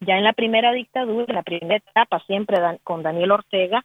Ya 0.00 0.18
en 0.18 0.24
la 0.24 0.34
primera 0.34 0.72
dictadura, 0.72 1.24
en 1.28 1.34
la 1.36 1.42
primera 1.42 1.76
etapa, 1.76 2.22
siempre 2.26 2.58
con 2.84 3.02
Daniel 3.02 3.32
Ortega, 3.32 3.84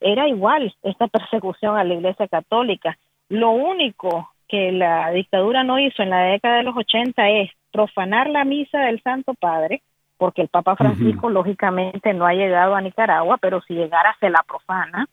era 0.00 0.28
igual 0.28 0.74
esta 0.82 1.06
persecución 1.08 1.76
a 1.76 1.84
la 1.84 1.94
Iglesia 1.94 2.26
Católica. 2.28 2.98
Lo 3.28 3.52
único 3.52 4.30
que 4.48 4.72
la 4.72 5.10
dictadura 5.12 5.62
no 5.62 5.78
hizo 5.78 6.02
en 6.02 6.10
la 6.10 6.24
década 6.24 6.58
de 6.58 6.64
los 6.64 6.76
80 6.76 7.30
es 7.30 7.50
profanar 7.72 8.28
la 8.28 8.44
misa 8.44 8.78
del 8.80 9.02
Santo 9.02 9.34
Padre, 9.34 9.82
porque 10.18 10.42
el 10.42 10.48
Papa 10.48 10.76
Francisco 10.76 11.30
lógicamente 11.30 12.14
no 12.14 12.26
ha 12.26 12.34
llegado 12.34 12.74
a 12.74 12.80
Nicaragua, 12.80 13.38
pero 13.38 13.60
si 13.62 13.74
llegara 13.74 14.16
se 14.20 14.30
la 14.30 14.44
profana. 14.46 15.08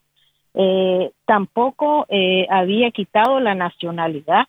Eh, 0.53 1.11
tampoco 1.25 2.05
eh, 2.09 2.45
había 2.49 2.91
quitado 2.91 3.39
la 3.39 3.55
nacionalidad 3.55 4.45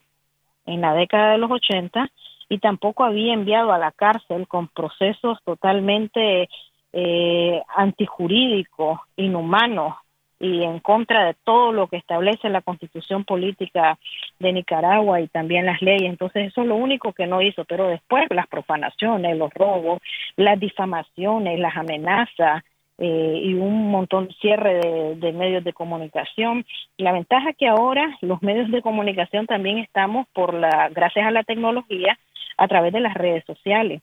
en 0.65 0.81
la 0.81 0.93
década 0.93 1.31
de 1.31 1.37
los 1.37 1.49
80 1.49 2.09
y 2.49 2.59
tampoco 2.59 3.03
había 3.03 3.33
enviado 3.33 3.71
a 3.71 3.77
la 3.77 3.91
cárcel 3.91 4.47
con 4.47 4.67
procesos 4.67 5.39
totalmente 5.45 6.49
eh, 6.93 7.61
antijurídicos, 7.75 8.99
inhumanos 9.15 9.95
y 10.41 10.63
en 10.63 10.79
contra 10.79 11.25
de 11.25 11.35
todo 11.43 11.71
lo 11.71 11.87
que 11.87 11.97
establece 11.97 12.49
la 12.49 12.61
constitución 12.61 13.23
política 13.23 13.99
de 14.39 14.51
Nicaragua 14.51 15.21
y 15.21 15.27
también 15.27 15.67
las 15.67 15.81
leyes. 15.81 16.09
Entonces 16.09 16.47
eso 16.47 16.61
es 16.61 16.67
lo 16.67 16.75
único 16.75 17.13
que 17.13 17.27
no 17.27 17.41
hizo, 17.41 17.63
pero 17.65 17.87
después 17.87 18.25
las 18.31 18.47
profanaciones, 18.47 19.37
los 19.37 19.53
robos, 19.53 19.99
las 20.35 20.59
difamaciones, 20.59 21.59
las 21.59 21.77
amenazas, 21.77 22.63
eh, 22.97 23.41
y 23.43 23.55
un 23.55 23.89
montón 23.89 24.29
cierre 24.41 24.75
de, 24.75 25.15
de, 25.15 25.31
medios 25.31 25.63
de 25.63 25.73
comunicación. 25.73 26.65
La 26.97 27.11
ventaja 27.11 27.53
que 27.53 27.67
ahora 27.67 28.15
los 28.21 28.43
medios 28.43 28.69
de 28.69 28.83
comunicación 28.83 29.47
también 29.47 29.79
estamos 29.79 30.27
por 30.33 30.53
la 30.53 30.89
gracias 30.89 31.25
a 31.25 31.31
la 31.31 31.43
tecnología 31.43 32.19
a 32.57 32.67
través 32.67 32.93
de 32.93 32.99
las 32.99 33.15
redes 33.15 33.43
sociales. 33.45 34.01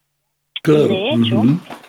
De 0.64 1.10
hecho, 1.10 1.42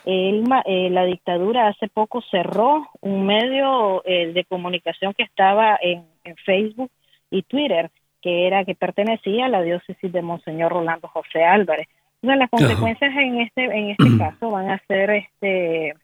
eh, 0.05 0.89
la 0.91 1.05
dictadura 1.05 1.67
hace 1.67 1.87
poco 1.87 2.21
cerró 2.29 2.87
un 3.01 3.25
medio 3.25 4.03
eh, 4.05 4.31
de 4.33 4.45
comunicación 4.45 5.13
que 5.13 5.23
estaba 5.23 5.77
en, 5.81 6.05
Facebook 6.45 6.91
y 7.31 7.41
Twitter, 7.41 7.89
que 8.21 8.45
era 8.45 8.63
que 8.63 8.75
pertenecía 8.75 9.45
a 9.45 9.49
la 9.49 9.63
diócesis 9.63 10.11
de 10.11 10.21
Monseñor 10.21 10.71
Rolando 10.71 11.07
José 11.07 11.43
Álvarez. 11.43 11.87
Una 12.21 12.35
las 12.35 12.51
consecuencias 12.51 13.11
en 13.15 13.41
este 13.41 13.63
en 13.63 13.89
este 13.89 14.17
caso 14.19 14.51
van 14.51 14.69
a 14.69 14.77
ser 14.87 15.09
este 15.09 15.95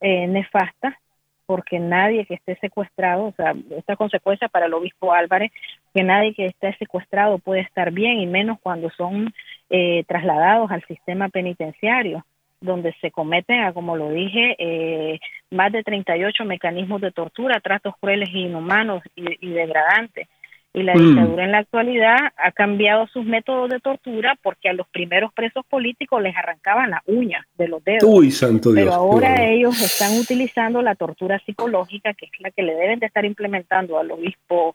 eh, 0.00 0.26
nefastas 0.28 0.94
porque 1.46 1.78
nadie 1.78 2.26
que 2.26 2.34
esté 2.34 2.56
secuestrado, 2.56 3.26
o 3.26 3.32
sea, 3.32 3.54
esta 3.76 3.96
consecuencia 3.96 4.48
para 4.48 4.66
el 4.66 4.74
obispo 4.74 5.12
Álvarez, 5.12 5.52
que 5.94 6.02
nadie 6.02 6.34
que 6.34 6.46
esté 6.46 6.74
secuestrado 6.76 7.38
puede 7.38 7.60
estar 7.60 7.90
bien, 7.92 8.20
y 8.20 8.26
menos 8.26 8.58
cuando 8.62 8.90
son 8.90 9.32
eh, 9.70 10.04
trasladados 10.06 10.70
al 10.70 10.84
sistema 10.86 11.28
penitenciario, 11.28 12.24
donde 12.60 12.94
se 13.00 13.10
cometen, 13.10 13.72
como 13.72 13.96
lo 13.96 14.10
dije, 14.10 14.56
eh, 14.58 15.20
más 15.50 15.70
de 15.70 15.82
38 15.82 16.44
mecanismos 16.44 17.00
de 17.00 17.12
tortura, 17.12 17.60
tratos 17.60 17.94
crueles 18.00 18.30
e 18.32 18.38
inhumanos 18.38 19.02
y 19.16 19.50
degradantes 19.50 20.28
y 20.74 20.82
la 20.82 20.94
mm. 20.94 20.98
dictadura 20.98 21.44
en 21.44 21.52
la 21.52 21.58
actualidad 21.58 22.16
ha 22.36 22.50
cambiado 22.50 23.06
sus 23.06 23.24
métodos 23.24 23.70
de 23.70 23.78
tortura 23.78 24.36
porque 24.42 24.68
a 24.68 24.72
los 24.72 24.88
primeros 24.88 25.32
presos 25.32 25.64
políticos 25.66 26.20
les 26.20 26.36
arrancaban 26.36 26.90
la 26.90 27.02
uña 27.06 27.46
de 27.56 27.68
los 27.68 27.82
dedos. 27.84 28.02
Uy, 28.04 28.32
santo 28.32 28.72
Dios. 28.72 28.86
Pero 28.86 28.94
ahora 28.94 29.44
ellos 29.44 29.80
están 29.80 30.18
utilizando 30.18 30.82
la 30.82 30.96
tortura 30.96 31.38
psicológica, 31.46 32.12
que 32.14 32.26
es 32.26 32.32
la 32.40 32.50
que 32.50 32.62
le 32.62 32.74
deben 32.74 32.98
de 32.98 33.06
estar 33.06 33.24
implementando 33.24 33.98
al 33.98 34.10
obispo 34.10 34.74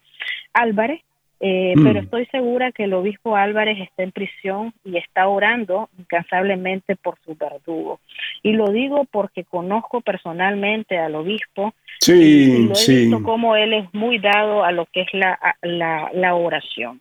Álvarez, 0.53 1.01
eh, 1.39 1.73
mm. 1.75 1.83
Pero 1.83 1.99
estoy 2.01 2.25
segura 2.25 2.71
que 2.71 2.83
el 2.83 2.93
obispo 2.93 3.35
Álvarez 3.35 3.79
está 3.79 4.03
en 4.03 4.11
prisión 4.11 4.73
y 4.83 4.97
está 4.97 5.27
orando 5.27 5.89
incansablemente 5.97 6.97
por 6.97 7.17
su 7.23 7.35
verdugo. 7.35 8.01
Y 8.43 8.53
lo 8.53 8.69
digo 8.71 9.05
porque 9.09 9.45
conozco 9.45 10.01
personalmente 10.01 10.97
al 10.97 11.15
obispo 11.15 11.73
sí, 12.01 12.13
y 12.13 12.67
lo 12.67 12.73
he 12.75 12.95
visto 12.95 13.23
como 13.23 13.55
él 13.55 13.73
es 13.73 13.93
muy 13.93 14.19
dado 14.19 14.65
a 14.65 14.71
lo 14.73 14.85
que 14.87 15.01
es 15.01 15.07
la, 15.13 15.39
la, 15.61 16.35
oración. 16.35 16.99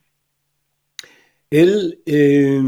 Él, 1.50 1.98
eh, 2.06 2.60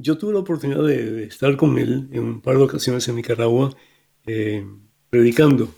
yo 0.00 0.18
tuve 0.18 0.34
la 0.34 0.40
oportunidad 0.40 0.84
de, 0.84 1.24
estar 1.24 1.56
con 1.56 1.78
él 1.78 2.08
en 2.12 2.22
un 2.22 2.40
par 2.42 2.56
de 2.56 2.64
ocasiones 2.64 3.08
en 3.08 3.16
Nicaragua 3.16 3.70
eh, 4.26 4.66
predicando 5.08 5.68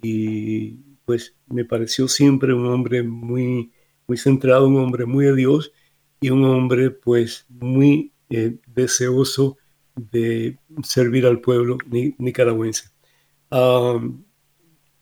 y 0.00 0.76
pues 1.04 1.36
me 1.48 1.64
pareció 1.64 2.08
siempre 2.08 2.54
un 2.54 2.66
hombre 2.66 3.02
muy 3.02 3.72
muy 4.06 4.16
centrado, 4.18 4.68
un 4.68 4.78
hombre 4.78 5.06
muy 5.06 5.26
de 5.26 5.34
Dios 5.34 5.72
y 6.20 6.30
un 6.30 6.44
hombre 6.44 6.90
pues 6.90 7.46
muy 7.48 8.12
eh, 8.30 8.58
deseoso 8.66 9.58
de 9.94 10.58
servir 10.82 11.26
al 11.26 11.40
pueblo 11.40 11.78
nicaragüense. 12.18 12.90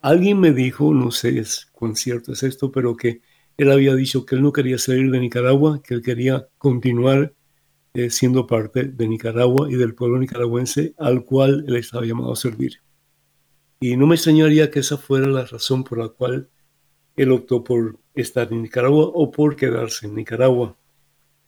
alguien 0.01 0.41
me 0.41 0.53
dijo, 0.53 0.95
no 0.95 1.11
sé 1.11 1.43
cuán 1.73 1.97
cierto 1.97 2.33
es 2.33 2.43
esto, 2.43 2.71
pero 2.71 2.97
que 2.97 3.21
él 3.57 3.71
había 3.71 3.95
dicho 3.95 4.27
que 4.27 4.35
él 4.37 4.43
no 4.43 4.53
quería 4.53 4.79
salir 4.79 5.11
de 5.11 5.21
Nicaragua, 5.21 5.81
que 5.83 5.95
él 5.95 6.03
quería 6.03 6.49
continuar 6.59 7.35
eh, 7.95 8.11
siendo 8.11 8.47
parte 8.47 8.85
de 8.85 9.09
Nicaragua 9.09 9.71
y 9.71 9.77
del 9.77 9.95
pueblo 9.95 10.19
nicaragüense 10.19 10.95
al 10.99 11.25
cual 11.25 11.65
él 11.69 11.77
estaba 11.77 12.05
llamado 12.05 12.33
a 12.33 12.37
servir. 12.37 12.81
Y 13.81 13.97
no 13.97 14.07
me 14.07 14.17
extrañaría 14.17 14.71
que 14.71 14.81
esa 14.81 14.97
fuera 14.97 15.29
la 15.29 15.45
razón 15.45 15.85
por 15.85 15.99
la 15.99 16.09
cual 16.09 16.49
él 17.17 17.31
optó 17.33 17.63
por 17.63 18.01
estar 18.15 18.53
en 18.53 18.63
Nicaragua 18.63 19.11
o 19.13 19.31
por 19.31 19.57
quedarse 19.57 20.07
en 20.07 20.15
Nicaragua. 20.15 20.77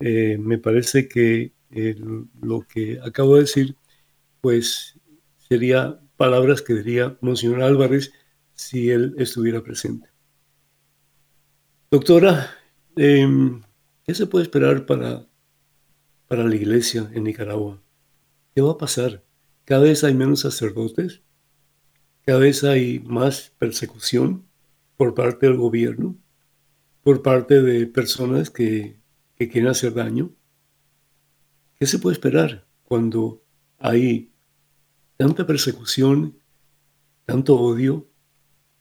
Eh, 0.00 0.36
me 0.38 0.58
parece 0.58 1.08
que 1.08 1.52
lo 2.40 2.62
que 2.62 2.98
acabo 3.02 3.34
de 3.34 3.42
decir, 3.42 3.76
pues 4.40 4.98
sería 5.48 6.00
palabras 6.16 6.62
que 6.62 6.74
diría 6.74 7.16
Monseñor 7.20 7.62
Álvarez 7.62 8.12
si 8.54 8.90
él 8.90 9.14
estuviera 9.18 9.62
presente. 9.62 10.08
Doctora, 11.90 12.50
em, 12.96 13.62
¿qué 14.04 14.14
se 14.14 14.26
puede 14.26 14.44
esperar 14.44 14.86
para, 14.86 15.26
para 16.26 16.44
la 16.44 16.54
iglesia 16.54 17.10
en 17.12 17.24
Nicaragua? 17.24 17.82
¿Qué 18.54 18.62
va 18.62 18.72
a 18.72 18.78
pasar? 18.78 19.24
Cada 19.64 19.82
vez 19.82 20.04
hay 20.04 20.14
menos 20.14 20.40
sacerdotes, 20.40 21.22
cada 22.24 22.38
vez 22.38 22.64
hay 22.64 23.00
más 23.00 23.52
persecución 23.58 24.46
por 24.96 25.14
parte 25.14 25.46
del 25.46 25.56
gobierno 25.56 26.16
por 27.07 27.22
parte 27.22 27.62
de 27.62 27.86
personas 27.86 28.50
que, 28.50 28.98
quieren 29.38 29.68
hacer 29.68 29.94
daño. 29.94 30.34
¿Qué 31.76 31.86
se 31.86 32.00
puede 32.00 32.14
esperar 32.14 32.66
cuando 32.82 33.44
hay 33.78 34.32
tanta 35.16 35.46
persecución, 35.46 36.36
tanto 37.24 37.61
odio? 37.61 38.11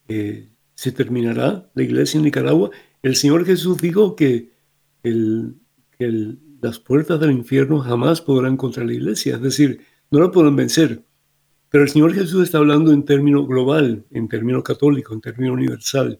¿Se 0.08 0.92
terminará 0.92 1.70
la 1.76 1.84
iglesia 1.84 2.18
en 2.18 2.24
Nicaragua? 2.24 2.72
El 3.04 3.16
Señor 3.16 3.46
Jesús 3.46 3.78
dijo 3.78 4.16
que, 4.16 4.54
las 5.04 6.80
puertas 6.80 7.20
del 7.20 7.30
infierno 7.30 7.78
jamás 7.78 8.22
podrán 8.22 8.58
contra 8.58 8.84
la 8.84 8.94
iglesia, 8.94 9.36
es 9.36 9.42
decir, 9.44 9.82
no 10.10 10.20
la 10.20 10.32
podrán 10.32 10.56
vencer. 10.56 11.06
Pero 11.70 11.84
el 11.84 11.92
Señor 11.92 12.16
Jesús 12.16 12.46
está 12.46 12.58
hablando 12.58 12.92
en 12.92 13.06
término 13.06 13.46
global, 13.46 14.04
en 14.10 14.28
término 14.28 14.64
católico, 14.64 15.14
en 15.14 15.22
término 15.22 15.54
universal. 15.54 16.20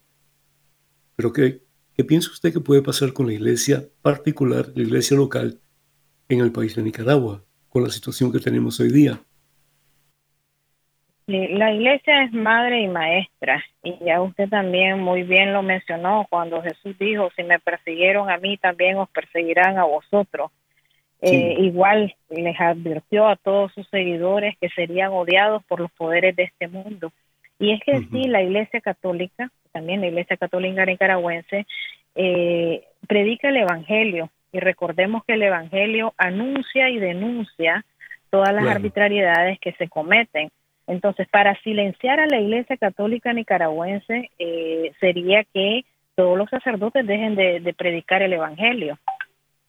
Pero 1.16 1.34
¿qué, 1.34 1.65
¿Qué 1.96 2.04
piensa 2.04 2.30
usted 2.30 2.52
que 2.52 2.60
puede 2.60 2.82
pasar 2.82 3.14
con 3.14 3.28
la 3.28 3.34
iglesia 3.34 3.84
particular, 4.02 4.66
la 4.76 4.84
iglesia 4.84 5.16
local 5.16 5.60
en 6.28 6.42
el 6.42 6.52
país 6.52 6.76
de 6.76 6.84
Nicaragua, 6.84 7.42
con 7.70 7.84
la 7.84 7.90
situación 7.90 8.34
que 8.34 8.40
tenemos 8.40 8.80
hoy 8.82 8.92
día? 8.92 9.20
La 11.28 11.72
iglesia 11.72 12.24
es 12.24 12.34
madre 12.34 12.82
y 12.82 12.88
maestra, 12.88 13.64
y 13.82 13.98
ya 14.06 14.22
usted 14.22 14.50
también 14.50 15.00
muy 15.00 15.24
bien 15.24 15.54
lo 15.54 15.64
mencionó 15.64 16.28
cuando 16.30 16.62
Jesús 16.62 16.98
dijo, 17.00 17.30
si 17.36 17.44
me 17.44 17.60
persiguieron 17.60 18.30
a 18.30 18.38
mí, 18.38 18.58
también 18.58 18.98
os 18.98 19.10
perseguirán 19.10 19.78
a 19.78 19.86
vosotros. 19.86 20.52
Eh, 21.22 21.56
igual 21.60 22.14
les 22.30 22.60
advirtió 22.60 23.28
a 23.28 23.38
todos 23.38 23.74
sus 23.74 23.88
seguidores 23.88 24.56
que 24.60 24.70
serían 24.70 25.12
odiados 25.14 25.64
por 25.64 25.80
los 25.80 25.92
poderes 25.94 26.36
de 26.36 26.44
este 26.44 26.68
mundo. 26.68 27.12
Y 27.58 27.72
es 27.72 27.80
que 27.84 28.00
sí, 28.12 28.28
la 28.28 28.44
Iglesia 28.44 28.82
Católica, 28.82 29.50
también 29.76 30.00
la 30.00 30.08
Iglesia 30.08 30.38
Católica 30.38 30.86
nicaragüense, 30.86 31.68
eh, 32.16 32.86
predica 33.10 33.50
el 33.50 33.58
Evangelio. 33.58 34.30
Y 34.54 34.62
recordemos 34.62 35.26
que 35.26 35.34
el 35.34 35.44
Evangelio 35.44 36.14
anuncia 36.18 36.90
y 36.90 36.98
denuncia 36.98 37.84
todas 38.30 38.54
las 38.54 38.66
arbitrariedades 38.68 39.60
que 39.60 39.74
se 39.74 39.90
cometen. 39.90 40.50
Entonces, 40.88 41.28
para 41.28 41.60
silenciar 41.62 42.22
a 42.22 42.26
la 42.26 42.40
Iglesia 42.40 42.78
Católica 42.78 43.34
Nicaragüense 43.34 44.30
eh, 44.40 44.94
sería 45.02 45.44
que 45.54 45.84
todos 46.16 46.38
los 46.38 46.50
sacerdotes 46.50 47.06
dejen 47.06 47.36
de, 47.36 47.76
predicar 47.78 48.22
el 48.22 48.32
Evangelio, 48.32 48.98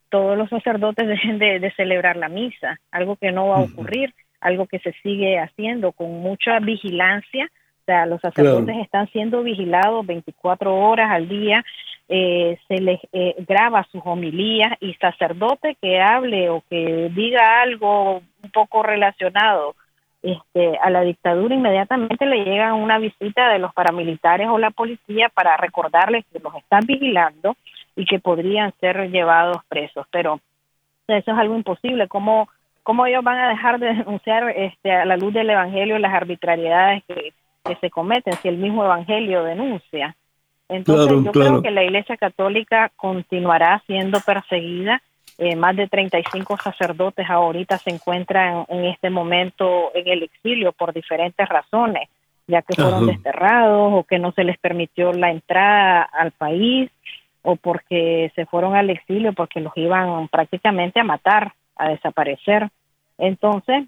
todos 0.09 0.39
los 0.39 0.49
sacerdotes 0.49 1.09
dejen 1.15 1.41
de, 1.41 1.73
celebrar 1.77 2.17
la 2.17 2.29
misa, 2.29 2.79
algo 2.93 3.17
que 3.17 3.33
no 3.33 3.49
va 3.49 3.57
a 3.57 3.63
ocurrir, 3.63 4.15
algo 4.41 4.67
que 4.67 4.79
se 4.79 4.93
sigue 5.03 5.41
haciendo 5.41 5.91
con 5.91 6.13
mucha 6.21 6.61
vigilancia. 6.61 7.51
O 7.87 7.93
sea, 7.93 8.05
los 8.05 8.21
sacerdotes 8.21 8.77
están 8.79 9.09
siendo 9.13 9.45
vigilados 9.45 10.05
24 10.05 10.75
horas 10.75 11.09
al 11.09 11.29
día, 11.29 11.65
eh, 12.09 12.59
se 12.67 12.81
les 12.81 12.99
eh, 13.13 13.37
graba 13.47 13.87
sus 13.93 14.03
homilías 14.05 14.73
y 14.81 14.95
sacerdote 14.95 15.77
que 15.81 16.01
hable 16.01 16.51
o 16.51 16.65
que 16.69 17.13
diga 17.15 17.63
algo 17.63 18.23
un 18.43 18.51
poco 18.53 18.83
relacionado 18.83 19.77
este, 20.21 20.77
a 20.79 20.91
la 20.91 21.03
dictadura 21.03 21.55
inmediatamente 21.55 22.27
le 22.27 22.45
llega 22.45 22.75
una 22.75 22.99
visita 22.99 23.49
de 23.51 23.61
los 23.61 23.73
paramilitares 23.73 24.49
o 24.49 24.59
la 24.59 24.73
policía 24.73 25.29
para 25.29 25.57
recordarles 25.57 26.25
que 26.33 26.41
los 26.41 26.53
están 26.57 26.81
vigilando 26.85 27.57
y 27.95 28.05
que 28.05 28.19
podrían 28.19 28.73
ser 28.81 29.09
llevados 29.13 29.59
presos. 29.69 30.09
Pero 30.11 30.41
eso 31.07 31.31
es 31.31 31.39
algo 31.39 31.55
imposible. 31.55 32.09
¿Cómo, 32.09 32.49
cómo 32.83 33.07
ellos 33.07 33.23
van 33.23 33.39
a 33.39 33.49
dejar 33.51 33.79
de 33.79 33.87
denunciar 33.95 34.51
este, 34.51 34.91
a 34.91 35.05
la 35.05 35.17
luz 35.17 35.33
del 35.33 35.51
Evangelio 35.51 35.97
las 36.01 36.15
arbitrariedades 36.15 37.05
que, 37.05 37.33
se 37.75 37.91
cometen 37.91 38.35
si 38.35 38.49
el 38.49 38.57
mismo 38.57 38.85
Evangelio 38.85 39.43
denuncia? 39.43 40.15
Entonces 40.69 41.25
yo 41.25 41.33
creo 41.33 41.63
que 41.63 41.71
la 41.71 41.85
Iglesia 41.85 42.17
Católica 42.17 42.93
continuará 42.97 43.83
siendo 43.87 44.21
perseguida 44.21 45.03
eh, 45.39 45.55
más 45.55 45.77
de 45.77 45.87
35 45.87 46.57
sacerdotes 46.57 47.29
ahorita 47.29 47.77
se 47.77 47.91
encuentran 47.91 48.65
en 48.69 48.87
este 48.87 49.11
momento 49.11 49.91
en 49.95 50.09
el 50.09 50.23
exilio 50.23 50.73
por 50.73 50.95
diferentes 50.95 51.47
razones, 51.47 52.09
ya 52.47 52.63
que 52.63 52.75
fueron 52.75 53.07
desterrados 53.07 53.93
o 53.93 54.05
que 54.05 54.19
no 54.19 54.33
se 54.33 54.45
les 54.45 54.57
permitió 54.57 55.13
la 55.13 55.31
entrada 55.31 56.03
al 56.03 56.31
país 56.31 56.91
o 57.43 57.57
porque 57.57 58.33
se 58.35 58.47
fueron 58.47 58.77
al 58.77 58.89
exilio 58.89 59.35
porque 59.35 59.61
los 59.61 59.77
iban 59.77 60.27
prácticamente 60.29 61.01
a 61.01 61.05
matar, 61.05 61.53
a 61.77 61.91
desaparecer. 61.91 62.71
Entonces, 63.19 63.85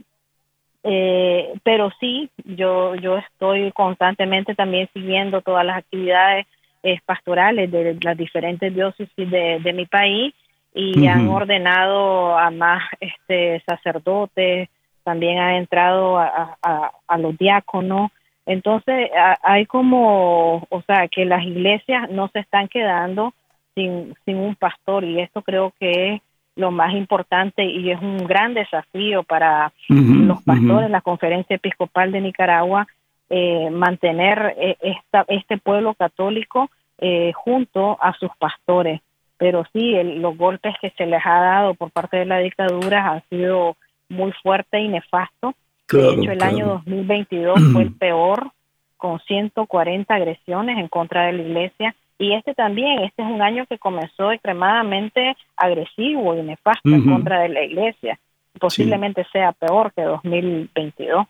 eh, 0.85 1.53
pero 1.63 1.91
sí, 2.01 2.31
yo, 2.45 2.95
yo 2.97 3.19
estoy 3.19 3.73
constantemente 3.73 4.55
también 4.55 4.89
siguiendo 4.93 5.43
todas 5.43 5.65
las 5.65 5.79
actividades 5.79 6.47
eh, 6.83 6.99
pastorales 7.05 7.71
de 7.71 7.99
las 8.01 8.17
diferentes 8.17 8.75
diócesis 8.75 9.31
de, 9.31 9.59
de 9.61 9.73
mi 9.73 9.87
país 9.87 10.35
y 10.75 11.07
han 11.09 11.29
ordenado 11.29 12.39
a 12.39 12.51
más 12.51 12.83
este 13.01 13.61
sacerdotes, 13.67 14.69
también 15.03 15.39
ha 15.39 15.57
entrado 15.57 16.19
a, 16.19 16.57
a, 16.63 17.19
los 17.19 17.37
diáconos. 17.37 18.13
Entonces 18.47 19.11
hay 19.43 19.67
como, 19.67 20.67
o 20.69 20.83
sea, 20.83 21.09
que 21.09 21.25
las 21.25 21.43
iglesias 21.43 22.09
no 22.11 22.29
se 22.29 22.41
están 22.41 22.69
quedando 22.69 23.35
sin, 23.75 24.15
sin 24.25 24.37
un 24.37 24.55
pastor 24.55 25.05
y 25.05 25.21
esto 25.21 25.43
creo 25.43 25.73
que 25.81 26.15
es 26.15 26.23
lo 26.59 26.71
más 26.71 26.93
importante 26.95 27.65
y 27.65 27.91
es 27.91 28.01
un 28.03 28.19
gran 28.27 28.53
desafío 28.53 29.23
para 29.23 29.73
los 29.89 30.43
pastores, 30.43 30.91
la 30.91 31.01
Conferencia 31.01 31.57
Episcopal 31.57 32.13
de 32.13 32.21
Nicaragua, 32.21 32.87
eh, 33.31 33.71
mantener 33.71 34.55
eh, 34.59 34.77
esta, 34.81 35.25
este 35.29 35.59
pueblo 35.59 35.95
católico 35.95 36.71
eh, 36.99 37.33
junto 37.35 37.97
a 38.03 38.13
sus 38.15 38.31
pastores 38.39 39.01
pero 39.39 39.65
sí, 39.73 39.95
los 40.17 40.37
golpes 40.37 40.75
que 40.83 40.91
se 40.91 41.07
les 41.07 41.25
ha 41.25 41.41
dado 41.41 41.75
por 41.75 41.91
parte 41.93 42.17
de 42.17 42.27
la 42.27 42.39
dictadura 42.39 43.09
han 43.09 43.23
sido 43.31 43.77
muy 44.09 44.33
fuertes 44.43 44.81
y 44.81 44.89
nefastos. 44.89 45.55
de 45.91 46.15
hecho, 46.15 46.33
el 46.33 46.43
año 46.43 46.67
2022 46.85 47.61
fue 47.73 47.83
el 47.83 47.95
peor, 47.99 48.51
con 48.97 49.21
140 49.21 50.13
agresiones 50.13 50.77
en 50.77 50.89
contra 50.89 51.27
de 51.27 51.35
la 51.35 51.43
iglesia. 51.43 51.95
Y 52.19 52.35
este 52.35 52.55
también, 52.55 53.01
este 53.01 53.23
es 53.23 53.29
un 53.29 53.43
año 53.43 53.65
que 53.67 53.79
comenzó 53.79 54.33
extremadamente 54.33 55.37
agresivo 55.57 56.37
y 56.37 56.43
nefasto 56.43 56.89
en 56.89 57.05
contra 57.05 57.41
de 57.41 57.49
la 57.51 57.63
iglesia. 57.63 58.19
Posiblemente 58.59 59.25
sea 59.33 59.53
peor 59.53 59.93
que 59.93 60.03
2022. 60.03 61.27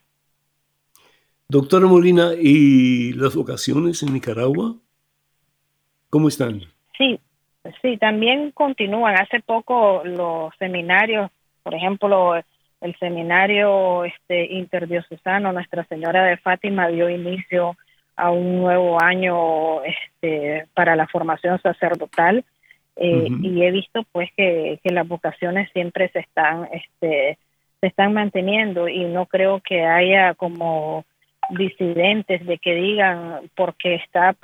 Doctora 1.48 1.86
Molina, 1.86 2.30
¿y 2.40 3.12
las 3.12 3.36
vocaciones 3.36 4.02
en 4.02 4.14
Nicaragua? 4.14 4.76
¿Cómo 6.10 6.28
están? 6.28 6.60
Sí, 6.96 7.20
Sí, 7.82 7.96
también 7.96 8.50
continúan. 8.52 9.16
Hace 9.16 9.40
poco 9.40 10.02
los 10.04 10.54
seminarios, 10.58 11.30
por 11.62 11.74
ejemplo, 11.74 12.34
el 12.80 12.96
seminario 12.98 14.04
este 14.04 14.54
interdiocesano 14.54 15.52
Nuestra 15.52 15.84
Señora 15.84 16.24
de 16.24 16.36
Fátima 16.38 16.88
dio 16.88 17.10
inicio 17.10 17.76
a 18.18 18.30
un 18.30 18.58
nuevo 18.58 19.02
año 19.02 19.82
este, 19.84 20.66
para 20.74 20.96
la 20.96 21.06
formación 21.06 21.60
sacerdotal 21.62 22.44
eh, 22.96 23.28
y 23.42 23.62
he 23.62 23.70
visto 23.70 24.02
pues 24.12 24.28
que, 24.36 24.80
que, 24.82 24.92
las 24.92 25.06
vocaciones 25.06 25.70
siempre 25.72 26.08
se 26.08 26.18
están 26.20 26.68
este 26.72 27.38
se 27.80 27.86
están 27.86 28.12
manteniendo 28.12 28.88
y 28.88 29.04
no 29.04 29.26
creo 29.26 29.60
que 29.60 29.84
haya 29.84 30.34
como 30.34 31.04
disidentes 31.50 32.44
de 32.44 32.58
que 32.58 32.74
digan 32.74 33.48
porque 33.54 33.94
está 33.94 34.34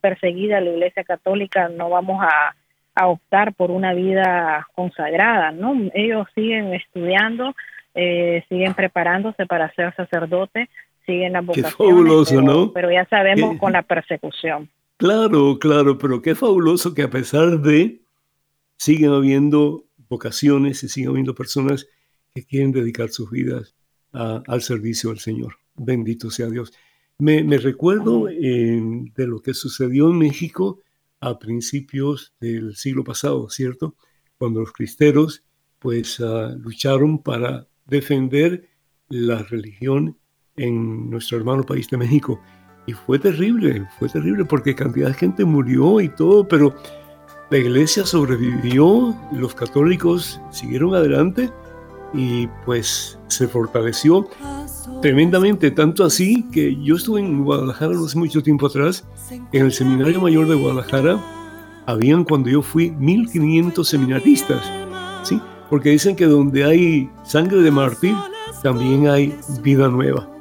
perseguida 0.00 0.60
la 0.60 0.70
Iglesia 0.70 1.04
Católica 1.04 1.68
no 1.68 1.90
vamos 1.90 2.22
a 2.22 2.54
a 2.96 3.08
optar 3.08 3.52
por 3.52 3.70
una 3.70 3.92
vida 3.92 4.66
consagrada, 4.74 5.52
¿no? 5.52 5.74
Ellos 5.92 6.26
siguen 6.34 6.72
estudiando, 6.72 7.54
eh, 7.94 8.42
siguen 8.48 8.72
preparándose 8.72 9.44
para 9.44 9.70
ser 9.74 9.94
sacerdote, 9.94 10.70
siguen 11.06 11.32
la 11.32 11.40
vocación. 11.40 11.64
Qué 11.70 11.76
fabuloso, 11.76 12.42
¿no? 12.42 12.72
Pero 12.72 12.90
ya 12.90 13.06
sabemos 13.08 13.58
con 13.58 13.72
la 13.72 13.82
persecución. 13.82 14.68
Claro, 14.98 15.58
claro, 15.58 15.98
pero 15.98 16.20
qué 16.22 16.34
fabuloso 16.34 16.94
que 16.94 17.02
a 17.02 17.10
pesar 17.10 17.60
de 17.60 18.00
siguen 18.76 19.12
habiendo 19.12 19.84
vocaciones 20.08 20.82
y 20.82 20.88
siguen 20.88 21.10
habiendo 21.10 21.34
personas 21.34 21.86
que 22.34 22.44
quieren 22.44 22.72
dedicar 22.72 23.10
sus 23.10 23.30
vidas 23.30 23.74
al 24.12 24.62
servicio 24.62 25.10
del 25.10 25.18
Señor. 25.18 25.56
Bendito 25.74 26.30
sea 26.30 26.48
Dios. 26.48 26.72
Me, 27.18 27.42
recuerdo 27.58 28.26
de 28.26 29.26
lo 29.26 29.40
que 29.40 29.54
sucedió 29.54 30.10
en 30.10 30.18
México 30.18 30.80
a 31.20 31.38
principios 31.38 32.34
del 32.40 32.76
siglo 32.76 33.04
pasado, 33.04 33.48
¿cierto? 33.50 33.94
Cuando 34.38 34.60
los 34.60 34.72
cristeros 34.72 35.42
pues 35.78 36.20
ah, 36.20 36.54
lucharon 36.58 37.22
para 37.22 37.68
defender 37.86 38.68
la 39.08 39.42
religión 39.42 40.18
en 40.56 41.10
nuestro 41.10 41.38
hermano 41.38 41.62
país 41.62 41.88
de 41.88 41.96
México. 41.96 42.40
Y 42.86 42.92
fue 42.92 43.18
terrible, 43.18 43.86
fue 43.98 44.08
terrible 44.08 44.44
porque 44.44 44.74
cantidad 44.74 45.08
de 45.08 45.14
gente 45.14 45.44
murió 45.44 46.00
y 46.00 46.08
todo, 46.08 46.46
pero 46.46 46.74
la 47.50 47.58
iglesia 47.58 48.04
sobrevivió, 48.04 49.14
los 49.32 49.54
católicos 49.54 50.40
siguieron 50.50 50.94
adelante 50.94 51.50
y 52.14 52.46
pues 52.64 53.18
se 53.28 53.48
fortaleció 53.48 54.28
tremendamente, 55.02 55.70
tanto 55.70 56.04
así 56.04 56.44
que 56.50 56.76
yo 56.82 56.96
estuve 56.96 57.20
en 57.20 57.44
Guadalajara 57.44 57.92
no 57.94 58.06
hace 58.06 58.18
mucho 58.18 58.42
tiempo 58.42 58.66
atrás, 58.66 59.04
en 59.52 59.66
el 59.66 59.72
Seminario 59.72 60.20
Mayor 60.20 60.48
de 60.48 60.54
Guadalajara, 60.54 61.20
habían 61.86 62.24
cuando 62.24 62.48
yo 62.48 62.62
fui 62.62 62.90
1500 62.92 63.86
seminaristas, 63.86 64.60
¿sí? 65.22 65.40
Porque 65.68 65.90
dicen 65.90 66.16
que 66.16 66.26
donde 66.26 66.64
hay 66.64 67.10
sangre 67.24 67.58
de 67.58 67.70
mártir, 67.70 68.14
también 68.62 69.08
hay 69.08 69.36
vida 69.62 69.88
nueva. 69.88 70.35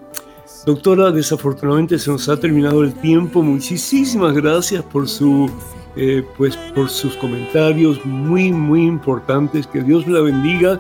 Doctora, 0.66 1.12
desafortunadamente 1.12 2.00
se 2.00 2.10
nos 2.10 2.28
ha 2.28 2.40
terminado 2.40 2.84
el 2.84 2.94
tiempo. 2.94 3.44
Muchísimas 3.44 4.34
gracias 4.34 4.84
por 4.84 5.08
su 5.08 5.50
eh, 5.96 6.26
pues 6.38 6.58
por 6.76 6.90
sus 6.90 7.16
comentarios 7.16 8.04
muy 8.04 8.52
muy 8.52 8.86
importantes. 8.86 9.68
Que 9.68 9.82
Dios 9.82 10.08
la 10.08 10.22
bendiga. 10.22 10.80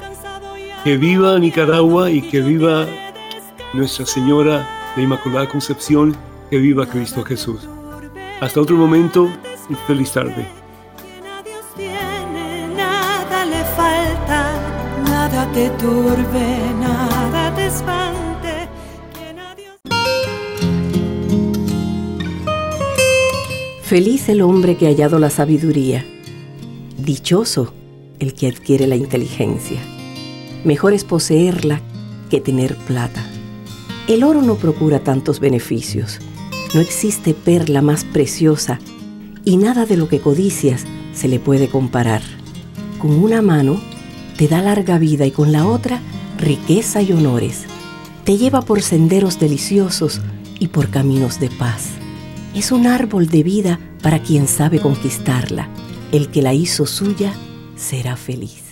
Que 0.84 0.98
viva 0.98 1.38
Nicaragua 1.40 2.12
y 2.12 2.22
que 2.22 2.42
viva 2.42 2.86
nuestra 3.74 4.06
Señora 4.06 4.68
de 4.96 5.04
Inmaculada 5.04 5.48
Concepción, 5.48 6.16
que 6.50 6.58
viva 6.58 6.86
Cristo 6.86 7.24
Jesús. 7.24 7.68
Hasta 8.40 8.62
otro 8.62 8.78
momento 8.78 9.30
y 9.70 9.76
feliz 9.88 10.12
tarde. 10.12 10.48
Feliz 23.86 24.30
el 24.30 24.42
hombre 24.42 24.78
que 24.78 24.88
ha 24.88 24.90
hallado 24.90 25.20
la 25.20 25.30
sabiduría. 25.30 26.06
Dichoso 26.98 27.74
el 28.20 28.34
que 28.34 28.48
adquiere 28.48 28.88
la 28.88 28.96
inteligencia. 28.96 29.80
Mejor 30.64 30.94
es 30.94 31.04
poseerla 31.04 31.82
que 32.30 32.42
tener 32.42 32.76
plata 32.76 33.24
el 34.08 34.24
oro 34.24 34.44
no 34.44 34.56
procura 34.56 35.00
tantos 35.00 35.40
beneficios. 35.40 36.20
No 36.76 36.82
existe 36.82 37.34
perla 37.34 37.82
más 37.82 38.04
preciosa 38.04 38.80
y 39.44 39.58
nada 39.58 39.86
de 39.86 39.98
lo 39.98 40.08
que 40.08 40.20
codicias 40.20 40.86
se 41.14 41.28
le 41.28 41.40
puede 41.40 41.70
comparar. 41.70 42.22
con 43.00 43.12
una 43.12 43.42
mano 43.42 43.80
te 44.38 44.48
da 44.48 44.62
larga 44.62 44.98
vida 44.98 45.26
y 45.26 45.32
con 45.32 45.52
la 45.52 45.68
otra 45.68 46.02
riqueza 46.38 47.02
y 47.02 47.12
honores. 47.12 47.66
Te 48.24 48.38
lleva 48.38 48.62
por 48.62 48.82
senderos 48.82 49.40
deliciosos 49.40 50.22
y 50.60 50.68
por 50.68 50.90
caminos 50.90 51.40
de 51.40 51.50
paz. 51.50 51.90
Es 52.56 52.72
un 52.72 52.88
árbol 52.88 53.28
de 53.28 53.44
vida 53.44 53.80
para 54.02 54.20
quien 54.20 54.48
sabe 54.48 54.80
conquistarla. 54.80 55.68
El 56.14 56.32
que 56.32 56.42
la 56.42 56.54
hizo 56.54 56.86
suya 56.86 57.34
será 57.76 58.16
feliz. 58.16 58.65